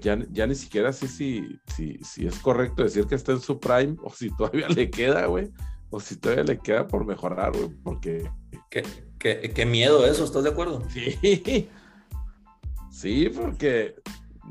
ya, 0.02 0.18
ya 0.32 0.48
ni 0.48 0.56
siquiera 0.56 0.92
sé 0.94 1.08
si, 1.08 1.60
si, 1.76 1.98
si 2.00 2.26
es 2.26 2.40
correcto 2.40 2.84
decir 2.84 3.06
que 3.06 3.16
está 3.16 3.32
en 3.32 3.42
su 3.42 3.60
prime 3.60 3.96
o 4.04 4.12
si 4.12 4.30
todavía 4.36 4.68
le 4.70 4.90
queda, 4.90 5.26
güey. 5.28 5.52
O 5.90 6.00
si 6.00 6.18
todavía 6.18 6.44
le 6.44 6.60
queda 6.60 6.88
por 6.88 7.06
mejorar, 7.06 7.56
güey, 7.56 7.70
porque... 7.84 8.30
¿Qué, 8.70 8.84
qué, 9.20 9.52
qué 9.54 9.66
miedo 9.66 10.06
eso, 10.06 10.24
¿estás 10.24 10.44
de 10.44 10.50
acuerdo? 10.50 10.84
Sí. 10.90 11.70
Sí, 12.96 13.30
porque, 13.30 13.94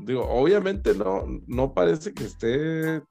digo, 0.01 0.23
obviamente 0.29 0.93
no, 0.93 1.25
no 1.47 1.73
parece 1.73 2.13
que 2.13 2.25
esté 2.25 3.01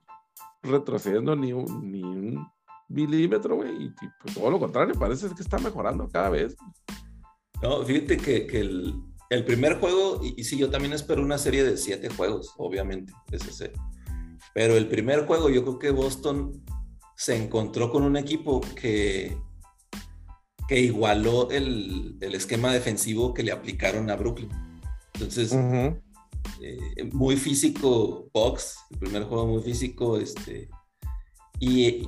retrocediendo 0.62 1.34
ni 1.34 1.52
un, 1.52 1.90
ni 1.90 2.04
un 2.04 2.46
milímetro, 2.88 3.56
güey. 3.56 3.86
Y, 3.86 3.94
pues, 4.22 4.34
todo 4.34 4.48
lo 4.48 4.60
contrario, 4.60 4.94
parece 4.94 5.28
que 5.34 5.42
está 5.42 5.58
mejorando 5.58 6.08
cada 6.08 6.30
vez. 6.30 6.56
No, 7.60 7.82
fíjate 7.82 8.16
que, 8.16 8.46
que 8.46 8.60
el, 8.60 8.94
el, 9.30 9.44
primer 9.44 9.80
juego, 9.80 10.20
y, 10.22 10.44
sí, 10.44 10.56
yo 10.56 10.70
también 10.70 10.92
espero 10.92 11.20
una 11.20 11.38
serie 11.38 11.64
de 11.64 11.76
siete 11.76 12.08
juegos, 12.10 12.54
obviamente, 12.56 13.12
ese 13.32 13.72
Pero 14.54 14.76
el 14.76 14.86
primer 14.86 15.26
juego, 15.26 15.50
yo 15.50 15.62
creo 15.62 15.78
que 15.80 15.90
Boston 15.90 16.62
se 17.16 17.36
encontró 17.36 17.90
con 17.90 18.02
un 18.02 18.16
equipo 18.16 18.60
que, 18.60 19.36
que 20.68 20.80
igualó 20.80 21.50
el, 21.50 22.16
el 22.20 22.34
esquema 22.34 22.72
defensivo 22.72 23.32
que 23.34 23.42
le 23.42 23.52
aplicaron 23.52 24.10
a 24.10 24.16
Brooklyn. 24.16 24.50
Entonces, 25.14 25.52
eh, 26.60 27.04
muy 27.12 27.36
físico 27.36 28.28
box, 28.32 28.76
el 28.90 28.98
primer 28.98 29.24
juego 29.24 29.46
muy 29.46 29.62
físico, 29.62 30.18
este, 30.18 30.68
y, 31.60 32.06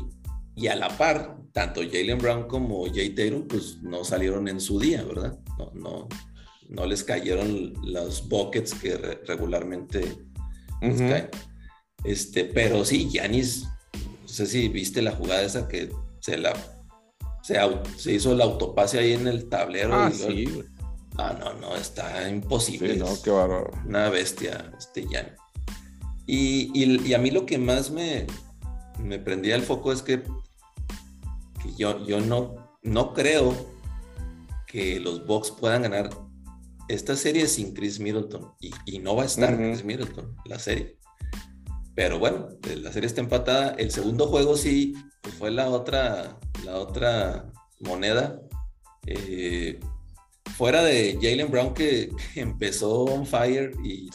y 0.56 0.66
a 0.66 0.74
la 0.74 0.88
par, 0.96 1.38
tanto 1.52 1.82
Jalen 1.82 2.18
Brown 2.18 2.48
como 2.48 2.84
Jay 2.86 3.10
Taylor, 3.10 3.46
pues 3.46 3.78
no 3.82 4.04
salieron 4.04 4.48
en 4.48 4.60
su 4.60 4.80
día, 4.80 5.04
¿verdad? 5.04 5.38
No, 5.58 5.70
no, 5.74 6.08
no 6.68 6.86
les 6.86 7.04
cayeron 7.04 7.74
los 7.84 8.28
buckets 8.28 8.74
que 8.74 8.96
regularmente 8.96 10.00
les 10.82 10.98
caen. 10.98 11.30
Este, 12.04 12.44
pero 12.44 12.84
sí, 12.84 13.08
Yanis, 13.08 13.68
sé 14.36 14.46
si 14.46 14.68
viste 14.68 15.02
la 15.02 15.12
jugada 15.12 15.42
esa 15.42 15.66
que 15.66 15.90
se 16.20 16.36
la 16.36 16.52
se, 17.42 18.12
hizo 18.12 18.34
la 18.34 18.44
autopase 18.44 18.98
ahí 18.98 19.12
en 19.12 19.28
el 19.28 19.48
tablero. 19.48 19.94
Ah, 19.94 20.10
sí, 20.10 20.46
No, 21.16 21.32
no, 21.34 21.54
no, 21.54 21.76
está 21.76 22.28
imposible. 22.28 22.94
Sí, 22.94 22.98
no, 22.98 23.22
qué 23.22 23.30
bárbaro. 23.30 23.70
Una 23.86 24.08
bestia, 24.08 24.72
este 24.76 25.06
Yanis. 25.06 25.32
Y, 26.26 26.70
y, 26.74 27.08
y, 27.08 27.14
a 27.14 27.18
mí 27.18 27.30
lo 27.30 27.46
que 27.46 27.56
más 27.56 27.90
me, 27.90 28.26
me 28.98 29.20
prendía 29.20 29.54
el 29.54 29.62
foco 29.62 29.92
es 29.92 30.02
que 30.02 30.24
yo, 31.78 32.04
yo 32.04 32.20
no, 32.20 32.76
no 32.82 33.14
creo 33.14 33.54
que 34.66 34.98
los 34.98 35.24
Bucks 35.24 35.52
puedan 35.52 35.82
ganar 35.82 36.10
esta 36.88 37.16
serie 37.16 37.46
sin 37.46 37.74
Chris 37.74 38.00
Middleton. 38.00 38.52
Y, 38.86 38.98
no 38.98 39.16
va 39.16 39.22
a 39.22 39.26
estar 39.26 39.56
Chris 39.56 39.84
Middleton, 39.84 40.36
la 40.44 40.58
serie. 40.58 40.98
Pero 41.96 42.18
bueno, 42.18 42.48
la 42.62 42.92
serie 42.92 43.08
está 43.08 43.22
empatada. 43.22 43.70
El 43.78 43.90
segundo 43.90 44.28
juego 44.28 44.56
sí 44.56 44.94
pues 45.22 45.34
fue 45.34 45.50
la 45.50 45.70
otra, 45.70 46.38
la 46.64 46.76
otra 46.76 47.50
moneda. 47.80 48.40
Eh, 49.06 49.80
fuera 50.56 50.82
de 50.82 51.18
Jalen 51.20 51.50
Brown 51.50 51.74
que, 51.74 52.10
empezó 52.36 53.04
on 53.04 53.26
fire 53.26 53.72
y 53.82 54.10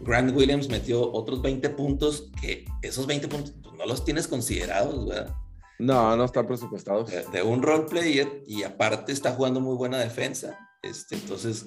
Grant 0.00 0.36
Williams 0.36 0.68
metió 0.68 1.12
otros 1.12 1.40
20 1.40 1.70
puntos, 1.70 2.30
que 2.40 2.64
esos 2.82 3.06
20 3.06 3.28
puntos 3.28 3.54
pues, 3.62 3.74
no 3.74 3.86
los 3.86 4.04
tienes 4.04 4.26
considerados, 4.28 5.08
¿verdad? 5.08 5.34
No, 5.78 6.16
no 6.16 6.24
están 6.24 6.46
presupuestados. 6.48 7.10
De, 7.32 7.42
un 7.42 7.62
role 7.62 7.84
player 7.84 8.42
y 8.46 8.64
aparte 8.64 9.12
está 9.12 9.32
jugando 9.32 9.60
muy 9.60 9.76
buena 9.76 9.98
defensa. 9.98 10.58
Este, 10.82 11.14
entonces, 11.14 11.66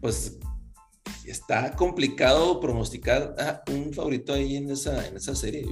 pues 0.00 0.38
está 1.24 1.74
complicado 1.76 2.60
pronosticar 2.60 3.34
a 3.38 3.62
un 3.70 3.92
favorito 3.92 4.32
ahí 4.32 4.56
en 4.56 4.70
esa, 4.70 5.06
en 5.06 5.16
esa 5.16 5.34
serie. 5.34 5.66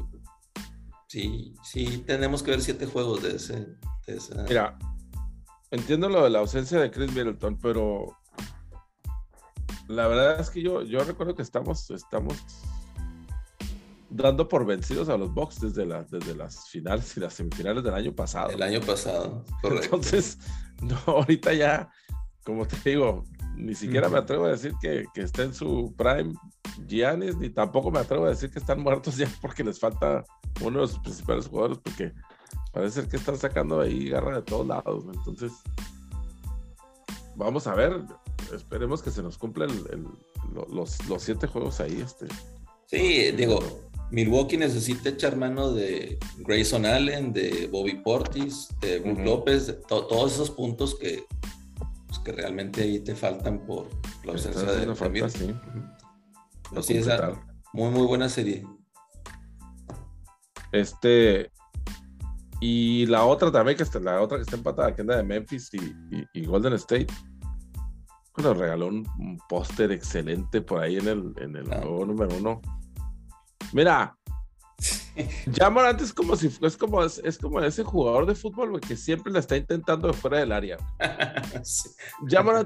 Sí, 1.09 1.55
sí, 1.63 2.05
tenemos 2.07 2.43
que 2.43 2.51
ver 2.51 2.61
siete 2.61 2.87
juegos 2.87 3.23
de, 3.23 3.37
ese, 3.37 3.67
esa. 4.07 4.43
Mira, 4.45 4.79
entiendo 5.71 6.09
lo 6.09 6.25
de 6.25 6.31
la 6.31 6.41
ausencia 6.41 6.79
de 6.79 6.91
Chris 6.91 7.13
Middleton, 7.13 7.59
pero 7.59 8.17
la 9.89 10.07
verdad 10.07 10.41
es 10.41 10.51
que 10.51 10.63
yo, 10.63 10.83
yo 10.83 11.03
recuerdo 11.03 11.35
que 11.35 11.43
estamos, 11.43 11.91
estamos 11.91 12.37
dando 14.11 14.49
por 14.49 14.65
vencidos 14.67 15.09
a 15.09 15.17
los 15.17 15.33
Bucks 15.33 15.61
desde, 15.61 15.87
desde 16.11 16.35
las 16.35 16.69
finales 16.69 17.17
y 17.17 17.21
las 17.21 17.35
semifinales 17.35 17.83
del 17.83 17.95
año 17.95 18.15
pasado. 18.15 18.51
El 18.51 18.63
año 18.63 18.81
pasado, 18.81 19.45
correcto. 19.63 19.97
Entonces, 19.97 20.39
no, 20.83 20.99
ahorita 21.07 21.53
ya, 21.55 21.91
como 22.45 22.67
te 22.67 22.77
digo, 22.91 23.25
ni 23.59 23.75
siquiera 23.75 24.09
me 24.09 24.19
atrevo 24.19 24.47
a 24.47 24.51
decir 24.51 24.73
que, 24.81 25.05
que 25.13 25.23
esté 25.23 25.43
en 25.43 25.55
su 25.55 25.95
prime 25.97 26.35
Giannis, 26.87 27.37
ni 27.37 27.51
tampoco 27.51 27.91
me 27.91 27.99
atrevo 27.99 28.27
a 28.27 28.31
decir 28.31 28.51
que 28.51 28.59
están 28.59 28.81
muertos 28.81 29.17
ya 29.17 29.29
porque 29.41 29.65
les 29.65 29.79
falta 29.79 30.25
uno 30.61 30.81
de 30.81 30.89
sus 30.89 30.99
principales 31.01 31.49
jugadores, 31.49 31.79
porque 31.79 32.13
parece 32.73 33.07
que 33.09 33.17
están 33.17 33.37
sacando 33.37 33.81
ahí 33.81 34.09
garra 34.09 34.37
de 34.37 34.43
todos 34.43 34.67
lados. 34.67 35.05
Entonces, 35.13 35.53
vamos 37.37 37.67
a 37.67 37.75
ver, 37.75 38.03
esperemos 38.55 39.03
que 39.03 39.11
se 39.11 39.23
nos 39.23 39.37
cumplan 39.37 39.71
los, 40.71 41.09
los 41.09 41.23
siete 41.23 41.47
juegos 41.47 41.81
ahí. 41.81 42.01
Este. 42.01 42.27
Sí, 42.87 43.33
digo, 43.33 43.61
Milwaukee 44.11 44.57
necesita 44.57 45.11
echar 45.11 45.37
mano 45.37 45.73
de 45.73 46.19
Grayson 46.39 46.87
Allen, 46.87 47.33
de 47.33 47.69
Bobby 47.71 47.97
Portis, 48.03 48.69
de 48.81 49.01
Brook 49.01 49.21
López, 49.21 49.77
todos 49.87 50.33
esos 50.33 50.51
puntos 50.51 50.95
que, 50.95 51.25
pues, 52.23 52.37
que 52.37 52.43
realmente 52.43 52.83
ahí 52.83 53.01
te 53.01 53.15
faltan 53.15 53.61
por 53.61 53.89
la 54.25 54.33
ausencia 54.33 54.71
de 54.73 54.87
la 54.87 54.95
familia. 54.95 55.29
Sí. 55.29 55.55
sí, 56.83 56.97
esa, 56.99 57.33
muy, 57.73 57.91
muy 57.91 58.07
buena 58.07 58.29
serie. 58.29 58.67
Este. 60.73 61.51
Y 62.61 63.07
la 63.07 63.25
otra 63.25 63.53
también, 63.53 63.77
que 63.77 63.85
está, 63.85 64.01
la 64.01 64.21
otra 64.21 64.39
que 64.39 64.43
está 64.43 64.57
empatada, 64.57 64.95
que 64.95 65.03
anda 65.03 65.17
de 65.17 65.23
Memphis 65.23 65.71
y, 65.73 66.47
Golden 66.47 66.73
State. 66.75 67.07
Nos 68.37 68.57
regaló 68.57 68.87
un, 68.87 69.39
póster 69.49 69.91
excelente 69.91 70.61
por 70.61 70.81
ahí 70.81 70.97
en 70.97 71.09
el, 71.09 71.33
en 71.39 71.57
el 71.57 71.73
ah. 71.73 71.81
juego 71.83 72.07
número 72.07 72.37
uno 72.37 72.61
Mira, 73.73 74.17
Jamon 75.59 75.85
antes 75.85 76.13
como 76.13 76.37
si 76.37 76.47
es 76.63 76.77
como 76.77 77.03
es, 77.03 77.39
como 77.39 77.61
ese 77.61 77.83
jugador 77.83 78.27
de 78.27 78.35
fútbol 78.35 78.81
que 78.81 78.97
siempre 78.97 79.33
la 79.33 79.41
está 79.41 79.57
intentando 79.57 80.09
de 80.09 80.15
fuera 80.15 80.39
del 80.39 80.53
área. 80.53 80.79
sí. 81.65 81.89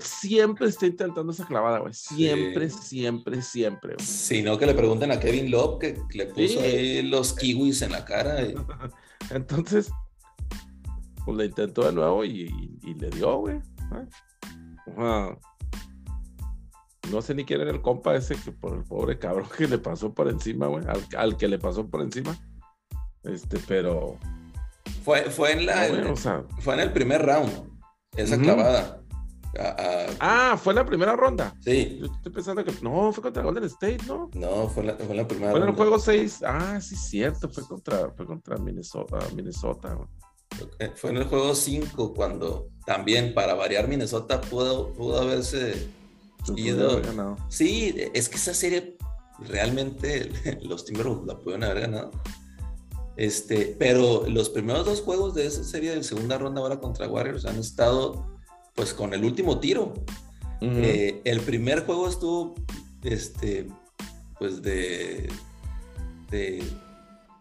siempre 0.00 0.68
está 0.68 0.86
intentando 0.86 1.32
esa 1.32 1.46
clavada, 1.46 1.78
güey. 1.78 1.94
Siempre, 1.94 2.68
siempre, 2.68 3.40
siempre. 3.40 3.96
Si 3.98 4.42
no, 4.42 4.58
que 4.58 4.66
le 4.66 4.74
pregunten 4.74 5.10
a 5.10 5.20
Kevin 5.20 5.50
Love 5.50 5.78
que 5.78 6.02
le 6.14 6.26
puso 6.26 6.60
ahí 6.60 7.02
los 7.02 7.32
kiwis 7.32 7.82
en 7.82 7.92
la 7.92 8.04
cara. 8.04 8.36
Entonces, 9.30 9.90
pues 11.24 11.36
le 11.36 11.46
intentó 11.46 11.86
de 11.86 11.92
nuevo 11.92 12.24
y, 12.24 12.48
le 12.82 13.10
dio, 13.10 13.38
güey. 13.38 13.60
No 17.10 17.20
sé 17.20 17.34
ni 17.34 17.44
quién 17.44 17.60
era 17.60 17.70
el 17.70 17.82
compa 17.82 18.14
ese 18.14 18.36
que 18.36 18.52
por 18.52 18.74
el 18.76 18.84
pobre 18.84 19.18
cabrón 19.18 19.48
que 19.56 19.66
le 19.66 19.78
pasó 19.78 20.12
por 20.14 20.28
encima, 20.28 20.68
güey. 20.68 20.84
Al, 21.16 21.36
que 21.36 21.48
le 21.48 21.58
pasó 21.58 21.86
por 21.86 22.00
encima. 22.00 22.36
Este, 23.24 23.58
pero. 23.66 24.18
Fue, 25.04 25.22
fue 25.30 25.52
en 25.52 25.66
la. 25.66 25.88
fue 26.60 26.74
en 26.74 26.80
el 26.80 26.92
primer 26.92 27.24
round. 27.24 27.70
Esa 28.16 28.38
clavada. 28.38 29.02
ah, 30.20 30.56
fue 30.62 30.72
en 30.72 30.76
la 30.76 30.86
primera 30.86 31.16
ronda. 31.16 31.54
Sí. 31.60 31.98
Yo 32.00 32.06
estoy 32.06 32.32
pensando 32.32 32.64
que. 32.64 32.72
No, 32.82 33.12
fue 33.12 33.22
contra 33.22 33.42
Golden 33.42 33.64
State, 33.64 34.00
¿no? 34.06 34.30
No, 34.34 34.68
fue 34.68 34.82
en 34.82 34.86
la, 34.88 34.96
fue 34.96 35.14
la 35.16 35.26
primera 35.26 35.52
ronda. 35.52 35.66
Fue 35.66 35.68
en 35.68 35.68
el 35.68 35.76
juego 35.76 35.98
6. 35.98 36.42
Ah, 36.46 36.80
sí, 36.80 36.94
cierto. 36.94 37.48
Fue 37.48 37.66
contra, 37.66 38.10
fue 38.10 38.26
contra 38.26 38.56
Minnesota. 38.58 39.18
Minnesota. 39.34 39.98
Fue 40.96 41.10
en 41.10 41.16
el 41.16 41.24
juego 41.24 41.54
5 41.54 42.14
cuando 42.14 42.68
también, 42.86 43.34
para 43.34 43.54
variar, 43.54 43.88
Minnesota 43.88 44.40
pudo, 44.40 44.92
pudo 44.92 45.20
haberse 45.20 45.88
ido. 46.56 47.36
Sí, 47.48 47.94
es 48.14 48.28
que 48.28 48.36
esa 48.36 48.54
serie 48.54 48.96
realmente 49.48 50.30
los 50.62 50.84
Timberwolves 50.84 51.26
la 51.26 51.38
pudieron 51.38 51.64
haber 51.64 51.80
ganado. 51.82 52.10
Este, 53.16 53.76
pero 53.78 54.24
los 54.26 54.48
primeros 54.48 54.86
dos 54.86 55.02
juegos 55.02 55.34
de 55.34 55.46
esa 55.46 55.64
serie 55.64 55.94
de 55.94 56.02
segunda 56.02 56.38
ronda 56.38 56.60
ahora 56.60 56.80
contra 56.80 57.08
Warriors 57.08 57.44
han 57.44 57.58
estado 57.58 58.26
pues 58.74 58.94
con 58.94 59.12
el 59.12 59.24
último 59.24 59.60
tiro. 59.60 59.92
Eh, 60.64 61.20
el 61.24 61.40
primer 61.40 61.84
juego 61.84 62.08
estuvo 62.08 62.54
este, 63.02 63.66
pues 64.38 64.62
de, 64.62 65.28
de 66.30 66.62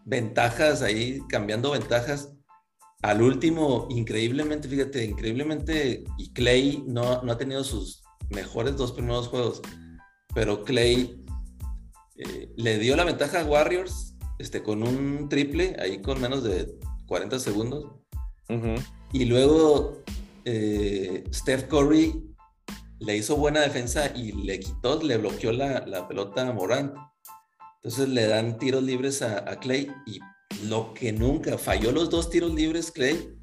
ventajas 0.04 0.82
ahí, 0.82 1.20
cambiando 1.28 1.70
ventajas. 1.70 2.32
Al 3.00 3.22
último, 3.22 3.86
increíblemente, 3.90 4.68
fíjate, 4.68 5.04
increíblemente, 5.04 6.04
y 6.18 6.32
Clay 6.32 6.84
no, 6.86 7.22
no 7.22 7.32
ha 7.32 7.38
tenido 7.38 7.62
sus 7.64 8.01
mejores 8.32 8.76
dos 8.76 8.92
primeros 8.92 9.28
juegos, 9.28 9.62
pero 10.34 10.64
Clay 10.64 11.24
eh, 12.16 12.52
le 12.56 12.78
dio 12.78 12.96
la 12.96 13.04
ventaja 13.04 13.40
a 13.40 13.44
Warriors 13.44 14.16
este, 14.38 14.62
con 14.62 14.82
un 14.82 15.28
triple, 15.28 15.76
ahí 15.78 16.00
con 16.00 16.20
menos 16.20 16.42
de 16.42 16.78
40 17.06 17.38
segundos. 17.38 17.92
Y 19.12 19.24
luego 19.24 20.02
eh, 20.44 21.24
Steph 21.32 21.68
Curry 21.68 22.34
le 22.98 23.16
hizo 23.16 23.36
buena 23.36 23.60
defensa 23.60 24.12
y 24.14 24.32
le 24.32 24.60
quitó, 24.60 25.02
le 25.02 25.16
bloqueó 25.16 25.52
la, 25.52 26.06
pelota 26.06 26.48
a 26.48 26.52
Morant. 26.52 26.94
Entonces 27.76 28.08
le 28.10 28.26
dan 28.26 28.58
tiros 28.58 28.82
libres 28.82 29.22
a, 29.22 29.50
a 29.50 29.58
Clay 29.58 29.90
y 30.06 30.20
lo 30.66 30.92
que 30.94 31.12
nunca, 31.12 31.56
falló 31.58 31.92
los 31.92 32.10
dos 32.10 32.30
tiros 32.30 32.52
libres, 32.52 32.90
Clay. 32.90 33.34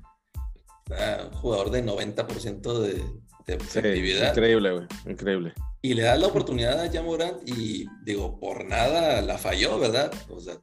un 0.90 1.38
jugador 1.38 1.72
de 1.72 1.84
90% 1.84 2.80
de, 2.80 3.04
de 3.50 3.56
efectividad. 3.56 4.30
increíble, 4.30 4.72
güey, 4.72 4.88
increíble. 5.06 5.54
Y 5.82 5.94
le 5.94 6.04
da 6.04 6.18
la 6.18 6.28
oportunidad 6.28 6.80
a 6.80 6.92
Jamorant 6.92 7.48
y 7.48 7.86
digo, 8.04 8.40
por 8.40 8.66
nada 8.66 9.22
la 9.22 9.38
falló, 9.38 9.80
¿verdad? 9.80 10.12
O 10.30 10.40
sea, 10.40 10.60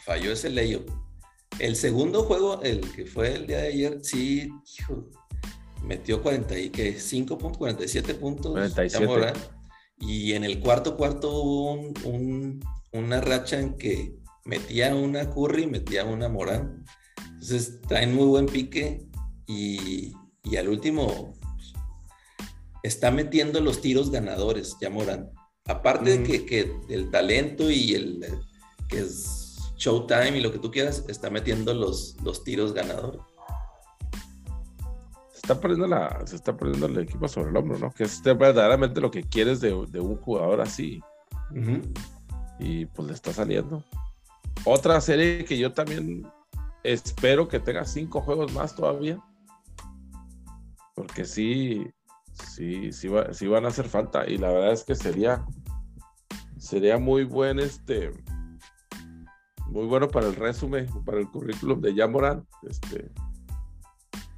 falló 0.00 0.32
ese 0.32 0.50
leyo. 0.50 0.84
El 1.58 1.76
segundo 1.76 2.22
juego, 2.24 2.62
el 2.62 2.80
que 2.92 3.06
fue 3.06 3.34
el 3.34 3.46
día 3.46 3.58
de 3.58 3.68
ayer, 3.68 3.98
sí, 4.02 4.50
metió 5.82 6.22
45 6.22 7.38
puntos, 7.38 7.58
47 7.58 8.14
puntos. 8.14 8.52
47. 8.52 9.32
y 10.00 10.32
en 10.34 10.44
el 10.44 10.60
cuarto 10.60 10.96
cuarto 10.96 11.30
hubo 11.30 11.72
un, 11.72 12.60
una 12.92 13.20
racha 13.20 13.58
en 13.58 13.76
que 13.76 14.18
metía 14.44 14.94
una 14.94 15.30
Curry, 15.30 15.66
metía 15.66 16.04
una 16.04 16.28
Morán. 16.28 16.84
Entonces 17.32 17.80
traen 17.82 18.14
muy 18.14 18.26
buen 18.26 18.46
pique 18.46 19.06
y, 19.46 20.14
al 20.56 20.68
último 20.68 21.34
está 22.82 23.10
metiendo 23.10 23.60
los 23.60 23.80
tiros 23.80 24.10
ganadores, 24.10 24.76
ya 24.80 24.90
Morán. 24.90 25.30
Aparte 25.66 26.18
de 26.18 26.22
que, 26.22 26.46
que, 26.46 26.72
el 26.88 27.10
talento 27.10 27.70
y 27.70 27.94
el 27.94 28.24
que 28.88 29.00
es 29.00 29.48
showtime 29.76 30.38
y 30.38 30.40
lo 30.40 30.52
que 30.52 30.58
tú 30.58 30.70
quieras, 30.70 31.04
está 31.08 31.30
metiendo 31.30 31.72
los, 31.72 32.16
los 32.22 32.44
tiros 32.44 32.74
ganadores. 32.74 33.20
Se 35.32 35.38
está, 35.38 35.60
poniendo 35.60 35.86
la, 35.86 36.26
se 36.26 36.36
está 36.36 36.56
poniendo 36.56 36.86
el 36.86 36.98
equipo 36.98 37.28
sobre 37.28 37.50
el 37.50 37.56
hombro, 37.56 37.78
¿no? 37.78 37.90
Que 37.92 38.04
es 38.04 38.22
verdaderamente 38.22 39.00
lo 39.00 39.10
que 39.10 39.22
quieres 39.22 39.60
de, 39.60 39.72
un 39.72 40.16
jugador 40.16 40.60
así. 40.60 41.00
Y 42.58 42.86
pues 42.86 43.08
le 43.08 43.14
está 43.14 43.32
saliendo. 43.32 43.84
Otra 44.64 45.00
serie 45.00 45.44
que 45.44 45.56
yo 45.56 45.72
también 45.72 46.26
espero 46.82 47.48
que 47.48 47.60
tenga 47.60 47.84
cinco 47.84 48.20
juegos 48.20 48.52
más 48.52 48.74
todavía. 48.74 49.18
Porque 50.94 51.24
sí, 51.24 51.88
sí, 52.46 52.92
sí, 52.92 53.08
van 53.08 53.64
a 53.64 53.68
hacer 53.68 53.88
falta. 53.88 54.28
Y 54.28 54.38
la 54.38 54.50
verdad 54.50 54.72
es 54.72 54.84
que 54.84 54.94
sería, 54.94 55.44
sería 56.58 56.98
muy 56.98 57.24
buen 57.24 57.58
este, 57.58 58.12
muy 59.66 59.86
bueno 59.86 60.08
para 60.08 60.26
el 60.26 60.36
resumen, 60.36 60.86
para 61.04 61.18
el 61.18 61.30
currículum 61.30 61.80
de 61.80 61.94
Jamoran. 61.94 62.46
Este, 62.62 63.10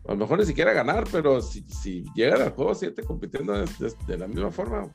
a 0.07 0.12
lo 0.12 0.16
mejor 0.16 0.38
ni 0.38 0.46
siquiera 0.46 0.72
ganar, 0.72 1.05
pero 1.11 1.40
si, 1.40 1.62
si 1.62 2.05
llegan 2.14 2.42
al 2.42 2.51
juego 2.51 2.74
7 2.74 3.03
compitiendo 3.05 3.53
de 3.53 4.18
la 4.18 4.26
misma 4.26 4.51
forma, 4.51 4.90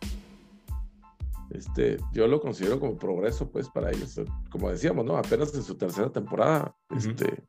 este, 1.52 1.98
yo 2.12 2.28
lo 2.28 2.42
considero 2.42 2.80
como 2.80 2.98
progreso, 2.98 3.50
pues, 3.50 3.70
para 3.70 3.92
ellos. 3.92 4.20
Como 4.50 4.70
decíamos, 4.70 5.06
¿no? 5.06 5.18
Apenas 5.18 5.54
en 5.54 5.64
su 5.64 5.76
tercera 5.76 6.12
temporada, 6.12 6.76
este, 6.96 7.44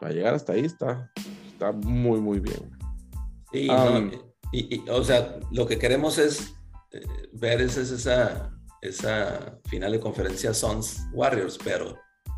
para 0.00 0.12
llegar 0.12 0.34
hasta 0.34 0.52
ahí 0.54 0.64
está, 0.64 1.10
está 1.46 1.72
muy, 1.72 2.20
muy 2.20 2.40
bien. 2.40 2.75
Y, 3.56 4.84
o 4.88 5.04
sea, 5.04 5.40
lo 5.50 5.66
que 5.66 5.78
queremos 5.78 6.18
es 6.18 6.54
eh, 6.92 7.00
ver 7.32 7.60
es, 7.60 7.76
esa, 7.76 8.50
esa 8.82 9.58
final 9.68 9.92
de 9.92 10.00
conferencia 10.00 10.54
Sons 10.54 11.06
Warriors, 11.12 11.58
pero 11.62 11.96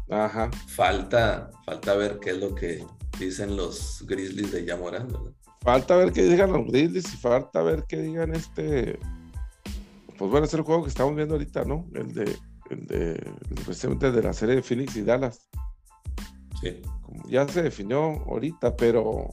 Ajá. 0.08 0.50
falta, 0.68 1.50
falta 1.64 1.94
ver 1.94 2.18
qué 2.20 2.30
es 2.30 2.38
lo 2.38 2.54
que 2.54 2.84
dicen 3.18 3.56
los 3.56 4.04
Grizzlies 4.06 4.52
de 4.52 4.64
Yamoran, 4.64 5.08
Falta 5.60 5.96
ver 5.96 6.12
qué 6.12 6.22
digan 6.22 6.52
los 6.52 6.66
Grizzlies 6.66 7.12
y 7.12 7.16
falta 7.16 7.62
ver 7.62 7.84
qué 7.88 7.98
digan 7.98 8.34
este 8.34 8.98
pues 10.18 10.30
bueno, 10.32 10.46
es 10.46 10.54
el 10.54 10.62
juego 10.62 10.82
que 10.82 10.88
estamos 10.88 11.14
viendo 11.14 11.34
ahorita, 11.34 11.64
¿no? 11.64 11.86
El 11.94 12.12
de, 12.12 12.36
el 12.70 12.86
de, 12.86 13.32
precisamente 13.64 14.10
de 14.10 14.22
la 14.22 14.32
serie 14.32 14.56
de 14.56 14.62
Phoenix 14.62 14.96
y 14.96 15.02
Dallas. 15.02 15.48
Sí. 16.60 16.82
ya 17.28 17.46
se 17.46 17.62
definió 17.62 18.00
ahorita, 18.26 18.76
pero 18.76 19.28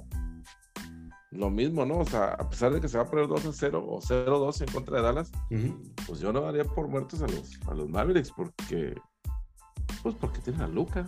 lo 1.37 1.49
mismo, 1.49 1.85
¿no? 1.85 1.99
O 1.99 2.05
sea, 2.05 2.29
a 2.29 2.49
pesar 2.49 2.73
de 2.73 2.81
que 2.81 2.87
se 2.87 2.97
va 2.97 3.03
a 3.03 3.09
poner 3.09 3.27
2 3.27 3.45
a 3.45 3.53
0 3.53 3.85
o 3.87 3.99
0 4.01 4.39
2 4.39 4.61
en 4.61 4.67
contra 4.71 4.97
de 4.97 5.03
Dallas, 5.03 5.31
pues 6.07 6.19
yo 6.19 6.31
no 6.33 6.41
daría 6.41 6.63
por 6.63 6.87
muertos 6.87 7.21
a 7.21 7.27
los, 7.27 7.59
a 7.67 7.73
los 7.73 7.89
Mavericks 7.89 8.31
porque, 8.31 8.95
pues 10.03 10.15
porque 10.15 10.39
tienen 10.39 10.61
a 10.61 10.67
Luca. 10.67 11.05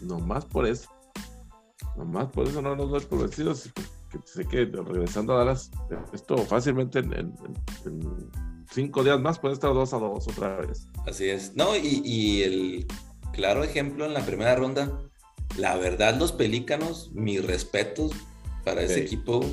Nomás 0.00 0.44
por 0.44 0.66
eso. 0.66 0.88
Nomás 1.96 2.28
por 2.28 2.46
eso 2.46 2.62
no 2.62 2.74
nos 2.76 2.90
doy 2.90 3.00
por 3.00 3.20
vencidos 3.20 3.70
que 4.10 4.18
sé 4.24 4.44
que 4.44 4.64
regresando 4.64 5.34
a 5.34 5.38
Dallas, 5.38 5.70
esto 6.12 6.36
fácilmente 6.38 6.98
en, 6.98 7.34
cinco 8.70 9.04
días 9.04 9.20
más 9.20 9.38
puede 9.38 9.54
estar 9.54 9.72
dos 9.72 9.92
a 9.94 9.98
dos 9.98 10.28
otra 10.28 10.56
vez. 10.56 10.86
Así 11.06 11.28
es. 11.28 11.54
No, 11.54 11.76
y, 11.76 12.42
el 12.42 12.86
claro 13.32 13.62
ejemplo 13.64 14.04
en 14.04 14.14
la 14.14 14.24
primera 14.24 14.54
ronda, 14.56 15.00
la 15.56 15.76
verdad, 15.76 16.16
los 16.16 16.32
pelícanos, 16.32 17.10
mis 17.12 17.44
respetos 17.44 18.12
para 18.64 18.82
ese 18.82 19.00
equipo. 19.00 19.44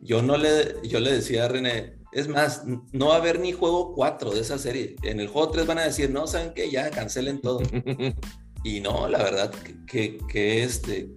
Yo 0.00 0.22
no 0.22 0.36
le, 0.36 0.76
yo 0.84 1.00
le 1.00 1.12
decía 1.12 1.44
a 1.44 1.48
René, 1.48 1.98
es 2.12 2.28
más, 2.28 2.62
no 2.92 3.08
va 3.08 3.14
a 3.14 3.18
haber 3.18 3.40
ni 3.40 3.52
juego 3.52 3.94
4 3.94 4.30
de 4.30 4.40
esa 4.40 4.58
serie. 4.58 4.96
En 5.02 5.20
el 5.20 5.28
juego 5.28 5.50
3 5.50 5.66
van 5.66 5.78
a 5.78 5.84
decir, 5.84 6.10
no, 6.10 6.26
¿saben 6.26 6.52
qué? 6.54 6.70
Ya 6.70 6.90
cancelen 6.90 7.40
todo. 7.40 7.60
y 8.64 8.80
no, 8.80 9.08
la 9.08 9.18
verdad, 9.18 9.52
que, 9.86 10.18
que 10.28 10.62
este, 10.62 11.10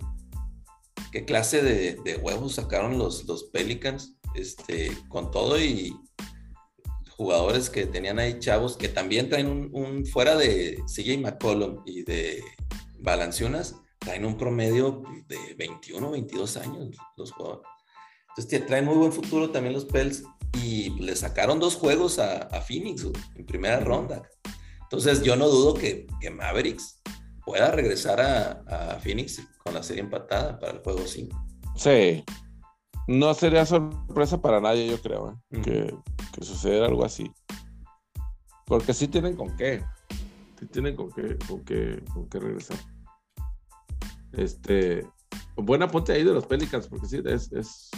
qué 1.11 1.25
clase 1.25 1.61
de, 1.61 2.15
huevos 2.17 2.55
sacaron 2.55 2.97
los, 2.97 3.25
los 3.25 3.45
Pelicans, 3.45 4.15
este, 4.35 4.91
con 5.09 5.31
todo 5.31 5.59
y 5.59 5.93
jugadores 7.09 7.69
que 7.69 7.85
tenían 7.85 8.17
ahí 8.17 8.39
chavos 8.39 8.77
que 8.77 8.87
también 8.87 9.29
traen 9.29 9.69
un, 9.73 10.05
fuera 10.05 10.35
de 10.35 10.81
CJ 10.87 11.19
McCollum 11.19 11.83
y 11.85 12.03
de 12.03 12.41
Balanciunas, 12.99 13.75
traen 14.01 14.25
un 14.25 14.35
promedio 14.35 15.03
de 15.27 15.53
21, 15.57 16.11
22 16.11 16.57
años 16.57 16.97
los 17.15 17.31
jugadores. 17.31 17.67
Entonces 18.29 18.65
traen 18.65 18.85
muy 18.85 18.95
buen 18.95 19.13
futuro 19.13 19.51
también 19.51 19.73
los 19.73 19.85
Pels 19.85 20.23
y 20.61 20.89
le 21.01 21.15
sacaron 21.15 21.59
dos 21.59 21.75
juegos 21.75 22.17
a, 22.19 22.49
Phoenix 22.61 23.05
en 23.35 23.45
primera 23.45 23.79
ronda. 23.79 24.23
Entonces 24.81 25.21
yo 25.21 25.35
no 25.35 25.47
dudo 25.47 25.75
que, 25.75 26.07
que 26.19 26.29
Mavericks 26.29 27.01
pueda 27.45 27.71
regresar 27.71 28.19
a, 28.19 28.99
Phoenix 29.01 29.41
con 29.63 29.73
la 29.73 29.83
serie 29.83 30.01
empatada 30.01 30.59
para 30.59 30.73
el 30.73 30.79
juego 30.79 31.05
5. 31.05 31.45
Sí. 31.75 32.23
No 33.07 33.33
sería 33.33 33.65
sorpresa 33.65 34.41
para 34.41 34.61
nadie, 34.61 34.87
yo 34.87 35.01
creo, 35.01 35.41
¿eh? 35.51 35.61
que, 35.61 35.95
que, 36.33 36.45
sucediera 36.45 36.85
algo 36.85 37.03
así. 37.03 37.31
Porque 38.65 38.93
sí 38.93 39.07
tienen 39.07 39.35
con 39.35 39.55
qué. 39.57 39.83
Sí 40.59 40.65
tienen 40.67 40.95
con 40.95 41.11
qué, 41.11 41.37
con 41.47 41.63
qué, 41.65 42.01
con 42.13 42.29
qué 42.29 42.39
regresar. 42.39 42.77
Este. 44.33 45.07
Buena 45.55 45.87
ponte 45.87 46.13
ahí 46.13 46.23
de 46.23 46.33
los 46.33 46.45
Pelicans, 46.45 46.87
porque 46.87 47.07
sí, 47.07 47.21
es, 47.25 47.51
es 47.51 47.89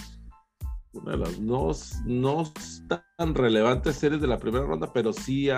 una 0.93 1.11
de 1.11 1.17
las 1.17 1.39
no, 1.39 1.71
no 2.05 2.53
tan 2.88 3.36
relevantes 3.36 3.95
series 3.95 4.21
de 4.21 4.27
la 4.27 4.38
primera 4.38 4.65
ronda, 4.65 4.91
pero 4.93 5.13
sí, 5.13 5.49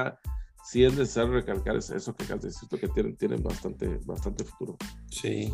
sí 0.63 0.83
es 0.83 0.93
necesario 0.93 1.33
recalcar 1.33 1.75
eso 1.75 2.15
que 2.15 2.23
acabas 2.23 2.65
que 2.69 2.87
tienen, 2.89 3.17
tienen 3.17 3.43
bastante, 3.43 3.99
bastante 4.05 4.43
futuro. 4.43 4.77
Sí. 5.09 5.53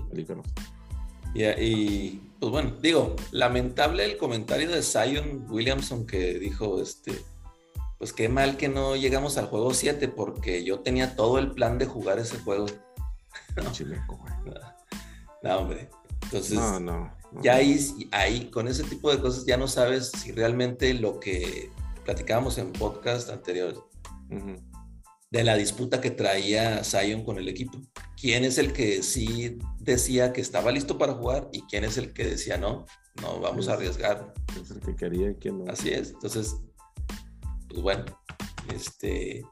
Y, 1.33 1.43
y, 1.43 2.21
pues 2.39 2.51
bueno, 2.51 2.75
digo, 2.81 3.15
lamentable 3.31 4.05
el 4.05 4.17
comentario 4.17 4.69
de 4.69 4.83
Zion 4.83 5.45
Williamson 5.49 6.05
que 6.05 6.37
dijo, 6.37 6.81
este, 6.81 7.13
pues 7.97 8.13
qué 8.13 8.29
mal 8.29 8.57
que 8.57 8.67
no 8.67 8.95
llegamos 8.95 9.37
al 9.37 9.47
juego 9.47 9.73
7 9.73 10.07
porque 10.09 10.63
yo 10.63 10.79
tenía 10.79 11.15
todo 11.15 11.39
el 11.39 11.51
plan 11.51 11.77
de 11.77 11.85
jugar 11.85 12.19
ese 12.19 12.37
juego. 12.39 12.65
no, 13.55 13.71
Chileco, 13.71 14.17
güey. 14.17 14.55
no, 15.43 15.57
hombre. 15.57 15.89
Entonces, 16.23 16.59
ya 17.41 17.55
ahí, 17.55 17.79
ahí, 18.11 18.49
con 18.49 18.67
ese 18.67 18.83
tipo 18.83 19.11
de 19.11 19.19
cosas, 19.19 19.45
ya 19.45 19.57
no 19.57 19.67
sabes 19.67 20.11
si 20.11 20.31
realmente 20.31 20.93
lo 20.93 21.19
que 21.19 21.71
platicábamos 22.05 22.57
en 22.57 22.71
podcast 22.71 23.29
anteriores, 23.29 23.79
de 25.31 25.43
la 25.43 25.55
disputa 25.55 26.01
que 26.01 26.11
traía 26.11 26.83
Zion 26.83 27.23
con 27.23 27.37
el 27.37 27.47
equipo. 27.47 27.79
¿Quién 28.19 28.43
es 28.43 28.57
el 28.57 28.73
que 28.73 29.01
sí 29.01 29.57
decía 29.79 30.33
que 30.33 30.41
estaba 30.41 30.71
listo 30.71 30.97
para 30.97 31.13
jugar 31.13 31.49
y 31.53 31.61
quién 31.63 31.85
es 31.85 31.97
el 31.97 32.13
que 32.13 32.25
decía 32.25 32.57
no? 32.57 32.85
No, 33.21 33.39
vamos 33.39 33.67
a 33.67 33.73
arriesgar. 33.73 34.33
Es 34.61 34.71
el 34.71 34.79
que 34.81 34.95
quería 34.95 35.31
y 35.31 35.35
quién 35.35 35.59
no. 35.59 35.71
Así 35.71 35.89
es. 35.89 36.11
Entonces, 36.11 36.55
pues 37.69 37.81
bueno, 37.81 38.05
este. 38.73 39.43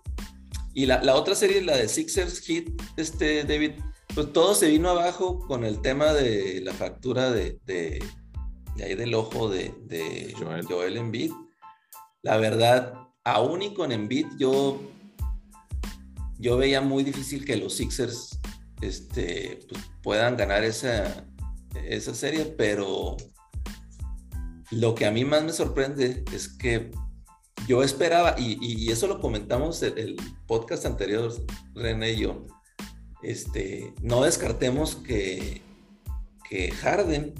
Y 0.73 0.85
la, 0.85 1.01
la 1.01 1.15
otra 1.15 1.33
serie, 1.33 1.61
la 1.61 1.77
de 1.77 1.87
Sixers 1.87 2.39
Hit, 2.41 2.69
este, 2.97 3.43
David, 3.43 3.71
pues 4.19 4.33
todo 4.33 4.53
se 4.53 4.67
vino 4.67 4.89
abajo 4.89 5.39
con 5.47 5.63
el 5.63 5.81
tema 5.81 6.11
de 6.11 6.59
la 6.59 6.73
fractura 6.73 7.31
de, 7.31 7.57
de, 7.65 8.03
ahí 8.83 8.93
del 8.93 9.13
ojo 9.13 9.47
de, 9.47 9.73
de 9.85 10.35
Joel. 10.67 10.97
Embiid. 10.97 11.31
La 12.21 12.35
verdad, 12.35 12.95
aún 13.23 13.61
y 13.61 13.73
con 13.73 13.93
Embiid, 13.93 14.27
yo, 14.37 14.77
yo 16.37 16.57
veía 16.57 16.81
muy 16.81 17.05
difícil 17.05 17.45
que 17.45 17.55
los 17.55 17.75
Sixers 17.75 18.37
este, 18.81 19.61
pues, 19.69 19.81
puedan 20.03 20.35
ganar 20.35 20.65
esa, 20.65 21.25
esa 21.85 22.13
serie, 22.13 22.43
pero 22.43 23.15
lo 24.69 24.95
que 24.95 25.05
a 25.05 25.11
mí 25.11 25.23
más 25.23 25.45
me 25.45 25.53
sorprende 25.53 26.25
es 26.33 26.49
que 26.49 26.91
yo 27.69 27.83
esperaba, 27.83 28.35
y, 28.37 28.57
y 28.59 28.91
eso 28.91 29.07
lo 29.07 29.21
comentamos 29.21 29.81
en 29.81 29.97
el 29.97 30.17
podcast 30.45 30.85
anterior, 30.85 31.33
René 31.73 32.11
y 32.11 32.17
yo, 32.17 32.45
este, 33.21 33.93
no 34.01 34.23
descartemos 34.23 34.95
que, 34.95 35.61
que 36.49 36.71
Harden, 36.71 37.33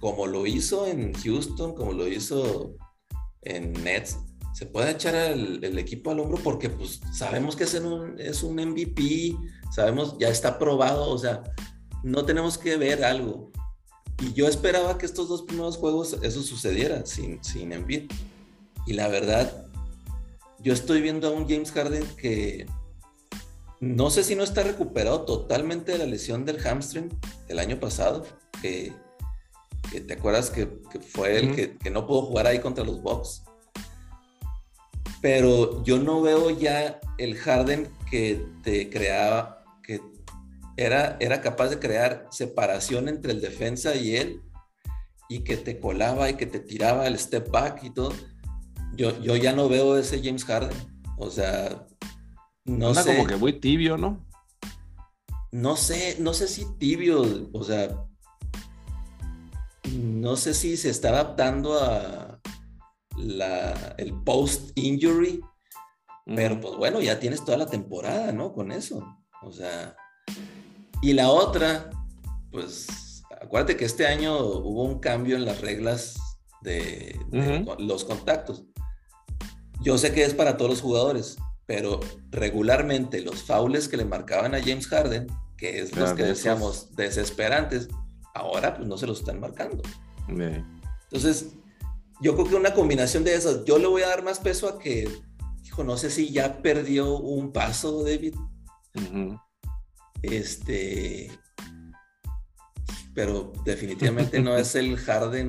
como 0.00 0.26
lo 0.26 0.46
hizo 0.46 0.86
en 0.86 1.12
Houston, 1.14 1.74
como 1.74 1.92
lo 1.92 2.06
hizo 2.06 2.74
en 3.42 3.72
Nets, 3.84 4.18
se 4.52 4.66
puede 4.66 4.92
echar 4.92 5.14
el, 5.14 5.78
equipo 5.78 6.10
al 6.10 6.20
hombro 6.20 6.38
porque 6.42 6.68
pues 6.68 7.00
sabemos 7.12 7.56
que 7.56 7.64
es 7.64 7.74
un, 7.74 8.18
es 8.20 8.42
un 8.42 8.56
MVP, 8.56 9.36
sabemos, 9.74 10.16
ya 10.18 10.28
está 10.28 10.58
probado, 10.58 11.10
o 11.10 11.18
sea, 11.18 11.42
no 12.02 12.24
tenemos 12.24 12.58
que 12.58 12.76
ver 12.76 13.04
algo. 13.04 13.50
Y 14.20 14.32
yo 14.34 14.46
esperaba 14.46 14.98
que 14.98 15.06
estos 15.06 15.28
dos 15.28 15.42
primeros 15.42 15.78
juegos 15.78 16.16
eso 16.22 16.42
sucediera 16.42 17.04
sin, 17.06 17.42
sin 17.42 17.72
Embiid. 17.72 18.10
Y 18.86 18.92
la 18.92 19.08
verdad, 19.08 19.66
yo 20.60 20.72
estoy 20.72 21.00
viendo 21.00 21.28
a 21.28 21.30
un 21.32 21.48
James 21.48 21.72
Harden 21.72 22.04
que 22.16 22.66
no 23.82 24.10
sé 24.10 24.22
si 24.22 24.36
no 24.36 24.44
está 24.44 24.62
recuperado 24.62 25.22
totalmente 25.22 25.90
de 25.90 25.98
la 25.98 26.06
lesión 26.06 26.44
del 26.44 26.60
hamstring 26.60 27.08
el 27.48 27.58
año 27.58 27.80
pasado, 27.80 28.24
que, 28.62 28.92
te 29.90 30.12
acuerdas 30.14 30.50
que, 30.50 30.68
fue 31.00 31.36
el 31.36 31.76
que, 31.80 31.90
no 31.90 32.06
pudo 32.06 32.22
jugar 32.22 32.46
ahí 32.46 32.60
contra 32.60 32.84
los 32.84 33.02
Bucks. 33.02 33.42
Pero 35.20 35.82
yo 35.82 35.98
no 35.98 36.22
veo 36.22 36.50
ya 36.50 37.00
el 37.18 37.36
Harden 37.36 37.92
que 38.08 38.46
te 38.62 38.88
creaba, 38.88 39.64
que 39.82 40.00
era, 40.76 41.16
era 41.18 41.40
capaz 41.40 41.70
de 41.70 41.80
crear 41.80 42.28
separación 42.30 43.08
entre 43.08 43.32
el 43.32 43.40
defensa 43.40 43.96
y 43.96 44.14
él, 44.14 44.42
y 45.28 45.40
que 45.40 45.56
te 45.56 45.80
colaba 45.80 46.30
y 46.30 46.34
que 46.34 46.46
te 46.46 46.60
tiraba 46.60 47.08
el 47.08 47.18
step 47.18 47.50
back 47.50 47.82
y 47.82 47.90
todo. 47.90 48.12
Yo, 48.94 49.20
yo 49.20 49.34
ya 49.34 49.52
no 49.52 49.68
veo 49.68 49.98
ese 49.98 50.22
James 50.22 50.44
Harden. 50.44 50.76
O 51.18 51.30
sea, 51.30 51.84
no 52.64 52.94
sé. 52.94 53.16
como 53.16 53.26
que 53.26 53.36
muy 53.36 53.54
tibio, 53.54 53.96
¿no? 53.96 54.24
No 55.50 55.76
sé, 55.76 56.16
no 56.18 56.32
sé 56.32 56.48
si 56.48 56.64
tibio, 56.78 57.48
o 57.52 57.64
sea, 57.64 58.06
no 59.92 60.36
sé 60.36 60.54
si 60.54 60.76
se 60.76 60.90
está 60.90 61.10
adaptando 61.10 61.78
a 61.78 62.40
la, 63.16 63.94
el 63.98 64.14
post-injury, 64.22 65.42
pero 66.24 66.60
pues 66.60 66.76
bueno, 66.76 67.00
ya 67.00 67.18
tienes 67.18 67.44
toda 67.44 67.58
la 67.58 67.66
temporada, 67.66 68.32
¿no? 68.32 68.52
Con 68.52 68.72
eso. 68.72 69.04
O 69.42 69.52
sea, 69.52 69.96
y 71.02 71.12
la 71.12 71.30
otra, 71.30 71.90
pues 72.50 73.22
acuérdate 73.40 73.76
que 73.76 73.84
este 73.84 74.06
año 74.06 74.38
hubo 74.38 74.84
un 74.84 75.00
cambio 75.00 75.36
en 75.36 75.44
las 75.44 75.60
reglas 75.60 76.16
de, 76.62 77.18
los 77.78 78.04
contactos. 78.04 78.64
Yo 79.80 79.98
sé 79.98 80.14
que 80.14 80.24
es 80.24 80.32
para 80.32 80.56
todos 80.56 80.70
los 80.70 80.80
jugadores, 80.80 81.36
pero 81.66 82.00
regularmente 82.30 83.20
los 83.20 83.42
faules 83.42 83.88
que 83.88 83.96
le 83.96 84.04
marcaban 84.04 84.54
a 84.54 84.60
James 84.60 84.86
Harden, 84.88 85.26
que 85.56 85.80
es 85.80 85.96
los 85.96 86.12
que 86.12 86.24
decíamos 86.24 86.94
desesperantes, 86.96 87.88
ahora 88.34 88.76
pues 88.76 88.88
no 88.88 88.96
se 88.96 89.06
los 89.06 89.20
están 89.20 89.40
marcando. 89.40 89.82
Entonces, 90.28 91.52
yo 92.20 92.34
creo 92.34 92.48
que 92.48 92.54
una 92.54 92.74
combinación 92.74 93.24
de 93.24 93.34
esas, 93.34 93.64
yo 93.64 93.78
le 93.78 93.86
voy 93.86 94.02
a 94.02 94.08
dar 94.08 94.22
más 94.24 94.38
peso 94.38 94.68
a 94.68 94.78
que, 94.78 95.08
hijo, 95.64 95.84
no 95.84 95.96
sé 95.96 96.10
si 96.10 96.32
ya 96.32 96.62
perdió 96.62 97.16
un 97.18 97.52
paso, 97.52 98.02
David. 98.04 98.34
Este, 100.22 101.30
pero 103.14 103.52
definitivamente 103.64 104.40
no 104.40 104.56
es 104.56 104.74
el 104.74 104.96
Harden 104.96 105.48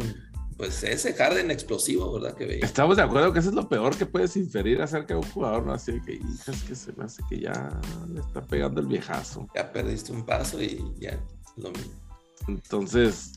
pues 0.57 0.83
ese 0.83 1.13
Harden 1.13 1.51
explosivo, 1.51 2.13
¿verdad? 2.13 2.35
Que 2.35 2.45
veía. 2.45 2.65
Estamos 2.65 2.97
de 2.97 3.03
acuerdo 3.03 3.33
que 3.33 3.39
eso 3.39 3.49
es 3.49 3.55
lo 3.55 3.67
peor 3.67 3.95
que 3.95 4.05
puedes 4.05 4.35
inferir 4.37 4.81
acerca 4.81 5.13
de 5.13 5.19
un 5.19 5.31
jugador, 5.31 5.65
¿no? 5.65 5.73
Así 5.73 5.99
que, 6.05 6.13
hijas, 6.13 6.63
que 6.63 6.75
se 6.75 6.93
me 6.93 7.05
hace 7.05 7.23
que 7.29 7.39
ya 7.39 7.79
le 8.07 8.19
está 8.19 8.41
pegando 8.41 8.81
el 8.81 8.87
viejazo. 8.87 9.47
Ya 9.55 9.71
perdiste 9.71 10.11
un 10.11 10.25
paso 10.25 10.61
y 10.61 10.83
ya 10.99 11.19
lo 11.57 11.71
mismo. 11.71 11.93
Entonces, 12.47 13.33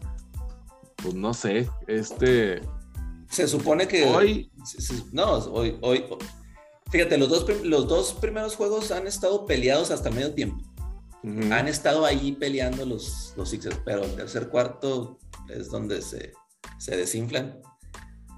pues 0.97 1.15
no 1.15 1.33
sé, 1.35 1.69
este... 1.87 2.61
Se 3.31 3.49
supone 3.49 3.89
que... 3.89 4.05
Hoy... 4.05 4.51
No, 5.13 5.33
hoy, 5.33 5.79
hoy... 5.81 6.05
Fíjate, 6.91 7.19
los 7.19 7.29
dos, 7.29 7.47
los 7.65 7.89
dos 7.89 8.15
primeros 8.15 8.55
juegos 8.55 8.93
han 8.93 9.07
estado 9.07 9.47
peleados 9.47 9.91
hasta 9.91 10.11
medio 10.11 10.33
tiempo. 10.35 10.65
Han 11.25 11.67
estado 11.67 12.07
ahí 12.07 12.33
peleando 12.33 12.87
los, 12.87 13.35
los 13.37 13.51
Sixers, 13.51 13.81
pero 13.85 14.05
el 14.05 14.15
tercer 14.15 14.49
cuarto 14.49 15.19
es 15.49 15.71
donde 15.71 16.01
se, 16.01 16.33
se 16.79 16.97
desinflan 16.97 17.61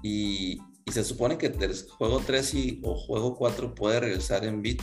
y, 0.03 0.59
se 0.91 1.03
supone 1.03 1.37
que 1.37 1.45
el 1.45 1.75
juego 1.87 2.19
3 2.25 2.53
y, 2.55 2.81
o 2.83 2.95
juego 2.95 3.35
4 3.35 3.75
puede 3.75 3.99
regresar 3.99 4.43
en 4.43 4.63
bit. 4.63 4.81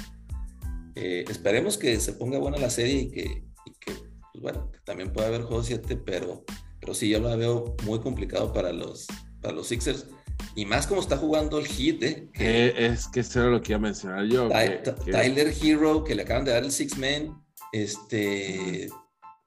Eh, 0.94 1.24
esperemos 1.28 1.76
que 1.76 1.98
se 1.98 2.12
ponga 2.12 2.38
buena 2.38 2.58
la 2.58 2.70
serie 2.70 3.00
y 3.00 3.10
que, 3.10 3.42
pues 3.84 4.40
bueno, 4.40 4.70
también 4.84 5.12
pueda 5.12 5.26
haber 5.26 5.42
juego 5.42 5.64
7, 5.64 5.96
pero, 6.06 6.44
pero 6.78 6.94
sí, 6.94 7.08
yo 7.08 7.18
lo 7.18 7.36
veo 7.36 7.74
muy 7.82 7.98
complicado 7.98 8.52
para 8.52 8.72
los, 8.72 9.08
para 9.42 9.52
los 9.52 9.66
Sixers. 9.66 10.06
Y 10.54 10.64
más 10.64 10.86
como 10.86 11.00
está 11.00 11.16
jugando 11.16 11.58
el 11.58 11.66
Heat, 11.66 12.02
¿eh? 12.04 12.30
Que 12.32 12.86
es 12.86 13.08
que 13.08 13.20
eso 13.20 13.40
era 13.40 13.50
lo 13.50 13.60
que 13.60 13.72
iba 13.72 13.78
a 13.78 13.82
mencionar 13.82 14.26
yo. 14.26 14.48
Tyler 14.48 15.52
Hero, 15.60 16.04
que 16.04 16.14
le 16.14 16.22
acaban 16.22 16.44
de 16.44 16.52
dar 16.52 16.62
el 16.62 16.70
Six 16.70 16.96
Man. 16.98 17.42
Este. 17.72 18.88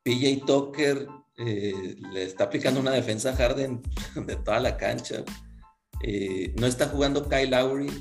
PJ 0.03 0.45
Tucker, 0.45 1.07
eh, 1.39 1.95
le 2.11 2.23
está 2.23 2.45
aplicando 2.45 2.79
una 2.79 2.91
defensa 2.91 3.35
Harden 3.35 3.81
de 4.27 4.35
toda 4.35 4.59
la 4.59 4.77
cancha. 4.77 5.23
Eh, 6.03 6.53
no 6.59 6.67
está 6.67 6.87
jugando 6.87 7.27
Kyle 7.27 7.49
Lowry, 7.49 7.91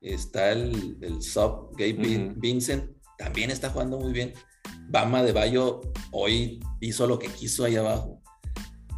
está 0.00 0.52
el, 0.52 0.98
el 1.00 1.22
sub 1.22 1.70
Gabe 1.76 2.32
Vincent, 2.36 2.90
también 3.18 3.50
está 3.50 3.70
jugando 3.70 3.98
muy 3.98 4.12
bien. 4.12 4.32
Bama 4.88 5.22
de 5.22 5.32
Bayo 5.32 5.80
hoy 6.12 6.60
hizo 6.80 7.06
lo 7.06 7.18
que 7.18 7.28
quiso 7.28 7.64
ahí 7.64 7.76
abajo. 7.76 8.20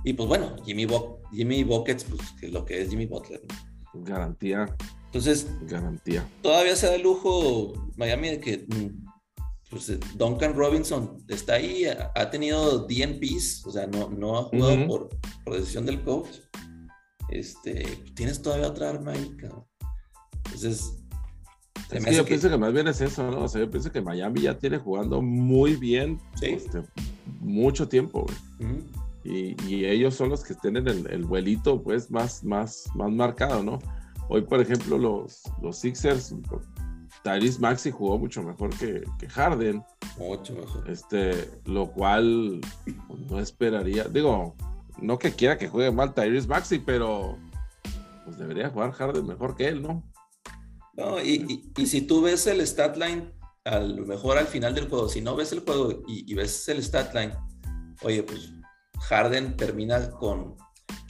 Y 0.05 0.12
pues 0.12 0.28
bueno, 0.28 0.57
Jimmy, 0.64 0.86
Jimmy 1.32 1.64
Buckets, 1.64 2.05
pues 2.05 2.22
que 2.40 2.49
lo 2.49 2.64
que 2.64 2.82
es 2.82 2.90
Jimmy 2.90 3.07
Butler. 3.07 3.40
Garantía. 3.94 4.66
Entonces, 5.07 5.49
garantía. 5.62 6.28
Todavía 6.42 6.76
se 6.76 6.86
da 6.86 6.94
el 6.94 7.03
lujo 7.03 7.72
Miami 7.97 8.28
de 8.28 8.40
que 8.40 8.66
mm, 8.68 9.07
pues 9.76 9.90
eh, 9.90 10.00
Duncan 10.14 10.54
Robinson 10.54 11.18
está 11.28 11.54
ahí, 11.54 11.84
ha, 11.86 12.30
tenido 12.30 12.86
DNPs, 12.86 13.66
o 13.66 13.70
sea, 13.70 13.86
no, 13.86 14.08
no 14.08 14.38
ha 14.38 14.42
jugado 14.44 14.86
por, 14.86 15.08
por, 15.44 15.54
decisión 15.54 15.84
del 15.84 16.02
coach. 16.02 16.28
Este, 17.28 17.84
tienes 18.14 18.40
todavía 18.40 18.68
otra 18.68 18.90
arma 18.90 19.12
ahí, 19.12 19.36
cabrón. 19.36 19.64
Entonces, 20.46 21.02
yo 22.10 22.24
pienso 22.24 22.48
que 22.48 22.56
más 22.56 22.72
bien 22.72 22.88
es 22.88 23.00
eso, 23.00 23.30
¿no? 23.30 23.44
O 23.44 23.48
sea, 23.48 23.60
yo 23.60 23.70
pienso 23.70 23.92
que 23.92 24.00
Miami 24.00 24.42
ya 24.42 24.58
tiene 24.58 24.78
jugando 24.78 25.20
muy 25.20 25.76
bien 25.76 26.18
este, 26.40 26.82
mucho 27.40 27.86
tiempo, 27.86 28.24
y, 29.24 29.56
y, 29.68 29.84
ellos 29.84 30.14
son 30.14 30.30
los 30.30 30.44
que 30.44 30.54
tienen 30.54 30.88
el, 30.88 31.06
el, 31.10 31.24
vuelito, 31.24 31.82
pues, 31.82 32.10
más, 32.10 32.44
más, 32.44 32.84
más 32.94 33.10
marcado, 33.10 33.62
¿no? 33.62 33.78
Hoy, 34.28 34.42
por 34.42 34.60
ejemplo, 34.60 34.96
los, 34.96 35.42
los 35.60 35.76
Sixers 35.78 36.34
Tyrese 37.26 37.58
Maxi 37.58 37.90
jugó 37.90 38.18
mucho 38.18 38.40
mejor 38.44 38.70
que, 38.78 39.02
que, 39.18 39.28
Harden. 39.28 39.84
Mucho 40.16 40.54
mejor. 40.54 40.88
Este, 40.88 41.50
lo 41.64 41.90
cual 41.90 42.60
pues, 43.08 43.20
no 43.28 43.40
esperaría. 43.40 44.04
Digo, 44.04 44.54
no 45.02 45.18
que 45.18 45.32
quiera 45.32 45.58
que 45.58 45.68
juegue 45.68 45.90
mal 45.90 46.14
Tyrese 46.14 46.46
Maxi, 46.46 46.78
pero 46.78 47.36
pues 48.24 48.38
debería 48.38 48.70
jugar 48.70 48.92
Harden 48.92 49.26
mejor 49.26 49.56
que 49.56 49.66
él, 49.66 49.82
¿no? 49.82 50.08
No, 50.94 51.20
y, 51.20 51.72
y, 51.76 51.86
si 51.86 52.02
tú 52.02 52.22
ves 52.22 52.46
el 52.46 52.64
stat 52.64 52.96
line, 52.96 53.32
a 53.64 53.80
lo 53.80 54.06
mejor 54.06 54.38
al 54.38 54.46
final 54.46 54.74
del 54.74 54.88
juego, 54.88 55.08
si 55.08 55.20
no 55.20 55.34
ves 55.34 55.50
el 55.50 55.60
juego 55.60 56.04
y, 56.06 56.30
y 56.30 56.34
ves 56.34 56.68
el 56.68 56.80
stat 56.82 57.12
line, 57.12 57.34
oye, 58.02 58.22
pues 58.22 58.52
Harden 59.00 59.56
termina 59.56 60.10
con, 60.10 60.56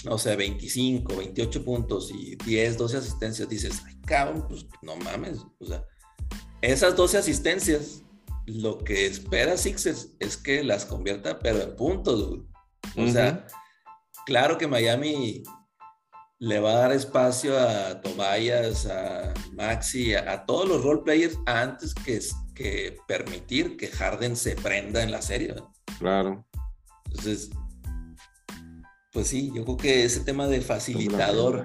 no 0.05 0.17
sé, 0.17 0.35
25, 0.35 1.15
28 1.15 1.65
puntos 1.65 2.11
y 2.11 2.37
10, 2.37 2.79
12 2.79 2.97
asistencias, 2.97 3.49
dices, 3.49 3.83
ay, 3.87 4.01
cabrón, 4.01 4.47
pues 4.49 4.67
no 4.83 4.97
mames. 4.97 5.39
O 5.61 5.67
sea, 5.67 5.85
esas 6.73 6.97
12 6.97 7.19
asistencias, 7.19 8.03
lo 8.47 8.79
que 8.79 9.07
espera 9.07 9.57
Sixers 9.57 10.11
es 10.21 10.37
que 10.37 10.63
las 10.63 10.85
convierta, 10.85 11.39
pero 11.39 11.63
en 11.63 11.77
puntos, 11.77 12.41
O 12.97 13.09
sea, 13.09 13.47
claro 14.25 14.59
que 14.59 14.67
Miami 14.67 15.43
le 16.39 16.61
va 16.61 16.71
a 16.71 16.79
dar 16.81 16.93
espacio 16.93 17.59
a 17.59 18.01
Tobias, 18.01 18.87
a 18.87 19.33
Maxi, 19.53 20.15
a, 20.15 20.45
todos 20.45 20.69
los 20.69 20.83
role 20.85 21.03
players 21.03 21.39
antes 21.47 21.95
que, 21.95 22.21
que 22.55 22.99
permitir 23.09 23.77
que 23.77 23.89
Harden 23.89 24.37
se 24.37 24.55
prenda 24.55 25.03
en 25.03 25.11
la 25.11 25.23
serie. 25.23 25.55
Claro. 25.99 26.47
Entonces, 27.07 27.51
pues 29.13 29.29
sí, 29.29 29.51
yo 29.55 29.65
creo 29.65 29.77
que 29.77 30.05
ese 30.05 30.21
tema 30.21 30.47
de 30.47 30.61
facilitador, 30.61 31.65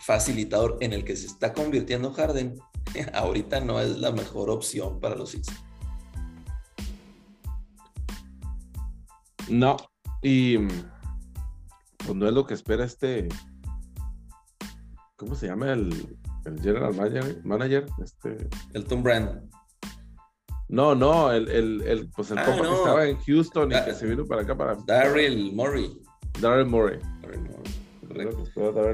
facilitador 0.00 0.78
en 0.80 0.92
el 0.92 1.04
que 1.04 1.16
se 1.16 1.26
está 1.26 1.52
convirtiendo 1.52 2.12
Harden, 2.12 2.58
ahorita 3.14 3.60
no 3.60 3.80
es 3.80 3.98
la 3.98 4.12
mejor 4.12 4.50
opción 4.50 5.00
para 5.00 5.16
los 5.16 5.30
Sixers. 5.30 5.58
No, 9.48 9.76
y 10.22 10.56
pues 10.58 12.14
no 12.14 12.26
es 12.26 12.32
lo 12.32 12.46
que 12.46 12.54
espera 12.54 12.84
este, 12.84 13.28
¿cómo 15.16 15.34
se 15.34 15.46
llama 15.48 15.72
el, 15.72 16.16
general 16.62 16.94
manager? 17.44 17.86
Este... 18.02 18.48
El 18.72 18.84
Tom 18.84 19.02
Brand. 19.02 19.50
No, 20.68 20.94
no, 20.94 21.30
el, 21.30 21.48
el, 21.50 22.08
pues 22.16 22.30
el 22.30 22.38
ah, 22.38 22.44
que 22.46 22.52
estaba 22.52 23.06
en 23.06 23.18
Houston 23.18 23.72
y 23.72 23.84
que 23.84 23.92
se 23.92 24.06
vino 24.06 24.24
para 24.24 24.40
acá 24.40 24.56
para. 24.56 24.74
Daryl 24.86 25.52
Murray. 25.52 26.00
Daryl 26.40 26.66
Murray. 26.66 26.98
Daryl 27.20 27.42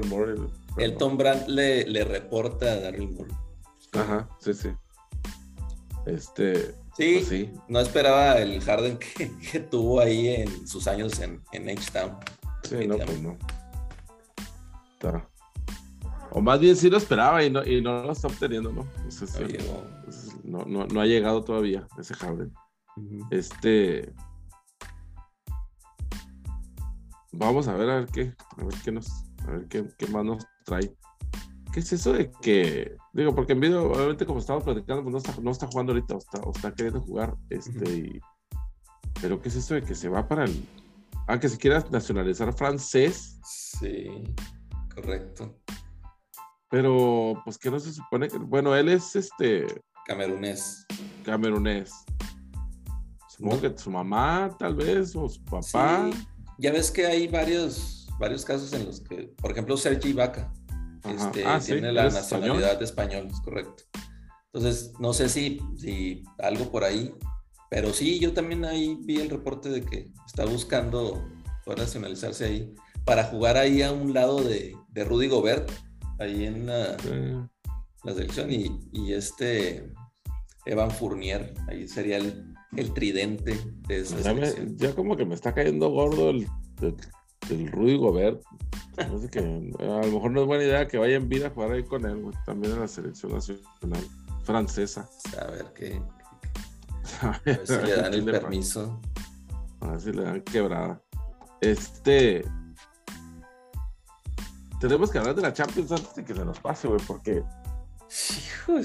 Murray. 0.07 0.35
El 0.77 0.97
Tom 0.97 1.17
Brand 1.17 1.47
le, 1.47 1.85
le 1.85 2.03
reporta 2.03 2.73
a 2.73 2.79
Daryl 2.81 3.09
Murray. 3.11 3.33
Ajá, 3.93 4.29
sí, 4.39 4.53
sí. 4.53 4.69
Este. 6.05 6.75
Sí, 6.95 7.13
pues 7.15 7.27
sí. 7.27 7.51
no 7.67 7.79
esperaba 7.79 8.37
el 8.39 8.61
Harden 8.61 8.97
que, 8.97 9.31
que, 9.51 9.59
tuvo 9.59 10.01
ahí 10.01 10.27
en 10.27 10.67
sus 10.67 10.87
años 10.87 11.19
en, 11.19 11.41
en 11.53 11.69
H-Town. 11.69 12.17
Sí, 12.63 12.87
no, 12.87 12.97
pues 12.97 13.21
no. 13.21 13.37
O 16.31 16.41
más 16.41 16.59
bien 16.59 16.75
sí 16.75 16.89
lo 16.89 16.97
esperaba 16.97 17.43
y 17.43 17.49
no, 17.49 17.63
y 17.65 17.81
no 17.81 18.03
lo 18.03 18.11
está 18.11 18.27
obteniendo, 18.27 18.71
¿no? 18.71 18.85
no, 20.43 20.65
no, 20.65 20.85
no, 20.85 21.01
ha 21.01 21.05
llegado 21.05 21.43
todavía 21.43 21.87
ese 21.97 22.13
Harden. 22.13 22.53
Este. 23.31 24.13
Vamos 27.31 27.67
a 27.67 27.73
ver 27.73 27.89
a 27.89 27.95
ver 27.99 28.07
qué, 28.07 28.33
a 28.57 28.63
ver 28.63 28.73
qué 28.83 28.91
nos, 28.91 29.09
a 29.47 29.51
ver 29.51 29.67
qué, 29.67 29.87
qué 29.97 30.07
más 30.07 30.25
nos 30.25 30.45
trae. 30.65 30.93
¿Qué 31.71 31.79
es 31.79 31.93
eso 31.93 32.13
de 32.13 32.31
que, 32.41 32.97
digo, 33.13 33.33
porque 33.33 33.53
en 33.53 33.59
video, 33.59 33.91
obviamente 33.91 34.25
como 34.25 34.39
estamos 34.39 34.63
platicando, 34.63 35.03
pues 35.03 35.11
no 35.11 35.17
está, 35.17 35.41
no 35.41 35.51
está 35.51 35.67
jugando 35.67 35.93
ahorita, 35.93 36.15
o 36.15 36.17
está, 36.17 36.39
o 36.41 36.51
está 36.51 36.73
queriendo 36.73 37.01
jugar, 37.01 37.35
este, 37.49 38.21
pero 39.21 39.41
¿qué 39.41 39.49
es 39.49 39.55
eso 39.55 39.73
de 39.73 39.83
que 39.83 39.95
se 39.95 40.09
va 40.09 40.27
para 40.27 40.45
el, 40.45 40.65
ah, 41.27 41.39
que 41.39 41.49
se 41.49 41.57
quiera 41.57 41.83
nacionalizar 41.91 42.53
francés? 42.53 43.39
Sí, 43.43 44.23
correcto. 44.93 45.57
Pero, 46.69 47.41
pues, 47.43 47.57
que 47.57 47.71
no 47.71 47.79
se 47.79 47.91
supone 47.91 48.27
que, 48.27 48.37
bueno, 48.37 48.75
él 48.75 48.89
es 48.89 49.15
este... 49.15 49.65
Camerunés. 50.05 50.85
Camerunés. 51.25 51.91
Supongo 53.27 53.61
que 53.61 53.77
su 53.77 53.89
mamá, 53.89 54.55
tal 54.59 54.75
vez, 54.75 55.15
o 55.15 55.27
su 55.27 55.43
papá. 55.45 56.09
Ya 56.59 56.71
ves 56.71 56.91
que 56.91 57.07
hay 57.07 57.27
varios, 57.27 58.07
varios 58.19 58.45
casos 58.45 58.71
en 58.73 58.85
los 58.85 59.01
que, 59.01 59.33
por 59.41 59.51
ejemplo, 59.51 59.77
Sergi 59.77 60.13
Vaca 60.13 60.51
este, 61.03 61.45
ah, 61.45 61.59
tiene 61.63 61.91
la 61.91 62.09
nacionalidad 62.09 62.81
español? 62.81 63.27
es 63.31 63.39
correcto. 63.41 63.83
Entonces, 64.53 64.93
no 64.99 65.13
sé 65.13 65.29
si, 65.29 65.59
si 65.77 66.23
algo 66.39 66.71
por 66.71 66.83
ahí, 66.83 67.13
pero 67.69 67.93
sí, 67.93 68.19
yo 68.19 68.33
también 68.33 68.65
ahí 68.65 68.97
vi 69.01 69.17
el 69.17 69.29
reporte 69.29 69.69
de 69.69 69.83
que 69.83 70.11
está 70.25 70.45
buscando 70.45 71.29
poder 71.63 71.79
nacionalizarse 71.79 72.45
ahí 72.45 72.75
para 73.05 73.25
jugar 73.25 73.57
ahí 73.57 73.81
a 73.83 73.91
un 73.91 74.13
lado 74.13 74.43
de, 74.43 74.75
de 74.89 75.03
Rudy 75.03 75.27
Gobert 75.27 75.71
ahí 76.19 76.45
en 76.45 76.65
la, 76.65 76.97
selección 78.03 78.49
y, 78.51 79.13
este 79.13 79.91
Evan 80.65 80.91
Fournier, 80.91 81.53
ahí 81.67 81.87
sería 81.87 82.17
el, 82.17 82.93
tridente 82.93 83.57
de 83.87 83.99
esa 83.99 84.19
ya, 84.19 84.53
ya, 84.75 84.95
como 84.95 85.15
que 85.15 85.25
me 85.25 85.35
está 85.35 85.53
cayendo 85.53 85.89
gordo 85.89 86.29
el, 86.29 86.47
el, 86.81 86.95
Rudy 87.47 87.97
Gobert. 87.97 88.41
a 88.97 89.07
lo 89.07 90.11
mejor 90.11 90.31
no 90.31 90.41
es 90.41 90.47
buena 90.47 90.63
idea 90.63 90.87
que 90.87 90.97
vaya 90.97 91.15
en 91.15 91.29
vida 91.29 91.47
a 91.47 91.49
jugar 91.49 91.71
ahí 91.71 91.83
con 91.83 92.05
él, 92.05 92.23
también 92.45 92.73
en 92.73 92.81
la 92.81 92.87
selección 92.87 93.33
nacional 93.33 94.03
francesa. 94.43 95.09
A 95.39 95.51
ver 95.51 95.65
qué. 95.75 96.01
A 97.21 97.41
ver, 97.43 97.65
si 97.65 97.73
le 97.73 97.95
dan 97.95 98.13
el 98.13 98.25
permiso. 98.25 98.99
A 99.81 99.91
ver 99.91 100.01
si 100.01 100.11
le 100.11 100.23
dan 100.23 100.41
quebrada. 100.41 101.01
Este, 101.61 102.45
tenemos 104.79 105.11
que 105.11 105.17
hablar 105.17 105.35
de 105.35 105.41
la 105.41 105.53
Champions 105.53 105.91
antes 105.91 106.15
de 106.15 106.23
que 106.23 106.33
se 106.33 106.45
nos 106.45 106.59
pase, 106.59 106.87
güey, 106.87 107.01
porque 107.05 107.43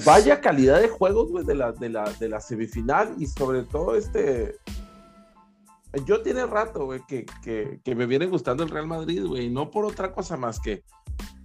vaya 0.05 0.41
calidad 0.41 0.81
de 0.81 0.89
juegos, 0.89 1.31
güey, 1.31 1.45
de 1.45 1.55
la, 1.55 1.71
de, 1.71 1.89
la, 1.89 2.11
de 2.19 2.29
la 2.29 2.41
semifinal 2.41 3.15
y 3.17 3.27
sobre 3.27 3.63
todo 3.63 3.95
este... 3.95 4.55
Yo 6.05 6.21
tiene 6.21 6.45
rato, 6.45 6.85
güey, 6.85 7.01
que, 7.07 7.25
que, 7.43 7.79
que, 7.83 7.95
me 7.95 8.05
viene 8.05 8.25
gustando 8.25 8.63
el 8.63 8.69
Real 8.69 8.87
Madrid, 8.87 9.25
güey, 9.25 9.49
no 9.49 9.71
por 9.71 9.85
otra 9.85 10.11
cosa 10.11 10.37
más 10.37 10.59
que... 10.59 10.83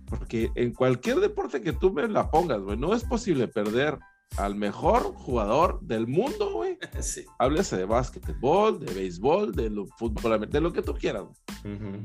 Porque 0.07 0.51
en 0.57 0.73
cualquier 0.73 1.21
deporte 1.21 1.61
que 1.61 1.73
tú 1.73 1.93
me 1.93 2.09
la 2.09 2.31
pongas, 2.31 2.61
güey, 2.61 2.77
no 2.77 2.95
es 2.95 3.05
posible 3.05 3.47
perder 3.47 3.99
al 4.37 4.55
mejor 4.55 5.15
jugador 5.15 5.81
del 5.83 6.07
mundo, 6.07 6.53
güey. 6.53 6.79
Sí. 7.01 7.25
Háblese 7.39 7.77
de 7.77 7.85
básquetbol, 7.85 8.81
de 8.81 8.93
béisbol, 8.93 9.53
de 9.53 9.71
lo, 9.71 9.87
fútbol, 9.87 10.49
de 10.49 10.61
lo 10.61 10.73
que 10.73 10.83
tú 10.83 10.95
quieras, 10.95 11.25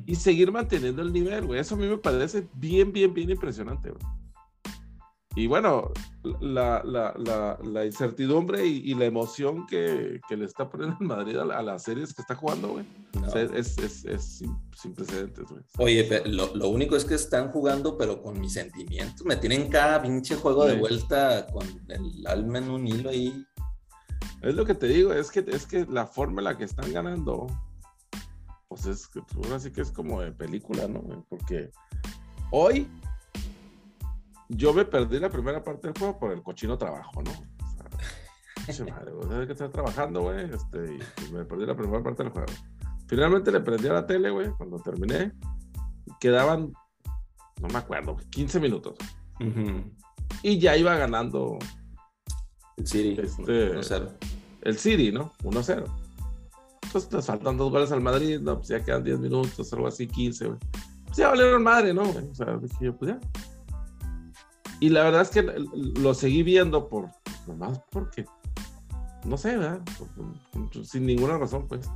Y 0.05 0.15
seguir 0.15 0.51
manteniendo 0.51 1.01
el 1.01 1.11
nivel, 1.11 1.45
güey. 1.45 1.59
Eso 1.59 1.75
a 1.75 1.77
mí 1.77 1.87
me 1.87 1.97
parece 1.97 2.47
bien, 2.53 2.91
bien, 2.91 3.13
bien 3.13 3.29
impresionante, 3.29 3.89
güey. 3.89 4.03
Y 5.35 5.47
bueno, 5.47 5.91
la, 6.39 6.81
la, 6.85 7.59
la, 7.61 7.85
incertidumbre 7.85 8.65
y, 8.65 8.93
la 8.93 9.03
emoción 9.03 9.67
que, 9.67 10.21
que, 10.29 10.37
le 10.37 10.45
está 10.45 10.69
poniendo 10.69 10.95
en 11.01 11.07
Madrid 11.07 11.35
a, 11.35 11.61
las 11.61 11.83
series 11.83 12.13
que 12.13 12.21
está 12.21 12.35
jugando, 12.35 12.69
güey. 12.69 12.85
es, 13.53 13.77
es, 13.77 14.05
es 14.05 14.23
sin, 14.23 14.93
precedentes, 14.93 15.45
güey. 15.49 15.61
Oye, 15.77 16.23
lo, 16.27 16.55
lo, 16.55 16.69
único 16.69 16.95
es 16.95 17.03
que 17.03 17.15
están 17.15 17.51
jugando, 17.51 17.97
pero 17.97 18.21
con 18.21 18.39
mis 18.39 18.53
sentimientos. 18.53 19.25
Me 19.25 19.35
tienen 19.35 19.69
cada 19.69 20.01
pinche 20.01 20.37
juego 20.37 20.65
de 20.65 20.77
vuelta 20.77 21.45
con 21.47 21.67
el 21.89 22.25
alma 22.27 22.59
en 22.59 22.69
un 22.69 22.87
hilo 22.87 23.09
ahí. 23.09 23.45
Es 24.41 24.55
lo 24.55 24.63
que 24.63 24.73
te 24.73 24.87
digo, 24.87 25.11
es 25.11 25.31
que, 25.31 25.43
es 25.47 25.65
que 25.65 25.85
la 25.89 26.07
forma 26.07 26.39
en 26.39 26.45
la 26.45 26.57
que 26.57 26.63
están 26.63 26.93
ganando, 26.93 27.47
pues 28.69 28.85
es 28.85 29.07
que 29.07 29.19
así 29.53 29.69
que 29.69 29.81
es 29.81 29.91
como 29.91 30.21
de 30.21 30.31
película, 30.31 30.87
¿no? 30.87 31.25
Porque 31.29 31.71
hoy 32.51 32.87
yo 34.49 34.73
me 34.73 34.85
perdí 34.85 35.19
la 35.19 35.29
primera 35.29 35.63
parte 35.63 35.87
del 35.87 35.97
juego 35.97 36.19
por 36.19 36.31
el 36.31 36.43
cochino 36.43 36.77
trabajo, 36.77 37.21
¿no? 37.21 37.31
O 38.67 38.71
sea, 38.71 38.85
madre, 39.29 39.47
que 39.47 39.53
estar 39.53 39.69
trabajando, 39.69 40.21
güey, 40.21 40.45
este, 40.45 40.99
y 41.27 41.31
me 41.31 41.45
perdí 41.45 41.65
la 41.65 41.75
primera 41.75 42.03
parte 42.03 42.23
del 42.23 42.31
juego. 42.31 42.51
Finalmente 43.07 43.51
le 43.51 43.59
prendí 43.59 43.87
a 43.87 43.93
la 43.93 44.07
tele, 44.07 44.29
güey, 44.29 44.49
cuando 44.57 44.79
terminé. 44.79 45.31
Quedaban, 46.19 46.73
no 47.61 47.67
me 47.67 47.77
acuerdo, 47.77 48.17
15 48.29 48.59
minutos. 48.59 48.95
Y 50.41 50.59
ya 50.59 50.75
iba 50.75 50.95
ganando. 50.95 51.57
El 52.77 52.87
City, 52.87 53.21
este, 53.21 53.75
1-0. 53.75 54.11
El 54.61 54.77
City, 54.77 55.11
¿no? 55.11 55.31
1-0. 55.43 55.85
Entonces 56.83 57.09
te 57.09 57.21
faltan 57.21 57.57
dos 57.57 57.71
goles 57.71 57.91
al 57.91 58.01
Madrid, 58.01 58.39
no, 58.39 58.57
pues 58.57 58.69
ya 58.69 58.83
quedan 58.83 59.03
10 59.03 59.19
minutos, 59.19 59.71
algo 59.73 59.87
así, 59.87 60.07
15, 60.07 60.47
güey. 60.47 60.59
Pues 61.05 61.17
ya 61.17 61.29
valieron 61.29 61.63
madre, 61.63 61.93
¿no? 61.93 62.03
O 62.03 62.35
sea, 62.35 62.57
dije 62.57 62.85
yo, 62.85 62.97
pues 62.97 63.11
ya, 63.11 63.19
y 64.79 64.89
la 64.89 65.03
verdad 65.03 65.21
es 65.21 65.29
que 65.29 65.41
lo 65.99 66.13
seguí 66.13 66.43
viendo 66.43 66.89
por, 66.89 67.09
nomás 67.47 67.81
porque, 67.91 68.25
no 69.25 69.37
sé, 69.37 69.57
¿verdad? 69.57 69.81
Sin 70.83 71.05
ninguna 71.05 71.37
razón, 71.37 71.67
pues. 71.67 71.89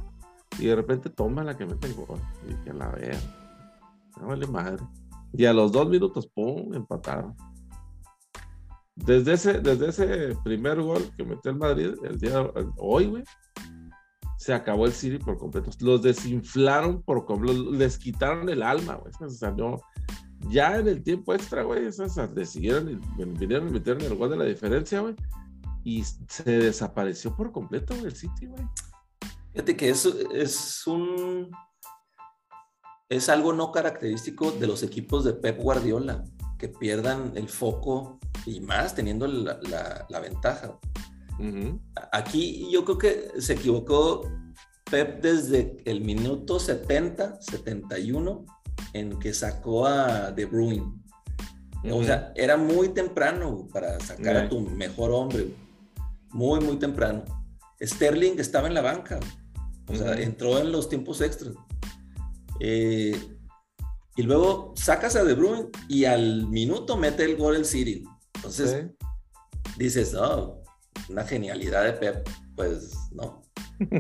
Y 0.58 0.66
de 0.66 0.76
repente 0.76 1.10
toma 1.10 1.44
la 1.44 1.58
que 1.58 1.66
me 1.66 1.76
tengo. 1.76 2.08
Y 2.46 2.54
dije, 2.54 2.74
la 2.74 2.90
vea. 2.90 3.20
No 4.20 4.28
vale 4.28 4.48
madre. 4.48 4.84
Y 5.34 5.46
a 5.46 5.54
los 5.54 5.72
dos 5.72 5.88
minutos, 5.90 6.28
¡pum! 6.28 6.74
empataron. 6.74 7.36
Desde 8.96 9.34
ese, 9.34 9.62
desde 9.62 9.90
ese 9.90 10.36
primer 10.44 10.82
gol 10.82 11.10
que 11.16 11.24
metió 11.24 11.52
el 11.52 11.58
Madrid, 11.58 11.94
el 12.04 12.20
día 12.20 12.52
hoy, 12.78 13.08
güey, 13.08 13.24
se 14.38 14.54
acabó 14.54 14.86
el 14.86 14.92
City 14.92 15.18
por 15.18 15.38
completo. 15.38 15.70
Los 15.80 16.02
desinflaron 16.02 17.02
por 17.04 17.26
completo, 17.26 17.72
les 17.72 17.98
quitaron 17.98 18.50
el 18.50 18.64
alma, 18.64 18.96
güey. 18.96 19.14
O 19.20 19.30
sea, 19.30 19.52
no, 19.52 19.80
ya 20.48 20.78
en 20.78 20.88
el 20.88 21.04
tiempo 21.04 21.34
extra, 21.34 21.64
güey, 21.64 21.86
esas 21.86 22.34
decidieron, 22.34 23.02
vinieron 23.18 23.68
y 23.70 23.72
metieron 23.72 24.02
el 24.02 24.16
gol 24.16 24.30
de 24.30 24.38
la 24.38 24.46
diferencia, 24.46 25.02
güey. 25.02 25.16
Y 25.84 26.04
se 26.04 26.44
desapareció 26.44 27.36
por 27.36 27.52
completo 27.52 27.94
el 27.94 28.16
City, 28.16 28.48
güey. 28.48 28.64
Fíjate 29.54 29.76
que 29.76 29.90
es, 29.90 30.06
es 30.06 30.88
un. 30.88 31.52
Es 33.10 33.28
algo 33.28 33.54
no 33.54 33.72
característico 33.72 34.52
de 34.52 34.68
los 34.68 34.84
equipos 34.84 35.24
de 35.24 35.34
Pep 35.34 35.60
Guardiola, 35.60 36.24
que 36.60 36.70
pierdan 36.70 37.32
el 37.36 37.50
foco 37.50 38.20
y 38.46 38.60
más 38.60 38.94
teniendo 38.94 39.26
la, 39.26 39.60
la, 40.08 40.20
ventaja. 40.20 40.80
Aquí 42.12 42.70
yo 42.72 42.86
creo 42.86 42.98
que 43.00 43.42
se 43.42 43.54
equivocó 43.54 44.30
Pep 44.92 45.22
desde 45.22 45.78
el 45.86 46.02
minuto 46.02 46.60
70, 46.60 47.42
71 47.42 48.46
en 48.94 49.20
que 49.20 49.34
sacó 49.34 49.86
a 49.86 50.32
De 50.32 50.46
Bruyne. 50.46 50.86
O 51.92 52.04
sea, 52.04 52.34
era 52.36 52.58
muy 52.58 52.90
temprano 52.90 53.68
para 53.72 54.00
sacar 54.00 54.36
a 54.36 54.50
tu 54.50 54.60
mejor 54.60 55.12
hombre. 55.12 55.54
Muy, 56.32 56.60
muy 56.60 56.78
temprano. 56.78 57.24
Sterling 57.82 58.38
estaba 58.40 58.68
en 58.68 58.74
la 58.74 58.82
banca. 58.82 59.20
O 59.88 59.96
sea, 59.96 60.20
entró 60.20 60.60
en 60.60 60.72
los 60.72 60.90
tiempos 60.90 61.22
extras. 61.22 61.56
Eh, 62.60 63.18
y 64.18 64.24
luego 64.24 64.74
sacas 64.76 65.16
a 65.16 65.24
De 65.24 65.34
Bruyne 65.34 65.70
y 65.88 66.04
al 66.06 66.48
minuto 66.48 66.98
mete 66.98 67.24
el 67.24 67.38
gol 67.38 67.56
el 67.56 67.66
City. 67.66 68.04
Entonces, 68.36 68.88
dices, 69.78 70.14
no, 70.14 70.62
una 71.08 71.24
genialidad 71.24 71.86
de 71.86 71.94
Pep. 71.94 72.30
Pues 72.56 72.94
no. 73.12 73.42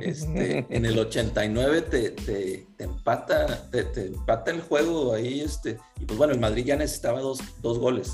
Este, 0.01 0.65
en 0.69 0.85
el 0.85 0.99
89 0.99 1.81
te, 1.83 2.09
te, 2.11 2.67
empata, 2.79 3.69
te, 3.71 4.07
empata 4.07 4.51
el 4.51 4.61
juego 4.61 5.13
ahí, 5.13 5.39
este, 5.41 5.77
y 5.99 6.05
pues 6.05 6.17
bueno, 6.17 6.33
el 6.33 6.39
Madrid 6.39 6.65
ya 6.65 6.75
necesitaba 6.75 7.21
dos, 7.21 7.39
dos 7.61 7.79
goles 7.79 8.13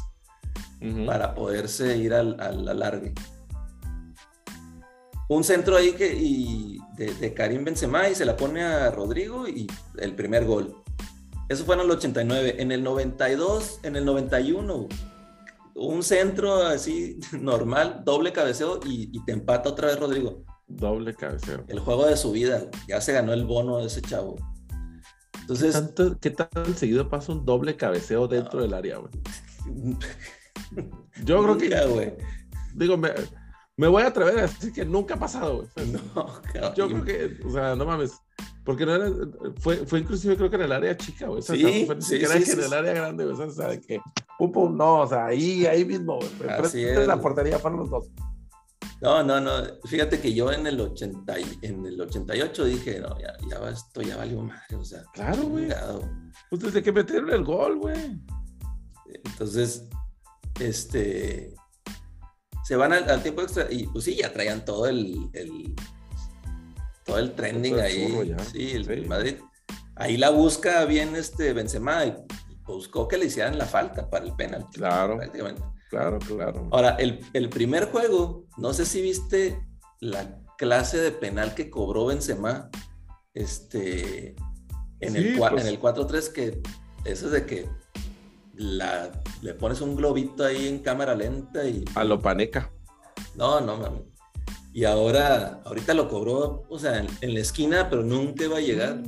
para 1.08 1.34
poderse 1.34 1.98
ir 1.98 2.14
al, 2.14 2.40
al 2.40 2.68
alargue. 2.68 3.14
Un 5.28 5.44
centro 5.44 5.76
ahí 5.76 5.94
que, 5.94 6.14
y 6.14 6.78
de, 6.96 7.34
Karim 7.34 7.64
Benzema 7.64 8.08
y 8.10 8.16
se 8.16 8.26
la 8.26 8.38
pone 8.38 8.64
a 8.64 8.92
Rodrigo 8.92 9.48
y 9.48 9.66
el 9.98 10.14
primer 10.14 10.46
gol. 10.46 10.84
Eso 11.50 11.66
fue 11.66 11.76
en 11.76 11.82
el 11.82 11.92
89. 11.92 12.56
En 12.60 12.72
el 12.72 12.84
92, 12.84 13.80
en 13.84 13.96
el 13.96 14.06
91, 14.06 14.88
un 15.76 16.04
centro 16.04 16.64
así 16.64 17.20
normal, 17.32 18.04
doble 18.06 18.32
cabeceo 18.32 18.80
y, 18.86 19.10
y 19.12 19.26
te 19.26 19.32
empata 19.32 19.70
otra 19.70 19.88
vez 19.88 20.00
Rodrigo. 20.00 20.44
Doble 20.68 21.14
cabeceo. 21.14 21.64
El 21.68 21.80
juego 21.80 22.08
de 22.08 22.18
su 22.18 22.32
vida, 22.32 22.64
ya 22.88 23.00
se 23.02 23.14
ganó 23.14 23.34
el 23.34 23.46
bono 23.46 23.78
de 23.78 23.88
ese 23.88 24.02
chavo. 24.02 24.36
Entonces, 25.42 25.94
¿Qué, 26.22 26.32
tan 26.32 26.76
seguido 26.76 27.08
pasa 27.08 27.32
un 27.32 27.46
doble 27.46 27.78
cabeceo 27.78 28.28
dentro 28.28 28.62
del 28.62 28.74
área, 28.74 28.98
güey? 28.98 29.12
Yo 31.24 31.44
creo 31.44 31.58
que. 31.58 32.18
Digo, 32.74 32.98
me, 32.98 33.12
me, 33.78 33.88
voy 33.88 34.02
a 34.02 34.08
atrever 34.08 34.40
a 34.40 34.42
decir 34.44 34.74
que 34.74 34.84
nunca 34.86 35.14
ha 35.14 35.20
pasado, 35.20 35.58
güey. 35.76 35.92
No, 36.16 36.74
Yo 36.74 36.88
creo 36.88 37.04
que, 37.04 37.38
o 37.46 37.52
sea, 37.52 37.76
no 37.76 37.86
mames. 37.86 38.14
Porque 38.64 38.88
no 38.88 38.96
era, 38.96 39.12
fue, 39.60 39.86
fue 39.86 40.00
inclusive 40.00 40.36
creo 40.36 40.50
que 40.50 40.56
en 40.56 40.64
el 40.64 40.72
área 40.72 40.98
chica, 40.98 41.28
güey. 41.28 41.44
Sí, 41.44 41.58
sí, 41.58 41.88
sí, 42.00 42.20
que 42.20 42.52
en 42.52 42.64
el 42.64 42.74
área 42.74 42.94
grande, 42.94 43.26
güey. 43.26 43.40
O 43.40 43.52
sea, 43.52 43.80
que 43.80 44.00
pum, 44.40 44.52
pum, 44.52 44.76
no, 44.76 45.02
o 45.02 45.08
sea, 45.08 45.28
ahí, 45.28 45.68
ahí 45.68 45.86
mismo, 45.86 46.18
güey. 46.18 46.50
Así 46.50 46.84
es. 46.84 47.06
la 47.06 47.22
portería 47.22 47.60
para 47.60 47.76
los 47.76 47.92
dos. 47.92 48.10
No, 49.06 49.24
no, 49.24 49.40
no. 49.40 49.52
Fíjate 49.86 50.20
que 50.20 50.34
yo 50.34 50.52
en 50.52 50.66
el, 50.66 50.82
80, 50.82 51.36
en 51.62 51.86
el 51.86 52.02
88 52.02 52.66
dije, 52.66 53.00
no, 53.00 53.16
ya, 53.20 53.38
ya 53.48 53.70
esto 53.70 54.02
ya 54.02 54.18
valió 54.18 54.42
madre. 54.42 54.76
O 54.76 54.84
sea, 54.84 55.04
claro, 55.14 55.44
güey. 55.44 55.70
Pues 56.50 56.64
desde 56.64 56.82
que 56.82 56.92
metieron 56.92 57.30
el 57.30 57.44
gol, 57.44 57.78
güey. 57.78 58.20
Entonces, 59.24 59.88
este. 60.60 61.54
Se 62.64 62.76
van 62.76 62.94
al, 62.94 63.22
tiempo 63.22 63.44
extra 63.44 63.72
y 63.72 63.86
pues 63.86 64.06
sí, 64.06 64.16
ya 64.16 64.34
traían 64.34 64.66
todo 64.66 64.88
el. 64.88 65.30
el 65.34 65.76
todo 67.04 67.20
el 67.20 67.36
trending 67.36 67.80
ahí. 67.80 68.36
Sí, 68.52 68.72
el 68.72 69.06
Madrid. 69.06 69.36
Ahí 69.96 70.18
la 70.18 70.32
busca 70.32 70.84
bien 70.86 71.16
este 71.16 71.54
Benzema 71.54 72.06
y 72.06 72.16
buscó 72.66 73.08
que 73.08 73.20
le 73.20 73.26
hicieran 73.26 73.60
la 73.60 73.66
falta 73.66 74.10
para 74.10 74.26
el 74.26 74.36
penal. 74.36 74.66
Claro. 74.74 75.18
Prácticamente. 75.18 75.62
Claro, 75.90 76.20
claro. 76.20 76.68
Ahora, 76.72 76.98
el, 76.98 77.50
primer 77.50 77.86
juego, 77.86 78.46
no 78.58 78.74
sé 78.74 78.86
si 78.86 79.02
viste 79.02 79.66
la 80.00 80.40
clase 80.58 80.98
de 80.98 81.12
penal 81.12 81.54
que 81.54 81.70
cobró 81.70 82.08
Benzema 82.08 82.70
este, 83.34 84.36
en, 85.00 85.16
el, 85.16 85.38
pues. 85.38 85.62
en 85.62 85.68
el 85.68 85.80
4-3, 85.80 86.32
que 86.32 86.62
eso 87.06 87.28
es 87.28 87.32
de 87.32 87.46
que 87.46 87.70
la, 88.56 89.12
le 89.42 89.54
pones 89.54 89.82
un 89.82 89.96
globito 89.96 90.44
ahí 90.44 90.68
en 90.68 90.80
cámara 90.80 91.16
lenta 91.16 91.68
y... 91.68 91.86
A 91.96 92.04
lo 92.04 92.20
paneca. 92.20 92.72
No, 93.36 93.62
no, 93.62 93.78
mami. 93.78 94.16
Y 94.76 94.84
ahora, 94.84 95.62
ahorita 95.64 95.94
lo 95.94 96.10
cobró, 96.10 96.66
o 96.68 96.78
sea, 96.78 97.00
en, 97.00 97.34
la 97.34 97.40
esquina, 97.40 97.90
pero 97.90 98.04
nunca 98.04 98.46
va 98.50 98.58
a 98.58 98.60
llegar. 98.60 99.02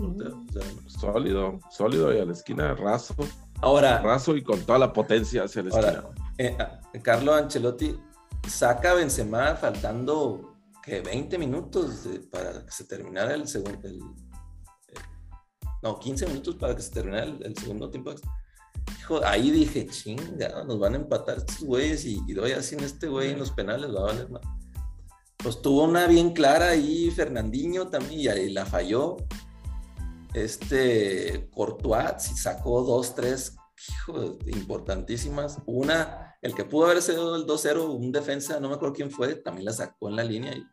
sólido, 0.86 1.60
sólido 1.70 2.16
y 2.16 2.20
a 2.20 2.26
la 2.26 2.32
esquina 2.32 2.74
raso. 2.74 3.14
Ahora. 3.60 4.02
Raso 4.02 4.38
y 4.38 4.44
con 4.44 4.62
toda 4.62 4.80
la 4.80 4.94
potencia 4.94 5.44
hacia 5.44 5.64
la 5.64 5.70
esquina. 5.70 6.04
Eh, 6.38 6.56
ah, 6.60 6.80
Carlo 7.02 7.34
Ancelotti 7.34 8.00
saca 8.48 8.92
a 8.92 8.94
Benzema 8.96 9.56
faltando 9.56 10.56
que 10.84 11.02
20 11.02 11.38
minutos 11.38 12.08
para 12.32 12.64
que 12.66 12.72
se 12.72 12.86
terminara 12.86 13.34
el 13.34 13.48
segundo. 13.48 13.90
no, 15.82 16.00
15 16.00 16.28
minutos 16.28 16.56
para 16.56 16.76
que 16.76 16.82
se 16.82 16.92
terminara 16.92 17.26
el, 17.26 17.58
segundo 17.58 17.90
tiempo. 17.90 18.14
ahí 19.26 19.52
dije, 19.52 19.88
chinga, 19.88 20.64
nos 20.64 20.80
van 20.80 20.94
a 20.94 20.98
empatar 20.98 21.38
estos 21.38 21.60
güeyes 21.60 22.06
y, 22.06 22.22
y 22.28 22.34
doy 22.34 22.52
así 22.52 22.76
en 22.76 22.84
este 22.84 23.08
güey 23.08 23.32
en 23.32 23.40
los 23.40 23.52
penales, 23.52 23.94
va 23.94 24.02
a 24.02 24.14
valer 24.14 24.30
más. 24.30 24.42
Pues 25.38 25.62
tuvo 25.62 25.84
una 25.84 26.08
bien 26.08 26.34
clara 26.34 26.70
ahí 26.70 27.12
Fernandinho 27.12 27.90
también 27.90 28.22
y 28.22 28.28
ahí 28.28 28.50
la 28.50 28.66
falló. 28.66 29.18
Este 30.34 31.50
Courtois 31.52 32.22
sacó 32.36 32.84
dos, 32.84 33.16
tres 33.16 33.56
importantísimas. 34.46 35.60
Una, 35.66 36.27
el 36.48 36.56
que 36.56 36.64
pudo 36.64 36.86
haber 36.86 37.02
sido 37.02 37.36
el 37.36 37.46
2-0, 37.46 37.90
un 37.90 38.12
defensa, 38.14 38.58
no 38.62 38.70
me 38.70 38.76
acuerdo 38.76 38.96
quién 38.96 39.12
fue, 39.12 39.36
también 39.36 39.66
la 39.66 39.74
sacó 39.74 40.08
en 40.08 40.16
la 40.16 40.24
línea. 40.24 40.56
Y, 40.56 40.66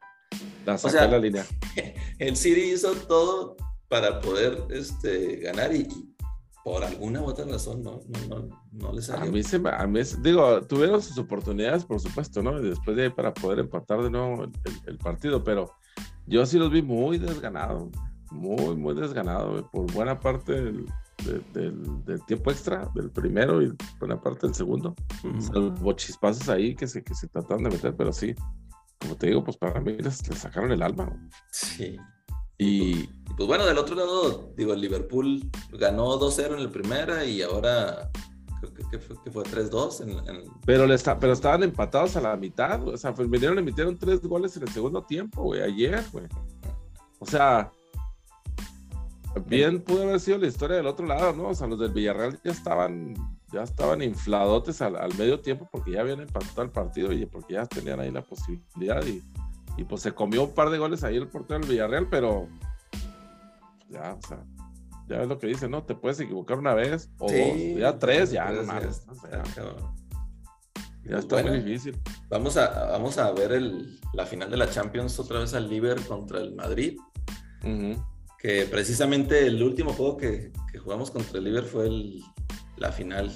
la 0.65 0.79
sacó 0.79 1.05
en 1.05 1.11
la 1.11 1.19
línea. 1.19 1.45
El 2.21 2.37
City 2.37 2.73
hizo 2.73 2.93
todo 2.93 3.57
para 3.89 4.21
poder 4.21 4.67
este, 4.71 5.39
ganar 5.39 5.75
y, 5.75 5.89
por 6.63 6.85
alguna 6.85 7.21
u 7.21 7.27
otra 7.27 7.45
razón 7.45 7.83
no, 7.83 8.01
no, 8.29 8.49
no, 8.71 8.93
les 8.93 9.07
salió. 9.07 9.25
A 9.25 9.33
mí, 9.33 9.43
se, 9.43 9.57
a 9.57 9.87
mí 9.87 10.01
digo, 10.21 10.63
tuvieron 10.63 11.03
sus 11.03 11.19
oportunidades, 11.19 11.85
por 11.85 11.99
supuesto, 11.99 12.41
¿no? 12.41 12.59
Y 12.61 12.71
después 12.71 12.97
de 12.97 13.03
ahí 13.03 13.11
para 13.11 13.35
poder 13.35 13.59
empatar 13.59 14.01
de 14.01 14.11
nuevo 14.11 14.47
el, 14.87 14.99
partido, 14.99 15.43
pero 15.43 15.73
yo 16.27 16.47
sí 16.47 16.57
los 16.57 16.71
vi 16.71 16.83
muy 16.83 17.19
desganados, 17.19 17.91
muy, 18.31 18.77
muy 18.77 18.95
desganados, 18.95 19.67
por 19.73 19.93
buena 19.93 20.21
parte 20.21 20.73
del, 21.25 22.05
del, 22.05 22.25
tiempo 22.27 22.51
extra, 22.51 22.91
del 22.95 23.11
primero 23.11 23.63
y 23.63 23.73
buena 23.99 24.21
parte 24.21 24.47
del 24.47 24.55
segundo. 24.55 24.95
Salvo 25.41 25.93
chispazos 25.93 26.49
ahí 26.49 26.75
que 26.75 26.87
se, 26.87 27.03
que 27.03 27.15
se 27.15 27.29
trataron 27.29 27.65
de 27.65 27.71
meter, 27.71 27.95
pero 27.97 28.13
sí, 28.13 28.35
como 29.01 29.17
te 29.17 29.29
digo, 29.29 29.45
pues 29.45 29.57
para 29.57 29.81
mí 29.81 29.93
les, 29.93 30.17
sacaron 30.19 30.73
el 30.73 30.83
alma. 30.83 31.13
Sí. 31.51 31.97
Y, 32.59 33.07
pues 33.37 33.47
bueno, 33.49 33.67
del 33.67 33.79
otro 33.79 33.97
lado, 33.97 34.53
digo, 34.57 34.73
el 34.73 34.81
Liverpool 34.81 35.51
ganó 35.73 36.19
2-0 36.19 36.57
en 36.57 36.65
la 36.65 36.71
primera 36.71 37.25
y 37.25 37.43
ahora 37.43 38.11
creo 38.61 38.91
que, 38.91 38.99
fue, 38.99 39.17
que 39.25 39.31
fue 39.31 39.43
3-2. 39.43 40.51
Pero, 40.65 40.93
está, 40.93 41.19
pero 41.19 41.33
estaban 41.33 41.63
empatados 41.63 42.17
a 42.17 42.21
la 42.21 42.37
mitad, 42.37 42.87
o 42.87 42.97
sea, 42.97 43.13
pues 43.13 43.29
vinieron, 43.29 43.59
emitieron 43.59 43.99
tres 43.99 44.21
goles 44.23 44.57
en 44.57 44.63
el 44.63 44.69
segundo 44.69 45.03
tiempo, 45.03 45.43
güey, 45.43 45.63
ayer, 45.63 46.03
güey. 46.13 46.27
O 47.19 47.27
sea, 47.27 47.73
Bien 49.47 49.81
pudo 49.81 50.05
haber 50.05 50.21
sido 50.21 50.39
la 50.39 50.47
historia 50.47 50.77
del 50.77 50.87
otro 50.87 51.07
lado, 51.07 51.33
¿no? 51.33 51.49
O 51.49 51.55
sea, 51.55 51.67
los 51.67 51.79
del 51.79 51.93
Villarreal 51.93 52.39
ya 52.45 52.53
estaban, 52.53 53.15
ya 53.53 53.63
estaban 53.63 54.03
infladotes 54.03 54.81
al, 54.81 55.15
medio 55.19 55.41
tiempo 55.41 55.69
porque 55.71 55.93
ya 55.93 56.01
habían 56.01 56.21
empatado 56.21 56.63
el 56.63 56.71
partido 56.71 57.13
y 57.13 57.27
porque 57.27 57.55
ya 57.55 57.67
tenían 57.67 58.01
ahí 58.01 58.11
la 58.11 58.23
posibilidad 58.23 59.05
y, 59.05 59.23
y 59.77 59.85
pues 59.85 60.03
se 60.03 60.13
comió 60.13 60.45
un 60.45 60.55
par 60.55 60.71
de 60.71 60.79
goles 60.79 61.03
ahí 61.03 61.17
el 61.17 61.27
portero 61.27 61.61
del 61.61 61.69
Villarreal, 61.69 62.09
pero 62.09 62.49
ya, 63.89 64.15
o 64.15 64.27
sea, 64.27 64.45
ya 65.09 65.23
es 65.23 65.29
lo 65.29 65.39
que 65.39 65.49
dice, 65.49 65.69
¿no? 65.69 65.83
Te 65.83 65.95
puedes 65.95 66.21
equivocar 66.21 66.59
una 66.59 66.75
vez 66.75 67.11
o 67.19 67.31
dos, 67.31 67.77
ya 67.77 67.99
tres, 67.99 68.31
ya, 68.31 68.51
no 68.51 68.63
mames. 68.63 69.05
ya, 71.05 71.19
está 71.19 71.43
muy 71.43 71.59
difícil. 71.59 72.01
Vamos 72.29 72.57
a, 72.57 72.93
vamos 72.93 73.19
a 73.19 73.33
ver 73.33 73.53
el, 73.53 74.01
la 74.13 74.27
final 74.27 74.49
de 74.49 74.57
la 74.57 74.71
Champions 74.71 75.19
otra 75.19 75.41
vez 75.41 75.55
al 75.55 75.69
Liverpool 75.69 76.07
contra 76.07 76.39
el 76.39 76.55
Madrid 76.55 76.97
que 78.45 78.67
precisamente 78.67 79.47
el 79.47 79.63
último 79.63 79.95
juego 79.95 80.19
que, 80.19 80.53
jugamos 80.79 81.11
contra 81.11 81.39
el 81.39 81.45
Liverpool 81.45 81.71
fue 81.71 81.91
la 82.77 82.93
final. 82.93 83.33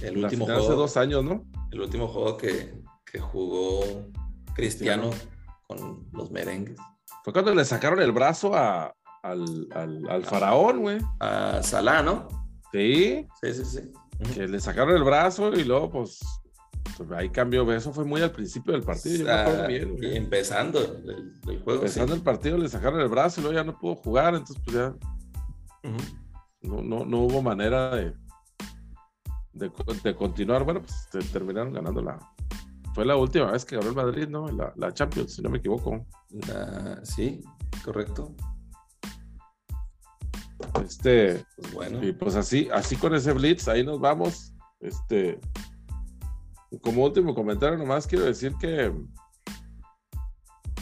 El 0.00 0.18
último 0.18 0.44
juego, 0.44 0.60
hace 0.60 0.72
dos 0.74 0.96
años, 0.96 1.24
¿no? 1.24 1.44
El 1.72 1.80
último 1.80 2.06
juego 2.06 2.36
que, 2.36 2.72
que 3.04 3.18
jugó 3.18 3.82
Cristiano 4.54 5.10
con 5.66 6.06
los 6.12 6.30
merengues. 6.30 6.78
Fue 7.24 7.32
cuando 7.32 7.52
le 7.52 7.64
sacaron 7.64 8.00
el 8.00 8.12
brazo 8.12 8.54
a, 8.54 8.94
al, 9.24 9.66
al, 10.08 10.24
faraón, 10.24 10.82
güey. 10.82 10.98
A 11.18 11.60
Salah, 11.60 12.04
¿no? 12.04 12.28
Sí. 12.70 13.26
Sí, 13.42 13.54
sí, 13.54 13.64
sí. 13.64 13.92
Que 14.34 14.46
le 14.46 14.60
sacaron 14.60 14.94
el 14.94 15.02
brazo 15.02 15.52
y 15.52 15.64
luego, 15.64 15.90
pues 15.90 16.20
ahí 17.16 17.28
cambió. 17.30 17.70
Eso 17.72 17.92
fue 17.92 18.04
muy 18.04 18.22
al 18.22 18.32
principio 18.32 18.72
del 18.72 18.82
partido. 18.82 19.28
empezando 19.68 20.80
el, 20.80 21.60
juego. 21.62 21.80
Empezando 21.80 22.14
el 22.14 22.22
partido, 22.22 22.58
le 22.58 22.68
sacaron 22.68 23.00
el 23.00 23.08
brazo 23.08 23.40
y 23.40 23.44
luego 23.44 23.58
ya 23.58 23.64
no 23.64 23.78
pudo 23.78 23.96
jugar. 23.96 24.34
Entonces, 24.34 24.62
pues 24.64 24.76
ya. 24.76 24.94
no, 26.62 26.82
no, 26.82 27.04
no, 27.04 27.18
hubo 27.20 27.42
manera 27.42 27.94
de, 27.94 28.12
de, 29.52 30.14
continuar. 30.14 30.64
Bueno, 30.64 30.82
pues 30.82 31.08
terminaron 31.32 31.72
ganando 31.72 32.02
la. 32.02 32.18
Fue 32.94 33.04
la 33.04 33.16
última 33.16 33.50
vez 33.50 33.64
que 33.64 33.76
ganó 33.76 33.88
el 33.88 33.96
Madrid, 33.96 34.28
¿no? 34.28 34.48
La, 34.50 34.72
la 34.76 34.92
Champions, 34.92 35.34
si 35.34 35.42
no 35.42 35.50
me 35.50 35.58
equivoco. 35.58 36.06
sí, 37.02 37.40
correcto. 37.84 38.34
Este, 40.84 41.44
pues 41.56 41.72
bueno. 41.72 42.04
Y 42.04 42.12
pues 42.12 42.36
así, 42.36 42.68
así 42.72 42.96
con 42.96 43.14
ese 43.14 43.32
blitz, 43.32 43.68
ahí 43.68 43.84
nos 43.84 44.00
vamos. 44.00 44.54
Este, 44.80 45.40
como 46.80 47.04
último 47.04 47.34
comentario, 47.34 47.78
nomás 47.78 48.06
quiero 48.06 48.24
decir 48.24 48.54
que 48.60 48.92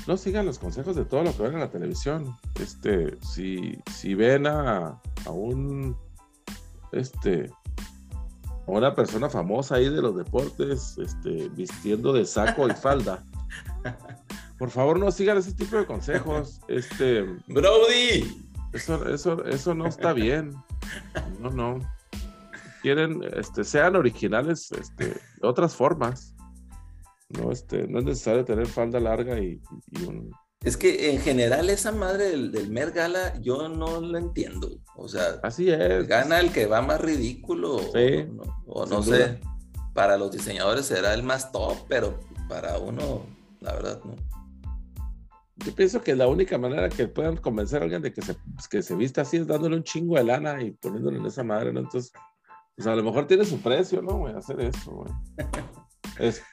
no 0.07 0.17
sigan 0.17 0.47
los 0.47 0.59
consejos 0.59 0.97
de 0.97 1.05
todo 1.05 1.23
lo 1.23 1.37
que 1.37 1.43
ven 1.43 1.55
en 1.55 1.61
la 1.61 1.71
televisión. 1.71 2.37
Este, 2.61 3.17
si, 3.23 3.79
si 3.93 4.15
ven 4.15 4.47
a, 4.47 5.01
a 5.25 5.31
un 5.31 5.97
este 6.93 7.51
a 8.67 8.71
una 8.71 8.95
persona 8.95 9.29
famosa 9.29 9.77
ahí 9.77 9.89
de 9.89 10.03
los 10.03 10.17
deportes, 10.17 10.97
este, 10.99 11.49
vistiendo 11.51 12.13
de 12.13 12.25
saco 12.25 12.69
y 12.69 12.73
falda. 12.73 13.25
Por 14.59 14.71
favor, 14.71 14.99
no 14.99 15.11
sigan 15.11 15.39
ese 15.39 15.53
tipo 15.53 15.77
de 15.77 15.87
consejos. 15.87 16.61
Este, 16.69 17.23
Brody, 17.49 18.47
eso, 18.73 19.09
eso, 19.09 19.45
eso 19.45 19.75
no 19.75 19.87
está 19.87 20.13
bien. 20.13 20.55
No, 21.41 21.51
no. 21.51 21.81
Quieren, 22.83 23.23
este, 23.37 23.65
sean 23.65 23.97
originales, 23.97 24.71
este, 24.73 25.07
de 25.07 25.21
otras 25.43 25.75
formas. 25.77 26.35
No, 27.29 27.51
este, 27.51 27.87
no 27.87 28.01
es 28.01 28.05
necesario 28.05 28.45
tener 28.45 28.67
falda 28.67 29.01
larga 29.01 29.39
y, 29.39 29.61
un. 30.07 30.31
Es 30.65 30.77
que 30.77 31.11
en 31.11 31.21
general 31.21 31.71
esa 31.71 31.91
madre 31.91 32.31
del, 32.31 32.53
del 32.53 32.71
Mer 32.71 32.93
Gala 32.93 33.41
yo 33.41 33.69
no 33.69 34.01
lo 34.01 34.19
entiendo. 34.19 34.71
O 34.97 35.09
sea, 35.09 35.41
así 35.43 35.71
es. 35.71 36.07
Gana 36.07 36.39
el 36.41 36.53
que 36.53 36.67
va 36.67 36.83
más 36.83 37.01
ridículo. 37.01 37.79
Sí, 37.79 38.27
o 38.67 38.87
no, 38.87 39.03
sé. 39.03 39.41
Para 39.95 40.17
los 40.17 40.31
diseñadores 40.31 40.87
será 40.87 41.15
el 41.15 41.23
más 41.23 41.51
top, 41.53 41.77
pero 41.89 42.21
para 42.49 42.79
uno, 42.79 43.27
la 43.61 43.73
verdad, 43.75 44.01
no 44.05 44.15
yo 45.65 45.75
pienso 45.75 46.03
que 46.03 46.15
la 46.15 46.29
única 46.29 46.59
manera 46.59 46.89
que 46.89 47.09
puedan 47.09 47.37
convencer 47.37 47.81
a 47.81 47.85
alguien 47.85 48.03
de 48.03 48.13
que 48.13 48.23
se, 48.23 48.37
que 48.71 48.83
se 48.83 48.95
vista 48.95 49.23
así 49.23 49.37
es 49.37 49.47
dándole 49.47 49.77
un 49.77 49.85
chingo 49.85 50.17
de 50.17 50.25
lana 50.25 50.63
y 50.63 50.73
poniéndole 50.73 51.19
en 51.19 51.27
esa 51.27 51.43
madre, 51.43 51.73
¿no? 51.73 51.81
Entonces, 51.81 52.13
pues 52.77 52.87
a 52.87 52.97
lo 52.97 53.03
mejor 53.03 53.27
tiene 53.27 53.45
su 53.45 53.61
precio, 53.61 54.03
¿no? 54.03 54.27
Hacer 54.27 54.61
eso, 54.61 54.91
güey. 54.93 55.13
Es, 56.19 56.43